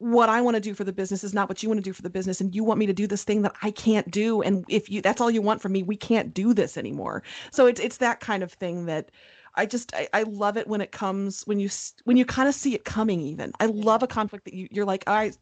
what 0.00 0.30
I 0.30 0.40
want 0.40 0.54
to 0.54 0.60
do 0.60 0.72
for 0.72 0.82
the 0.82 0.94
business 0.94 1.22
is 1.22 1.34
not 1.34 1.50
what 1.50 1.62
you 1.62 1.68
want 1.68 1.78
to 1.78 1.84
do 1.84 1.92
for 1.92 2.00
the 2.00 2.08
business 2.08 2.40
and 2.40 2.54
you 2.54 2.64
want 2.64 2.78
me 2.78 2.86
to 2.86 2.92
do 2.94 3.06
this 3.06 3.22
thing 3.22 3.42
that 3.42 3.54
I 3.62 3.70
can't 3.70 4.10
do 4.10 4.40
and 4.40 4.64
if 4.66 4.88
you 4.88 5.02
that's 5.02 5.20
all 5.20 5.30
you 5.30 5.42
want 5.42 5.60
from 5.60 5.72
me 5.72 5.82
we 5.82 5.96
can't 5.96 6.32
do 6.32 6.54
this 6.54 6.78
anymore. 6.78 7.22
So 7.52 7.66
it's 7.66 7.78
it's 7.78 7.98
that 7.98 8.20
kind 8.20 8.42
of 8.42 8.50
thing 8.50 8.86
that 8.86 9.10
I 9.56 9.66
just 9.66 9.94
I, 9.94 10.08
I 10.14 10.22
love 10.22 10.56
it 10.56 10.66
when 10.66 10.80
it 10.80 10.90
comes 10.90 11.42
when 11.42 11.60
you 11.60 11.68
when 12.04 12.16
you 12.16 12.24
kind 12.24 12.48
of 12.48 12.54
see 12.54 12.74
it 12.74 12.86
coming 12.86 13.20
even. 13.20 13.52
I 13.60 13.66
love 13.66 14.02
a 14.02 14.06
conflict 14.06 14.46
that 14.46 14.54
you 14.54 14.68
you're 14.70 14.86
like 14.86 15.04
I 15.06 15.32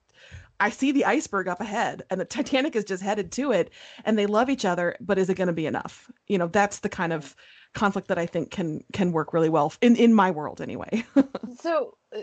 I 0.58 0.70
see 0.70 0.90
the 0.90 1.04
iceberg 1.04 1.46
up 1.46 1.60
ahead 1.60 2.02
and 2.10 2.20
the 2.20 2.24
Titanic 2.36 2.74
is 2.74 2.84
just 2.84 3.00
headed 3.00 3.30
to 3.32 3.52
it 3.52 3.70
and 4.04 4.18
they 4.18 4.26
love 4.26 4.50
each 4.50 4.64
other 4.64 4.96
but 5.00 5.18
is 5.18 5.30
it 5.30 5.36
going 5.36 5.46
to 5.46 5.52
be 5.52 5.66
enough? 5.66 6.10
You 6.26 6.36
know, 6.36 6.48
that's 6.48 6.80
the 6.80 6.88
kind 6.88 7.12
of 7.12 7.36
conflict 7.74 8.08
that 8.08 8.18
I 8.18 8.26
think 8.26 8.50
can 8.50 8.82
can 8.92 9.12
work 9.12 9.32
really 9.32 9.50
well 9.50 9.72
in 9.80 9.94
in 9.94 10.14
my 10.14 10.32
world 10.32 10.60
anyway. 10.60 11.04
so 11.60 11.96
uh, 12.12 12.22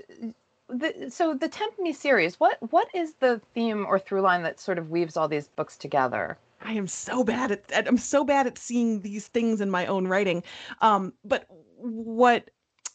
the, 0.69 1.09
so 1.09 1.33
the 1.33 1.47
Tempt 1.47 1.79
Me 1.79 1.93
series, 1.93 2.39
what 2.39 2.57
what 2.71 2.87
is 2.93 3.13
the 3.15 3.41
theme 3.53 3.85
or 3.87 3.99
through 3.99 4.21
line 4.21 4.43
that 4.43 4.59
sort 4.59 4.77
of 4.77 4.89
weaves 4.89 5.17
all 5.17 5.27
these 5.27 5.47
books 5.47 5.77
together? 5.77 6.37
I 6.61 6.73
am 6.73 6.87
so 6.87 7.23
bad 7.23 7.51
at 7.51 7.87
I'm 7.87 7.97
so 7.97 8.23
bad 8.23 8.47
at 8.47 8.57
seeing 8.57 9.01
these 9.01 9.27
things 9.27 9.61
in 9.61 9.69
my 9.69 9.85
own 9.85 10.07
writing. 10.07 10.43
Um, 10.81 11.13
but 11.23 11.45
what 11.77 12.49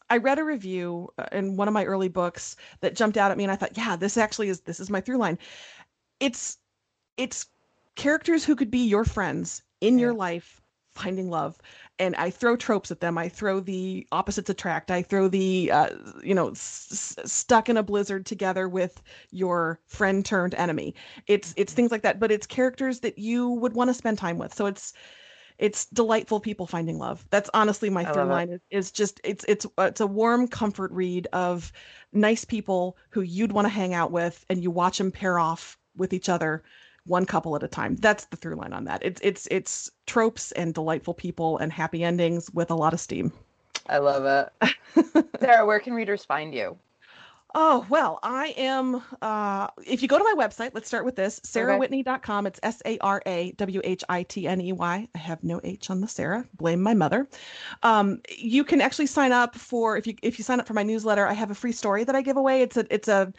I 0.09 0.17
read 0.17 0.41
a 0.41 0.45
review 0.45 1.09
uh, 1.19 1.27
in 1.31 1.57
one 1.57 1.69
of 1.69 1.75
my 1.75 1.85
early 1.85 2.09
books 2.09 2.57
that 2.81 2.97
jumped 2.97 3.17
out 3.17 3.31
at 3.31 3.37
me, 3.37 3.45
and 3.45 3.53
I 3.53 3.57
thought, 3.57 3.77
yeah, 3.77 3.95
this 3.95 4.17
actually 4.17 4.49
is 4.49 4.61
this 4.61 4.81
is 4.81 4.91
my 4.91 5.01
through 5.01 5.19
line. 5.19 5.39
It's 6.19 6.59
it's 7.17 7.47
characters 7.95 8.45
who 8.45 8.57
could 8.57 8.71
be 8.71 8.87
your 8.87 9.05
friends 9.05 9.63
in 9.81 9.99
yeah. 9.99 10.07
your 10.07 10.15
life 10.15 10.61
finding 10.91 11.31
love 11.31 11.57
and 12.01 12.17
I 12.17 12.31
throw 12.31 12.57
tropes 12.57 12.91
at 12.91 13.01
them. 13.01 13.19
I 13.19 13.29
throw 13.29 13.61
the 13.61 14.07
opposites 14.11 14.51
attract. 14.51 14.91
I 14.91 15.03
throw 15.03 15.29
the 15.29 15.71
uh, 15.71 15.91
you 16.25 16.35
know 16.35 16.51
s- 16.51 17.17
stuck 17.25 17.69
in 17.69 17.77
a 17.77 17.83
blizzard 17.83 18.27
together 18.27 18.69
with 18.69 19.03
your 19.31 19.79
friend 19.87 20.25
turned 20.25 20.55
enemy. 20.57 20.95
It's 21.29 21.55
it's 21.57 21.75
things 21.75 21.93
like 21.93 22.03
that, 22.03 22.19
but 22.19 22.33
it's 22.33 22.47
characters 22.47 23.01
that 23.01 23.19
you 23.19 23.51
would 23.51 23.75
want 23.75 23.89
to 23.91 23.95
spend 23.95 24.19
time 24.19 24.39
with. 24.39 24.55
So 24.55 24.67
it's 24.67 24.95
it's 25.59 25.85
delightful 25.87 26.41
people 26.41 26.67
finding 26.67 26.99
love. 26.99 27.27
That's 27.31 27.51
honestly 27.53 27.91
my 27.91 28.07
third 28.07 28.29
line 28.29 28.49
is, 28.49 28.61
is 28.71 28.91
just 28.91 29.21
it's 29.23 29.45
it's 29.47 29.67
it's 29.79 30.01
a 30.01 30.07
warm 30.07 30.49
comfort 30.49 30.91
read 30.93 31.29
of 31.35 31.71
nice 32.13 32.47
people 32.47 32.97
who 33.11 33.21
you'd 33.21 33.53
want 33.53 33.67
to 33.67 33.71
hang 33.71 33.93
out 33.95 34.11
with, 34.11 34.45
and 34.49 34.63
you 34.63 34.71
watch 34.71 34.99
them 34.99 35.13
pair 35.13 35.39
off 35.39 35.79
with 35.97 36.15
each 36.15 36.31
other 36.31 36.63
one 37.11 37.27
couple 37.27 37.55
at 37.57 37.63
a 37.63 37.69
time. 37.69 37.97
That's 37.97 38.25
the 38.27 38.37
through 38.37 38.57
line 38.57 38.73
on 38.73 38.85
that. 38.85 39.03
It's 39.05 39.21
it's 39.23 39.47
it's 39.51 39.91
tropes 40.07 40.53
and 40.53 40.73
delightful 40.73 41.13
people 41.15 41.59
and 41.59 41.73
happy 41.73 42.05
endings 42.05 42.51
with 42.53 42.71
a 42.71 42.75
lot 42.75 42.95
of 42.95 43.01
steam. 43.01 43.33
I 43.89 43.99
love 43.99 44.25
it. 44.63 44.75
Sarah, 45.41 45.67
where 45.67 45.81
can 45.81 45.93
readers 45.93 46.25
find 46.25 46.55
you? 46.55 46.79
Oh, 47.55 47.85
well, 47.89 48.21
I 48.23 48.55
am. 48.57 49.03
Uh, 49.21 49.67
if 49.85 50.03
you 50.03 50.09
go 50.09 50.19
to 50.19 50.25
my 50.25 50.35
website, 50.37 50.71
let's 50.73 50.87
start 50.87 51.05
with 51.05 51.17
this 51.17 51.41
sarahwhitney.com. 51.41 52.47
It's 52.47 52.61
S 52.63 52.81
A 52.85 52.97
R 52.99 53.21
A 53.27 53.51
W 53.53 53.81
H 53.83 54.05
I 54.09 54.23
T 54.23 54.47
N 54.47 54.61
E 54.61 54.73
Y. 54.73 55.09
I 55.13 55.19
have 55.19 55.43
no 55.43 55.61
H 55.65 55.91
on 55.91 56.01
the 56.01 56.07
Sarah. 56.07 56.45
Blame 56.55 56.81
my 56.81 56.95
mother. 56.95 57.29
Um, 57.83 58.21
you 58.29 58.63
can 58.63 58.81
actually 58.81 59.07
sign 59.07 59.33
up 59.33 59.57
for 59.57 59.97
if 59.97 60.07
you 60.07 60.15
if 60.23 60.39
you 60.39 60.45
sign 60.45 60.61
up 60.61 60.67
for 60.67 60.75
my 60.75 60.85
newsletter. 60.85 61.27
I 61.27 61.33
have 61.33 61.51
a 61.51 61.55
free 61.55 61.73
story 61.73 62.05
that 62.05 62.15
I 62.15 62.23
give 62.23 62.37
away. 62.37 62.63
It's 62.63 62.77
a 62.77 62.87
it's 62.89 63.09
a 63.09 63.33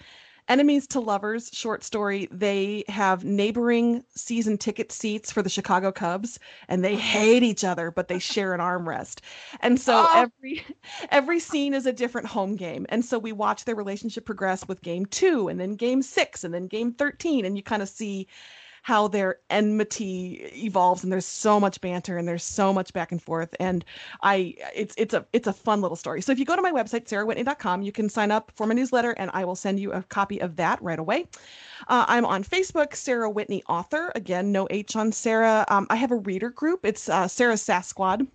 Enemies 0.48 0.88
to 0.88 1.00
Lovers 1.00 1.50
short 1.54 1.84
story. 1.84 2.28
They 2.32 2.84
have 2.88 3.24
neighboring 3.24 4.04
season 4.16 4.58
ticket 4.58 4.92
seats 4.92 5.32
for 5.32 5.42
the 5.42 5.50
Chicago 5.50 5.92
Cubs, 5.92 6.40
and 6.68 6.84
they 6.84 6.94
uh-huh. 6.94 7.02
hate 7.02 7.44
each 7.44 7.64
other, 7.64 7.92
but 7.92 8.08
they 8.08 8.20
share 8.20 8.54
an 8.54 8.60
armrest. 8.60 9.20
And 9.62 9.80
so 9.80 10.06
Oh. 10.08 10.12
every 10.14 10.66
every 11.10 11.40
scene 11.40 11.74
is 11.74 11.86
a 11.86 11.94
different 11.94 12.28
home 12.28 12.56
game. 12.56 12.86
And 12.90 13.06
so 13.06 13.20
we 13.20 13.32
watch 13.32 13.66
their 13.66 13.76
relationship 13.76 14.26
progress 14.26 14.68
with 14.68 14.82
game 14.82 15.06
two, 15.06 15.48
and 15.48 15.60
then 15.60 15.76
game 15.76 16.02
six, 16.02 16.44
and 16.44 16.54
then 16.54 16.68
game 16.68 16.94
thirteen, 16.94 17.46
and 17.46 17.56
you 17.56 17.64
kind 17.64 17.82
of 17.82 17.90
see 17.90 18.28
how 18.82 19.08
their 19.08 19.38
enmity 19.50 20.50
evolves 20.56 21.04
and 21.04 21.14
there's 21.14 21.26
so 21.26 21.60
much 21.60 21.80
banter 21.82 22.18
and 22.18 22.28
there's 22.28 22.44
so 22.44 22.74
much 22.74 22.92
back 22.94 23.12
and 23.12 23.22
forth 23.22 23.56
and 23.60 23.86
i 24.24 24.56
it's 24.76 24.96
it's 24.98 25.14
a 25.14 25.26
it's 25.34 25.48
a 25.48 25.54
fun 25.54 25.82
little 25.82 25.96
story. 25.96 26.22
So 26.22 26.32
if 26.32 26.40
you 26.40 26.46
go 26.46 26.56
to 26.56 26.62
my 26.62 26.72
website 26.72 27.08
sarahwhitney.com 27.08 27.84
you 27.84 27.92
can 27.92 28.10
sign 28.10 28.32
up 28.32 28.52
for 28.56 28.66
my 28.66 28.74
newsletter 28.74 29.12
and 29.12 29.30
i 29.34 29.46
will 29.46 29.56
send 29.56 29.80
you 29.80 29.92
a 29.92 30.04
copy 30.04 30.40
of 30.42 30.56
that 30.56 30.82
right 30.82 31.00
away. 31.00 31.28
Uh, 31.88 32.06
i'm 32.08 32.26
on 32.26 32.44
facebook 32.44 32.96
sarah 32.96 33.30
whitney 33.30 33.64
author. 33.70 34.12
Again 34.16 34.52
no 34.52 34.68
h 34.70 34.96
on 34.96 35.12
sarah. 35.12 35.66
Um, 35.70 35.88
i 35.90 35.96
have 35.96 36.12
a 36.12 36.16
reader 36.18 36.50
group. 36.50 36.86
It's 36.86 37.08
uh, 37.08 37.28
sarah's 37.28 37.62
sasquad 37.62 38.26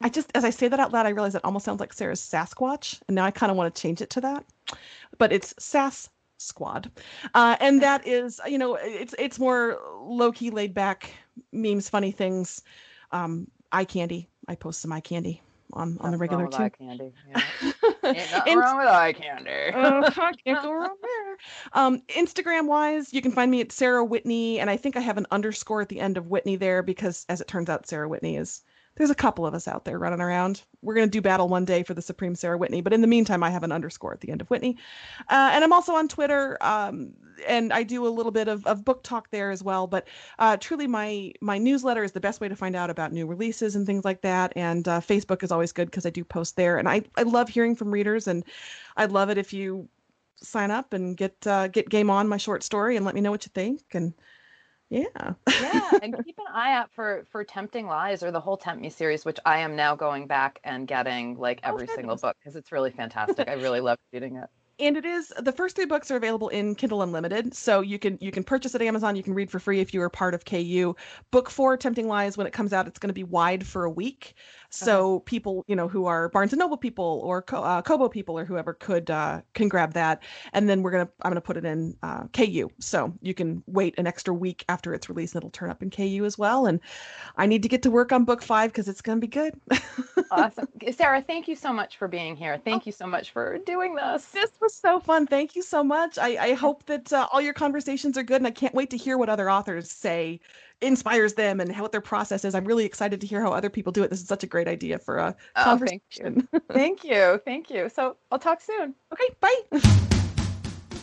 i 0.00 0.08
just 0.08 0.30
as 0.34 0.44
i 0.44 0.50
say 0.50 0.68
that 0.68 0.80
out 0.80 0.92
loud 0.92 1.06
i 1.06 1.10
realize 1.10 1.34
it 1.34 1.44
almost 1.44 1.64
sounds 1.64 1.80
like 1.80 1.92
sarah's 1.92 2.20
sasquatch 2.20 3.00
and 3.08 3.14
now 3.14 3.24
i 3.24 3.30
kind 3.30 3.50
of 3.50 3.56
want 3.56 3.72
to 3.74 3.82
change 3.82 4.00
it 4.00 4.10
to 4.10 4.20
that. 4.20 4.44
But 5.18 5.32
it's 5.32 5.54
sas 5.58 6.08
squad 6.46 6.90
uh, 7.34 7.56
and 7.60 7.82
that 7.82 8.06
is 8.06 8.40
you 8.46 8.58
know 8.58 8.74
it's 8.80 9.14
it's 9.18 9.38
more 9.38 9.78
low-key 10.02 10.50
laid 10.50 10.74
back 10.74 11.14
memes 11.52 11.88
funny 11.88 12.10
things 12.10 12.62
um 13.12 13.46
eye 13.72 13.84
candy 13.84 14.28
i 14.48 14.54
post 14.54 14.80
some 14.80 14.92
eye 14.92 15.00
candy 15.00 15.40
on 15.72 15.96
on 16.00 16.12
the 16.12 16.18
regular 16.18 16.46
too 16.48 16.62
eye 16.64 16.68
candy. 16.68 17.12
Yeah. 17.28 17.42
Ain't 18.04 18.30
nothing 18.30 18.52
And- 18.52 18.60
wrong 18.60 18.78
with 18.78 18.88
eye 18.88 19.12
candy. 19.12 19.50
uh, 19.74 20.10
can't 20.44 20.62
go 20.62 20.72
wrong 20.72 20.96
there. 21.00 21.36
Um, 21.72 22.00
Instagram 22.08 22.66
wise, 22.66 23.12
you 23.12 23.22
can 23.22 23.32
find 23.32 23.50
me 23.50 23.60
at 23.60 23.72
Sarah 23.72 24.04
Whitney, 24.04 24.60
and 24.60 24.68
I 24.68 24.76
think 24.76 24.96
I 24.96 25.00
have 25.00 25.18
an 25.18 25.26
underscore 25.30 25.80
at 25.80 25.88
the 25.88 26.00
end 26.00 26.16
of 26.16 26.28
Whitney 26.28 26.56
there 26.56 26.82
because, 26.82 27.24
as 27.28 27.40
it 27.40 27.48
turns 27.48 27.68
out, 27.70 27.86
Sarah 27.86 28.08
Whitney 28.08 28.36
is. 28.36 28.62
There's 28.96 29.10
a 29.10 29.14
couple 29.14 29.46
of 29.46 29.54
us 29.54 29.66
out 29.66 29.84
there 29.84 29.98
running 29.98 30.20
around. 30.20 30.62
We're 30.82 30.94
gonna 30.94 31.06
do 31.06 31.20
battle 31.22 31.48
one 31.48 31.64
day 31.64 31.82
for 31.82 31.94
the 31.94 32.02
Supreme 32.02 32.34
Sarah 32.34 32.58
Whitney, 32.58 32.82
but 32.82 32.92
in 32.92 33.00
the 33.00 33.06
meantime, 33.06 33.42
I 33.42 33.50
have 33.50 33.62
an 33.62 33.72
underscore 33.72 34.12
at 34.12 34.20
the 34.20 34.30
end 34.30 34.40
of 34.40 34.50
Whitney, 34.50 34.76
uh, 35.28 35.50
and 35.52 35.64
I'm 35.64 35.72
also 35.72 35.94
on 35.94 36.08
Twitter, 36.08 36.58
um, 36.60 37.12
and 37.46 37.72
I 37.72 37.82
do 37.82 38.06
a 38.06 38.10
little 38.10 38.32
bit 38.32 38.48
of, 38.48 38.66
of 38.66 38.84
book 38.84 39.02
talk 39.02 39.30
there 39.30 39.50
as 39.50 39.62
well. 39.62 39.86
But 39.86 40.08
uh, 40.38 40.56
truly, 40.58 40.86
my 40.86 41.32
my 41.40 41.58
newsletter 41.58 42.04
is 42.04 42.12
the 42.12 42.20
best 42.20 42.40
way 42.40 42.48
to 42.48 42.56
find 42.56 42.76
out 42.76 42.90
about 42.90 43.12
new 43.12 43.26
releases 43.26 43.76
and 43.76 43.86
things 43.86 44.04
like 44.04 44.20
that. 44.22 44.52
And 44.56 44.86
uh, 44.86 45.00
Facebook 45.00 45.42
is 45.42 45.52
always 45.52 45.72
good 45.72 45.86
because 45.90 46.06
I 46.06 46.10
do 46.10 46.24
post 46.24 46.56
there, 46.56 46.78
and 46.78 46.88
I 46.88 47.02
I 47.16 47.22
love 47.22 47.48
hearing 47.48 47.74
from 47.76 47.90
readers, 47.90 48.26
and 48.26 48.44
I'd 48.96 49.12
love 49.12 49.30
it 49.30 49.38
if 49.38 49.52
you 49.52 49.88
sign 50.42 50.70
up 50.70 50.92
and 50.92 51.16
get 51.16 51.46
uh, 51.46 51.68
get 51.68 51.88
game 51.88 52.10
on 52.10 52.28
my 52.28 52.36
short 52.36 52.62
story 52.62 52.96
and 52.96 53.06
let 53.06 53.14
me 53.14 53.20
know 53.20 53.30
what 53.30 53.46
you 53.46 53.50
think. 53.54 53.82
And 53.92 54.12
yeah, 54.92 55.34
yeah, 55.58 55.92
and 56.02 56.16
keep 56.24 56.36
an 56.38 56.46
eye 56.52 56.74
out 56.74 56.92
for 56.92 57.26
for 57.30 57.44
Tempting 57.44 57.86
Lies 57.86 58.22
or 58.22 58.30
the 58.30 58.40
whole 58.40 58.56
Tempt 58.56 58.82
Me 58.82 58.90
series, 58.90 59.24
which 59.24 59.38
I 59.44 59.58
am 59.60 59.76
now 59.76 59.96
going 59.96 60.26
back 60.26 60.60
and 60.64 60.86
getting 60.86 61.38
like 61.38 61.60
Oh, 61.64 61.70
every 61.70 61.86
single 61.88 62.16
book 62.16 62.36
because 62.40 62.56
it's 62.56 62.72
really 62.72 62.90
fantastic. 62.92 63.48
I 63.48 63.54
really 63.54 63.80
love 63.80 63.98
reading 64.12 64.36
it. 64.36 64.48
and 64.78 64.96
it 64.96 65.04
is 65.04 65.32
the 65.38 65.52
first 65.52 65.76
three 65.76 65.84
books 65.84 66.10
are 66.10 66.16
available 66.16 66.48
in 66.48 66.74
Kindle 66.74 67.02
Unlimited, 67.02 67.54
so 67.54 67.80
you 67.80 67.98
can 67.98 68.18
you 68.20 68.32
can 68.32 68.42
purchase 68.42 68.74
at 68.74 68.82
Amazon. 68.82 69.14
You 69.16 69.22
can 69.22 69.34
read 69.34 69.50
for 69.50 69.60
free 69.60 69.80
if 69.80 69.94
you 69.94 70.02
are 70.02 70.10
part 70.10 70.34
of 70.34 70.44
KU. 70.44 70.94
Book 71.30 71.50
four, 71.50 71.76
Tempting 71.76 72.08
Lies, 72.08 72.36
when 72.36 72.46
it 72.46 72.52
comes 72.52 72.72
out, 72.72 72.86
it's 72.88 72.98
going 72.98 73.08
to 73.10 73.14
be 73.14 73.24
wide 73.24 73.66
for 73.66 73.84
a 73.84 73.90
week, 73.90 74.34
so 74.72 75.20
people 75.20 75.64
you 75.68 75.76
know 75.76 75.88
who 75.88 76.06
are 76.06 76.28
Barnes 76.30 76.52
and 76.52 76.60
Noble 76.60 76.76
people 76.76 77.20
or 77.24 77.44
uh, 77.52 77.82
Kobo 77.82 78.08
people 78.08 78.38
or 78.38 78.44
whoever 78.44 78.74
could 78.74 79.10
uh, 79.10 79.42
can 79.54 79.68
grab 79.68 79.92
that. 79.94 80.22
And 80.52 80.68
then 80.68 80.82
we're 80.82 80.90
gonna 80.90 81.08
I'm 81.22 81.30
gonna 81.30 81.40
put 81.40 81.56
it 81.56 81.64
in 81.64 81.96
uh, 82.02 82.24
KU, 82.32 82.70
so 82.78 83.12
you 83.20 83.34
can 83.34 83.62
wait 83.66 83.94
an 83.98 84.06
extra 84.06 84.32
week 84.32 84.64
after 84.68 84.94
it's 84.94 85.08
released, 85.08 85.34
and 85.34 85.40
it'll 85.40 85.50
turn 85.50 85.70
up 85.70 85.82
in 85.82 85.90
KU 85.90 86.24
as 86.24 86.38
well. 86.38 86.66
And 86.66 86.80
I 87.36 87.46
need 87.46 87.62
to 87.62 87.68
get 87.68 87.82
to 87.82 87.90
work 87.90 88.12
on 88.12 88.24
book 88.24 88.42
five 88.42 88.72
because 88.72 88.88
it's 88.88 89.02
gonna 89.02 89.20
be 89.20 89.26
good. 89.26 89.54
Awesome, 90.30 90.66
Sarah. 90.92 91.20
Thank 91.20 91.46
you 91.46 91.54
so 91.54 91.74
much 91.74 91.98
for 91.98 92.08
being 92.08 92.36
here. 92.36 92.58
Thank 92.64 92.86
you 92.86 92.92
so 92.92 93.06
much 93.06 93.32
for 93.32 93.58
doing 93.66 93.94
this. 93.94 94.24
This 94.26 94.50
was 94.62 94.74
so 94.74 94.98
fun. 94.98 95.26
Thank 95.26 95.54
you 95.54 95.62
so 95.62 95.84
much. 95.84 96.16
I, 96.16 96.36
I 96.42 96.52
hope 96.54 96.86
that 96.86 97.12
uh, 97.12 97.28
all 97.30 97.42
your 97.42 97.52
conversations 97.52 98.16
are 98.16 98.22
good, 98.22 98.38
and 98.38 98.46
I 98.46 98.50
can't 98.50 98.74
wait 98.74 98.88
to 98.90 98.96
hear 98.96 99.18
what 99.18 99.28
other 99.28 99.50
authors 99.50 99.90
say 99.90 100.40
inspires 100.82 101.34
them 101.34 101.60
and 101.60 101.70
how 101.72 101.82
what 101.82 101.92
their 101.92 102.00
process 102.00 102.44
is. 102.44 102.54
I'm 102.54 102.64
really 102.64 102.84
excited 102.84 103.20
to 103.20 103.26
hear 103.26 103.40
how 103.42 103.52
other 103.52 103.70
people 103.70 103.92
do 103.92 104.02
it. 104.02 104.10
This 104.10 104.20
is 104.20 104.26
such 104.28 104.42
a 104.44 104.46
great 104.46 104.68
idea 104.68 104.98
for 104.98 105.18
a 105.18 105.34
Oh, 105.56 105.76
thank 105.78 106.02
you. 106.12 106.22
conversation. 106.24 106.48
Thank 106.72 107.04
you. 107.04 107.40
Thank 107.44 107.70
you. 107.70 107.88
So 107.88 108.16
I'll 108.30 108.38
talk 108.38 108.60
soon. 108.60 108.94
okay, 109.12 109.28
bye. 109.40 109.60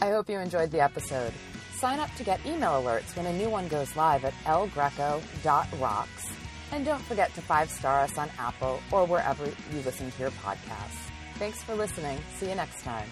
I 0.01 0.09
hope 0.11 0.29
you 0.29 0.39
enjoyed 0.39 0.71
the 0.71 0.81
episode. 0.81 1.33
Sign 1.77 1.99
up 1.99 2.13
to 2.15 2.23
get 2.23 2.39
email 2.45 2.71
alerts 2.81 3.15
when 3.15 3.25
a 3.25 3.33
new 3.33 3.49
one 3.49 3.67
goes 3.67 3.95
live 3.95 4.25
at 4.25 4.33
elgreco.rocks. 4.45 6.27
And 6.71 6.85
don't 6.85 7.01
forget 7.01 7.33
to 7.35 7.41
five 7.41 7.69
star 7.69 8.01
us 8.01 8.17
on 8.17 8.29
Apple 8.37 8.79
or 8.91 9.05
wherever 9.05 9.45
you 9.45 9.81
listen 9.85 10.11
to 10.11 10.19
your 10.21 10.31
podcasts. 10.31 11.09
Thanks 11.35 11.63
for 11.63 11.73
listening. 11.75 12.19
See 12.37 12.49
you 12.49 12.55
next 12.55 12.83
time. 12.83 13.07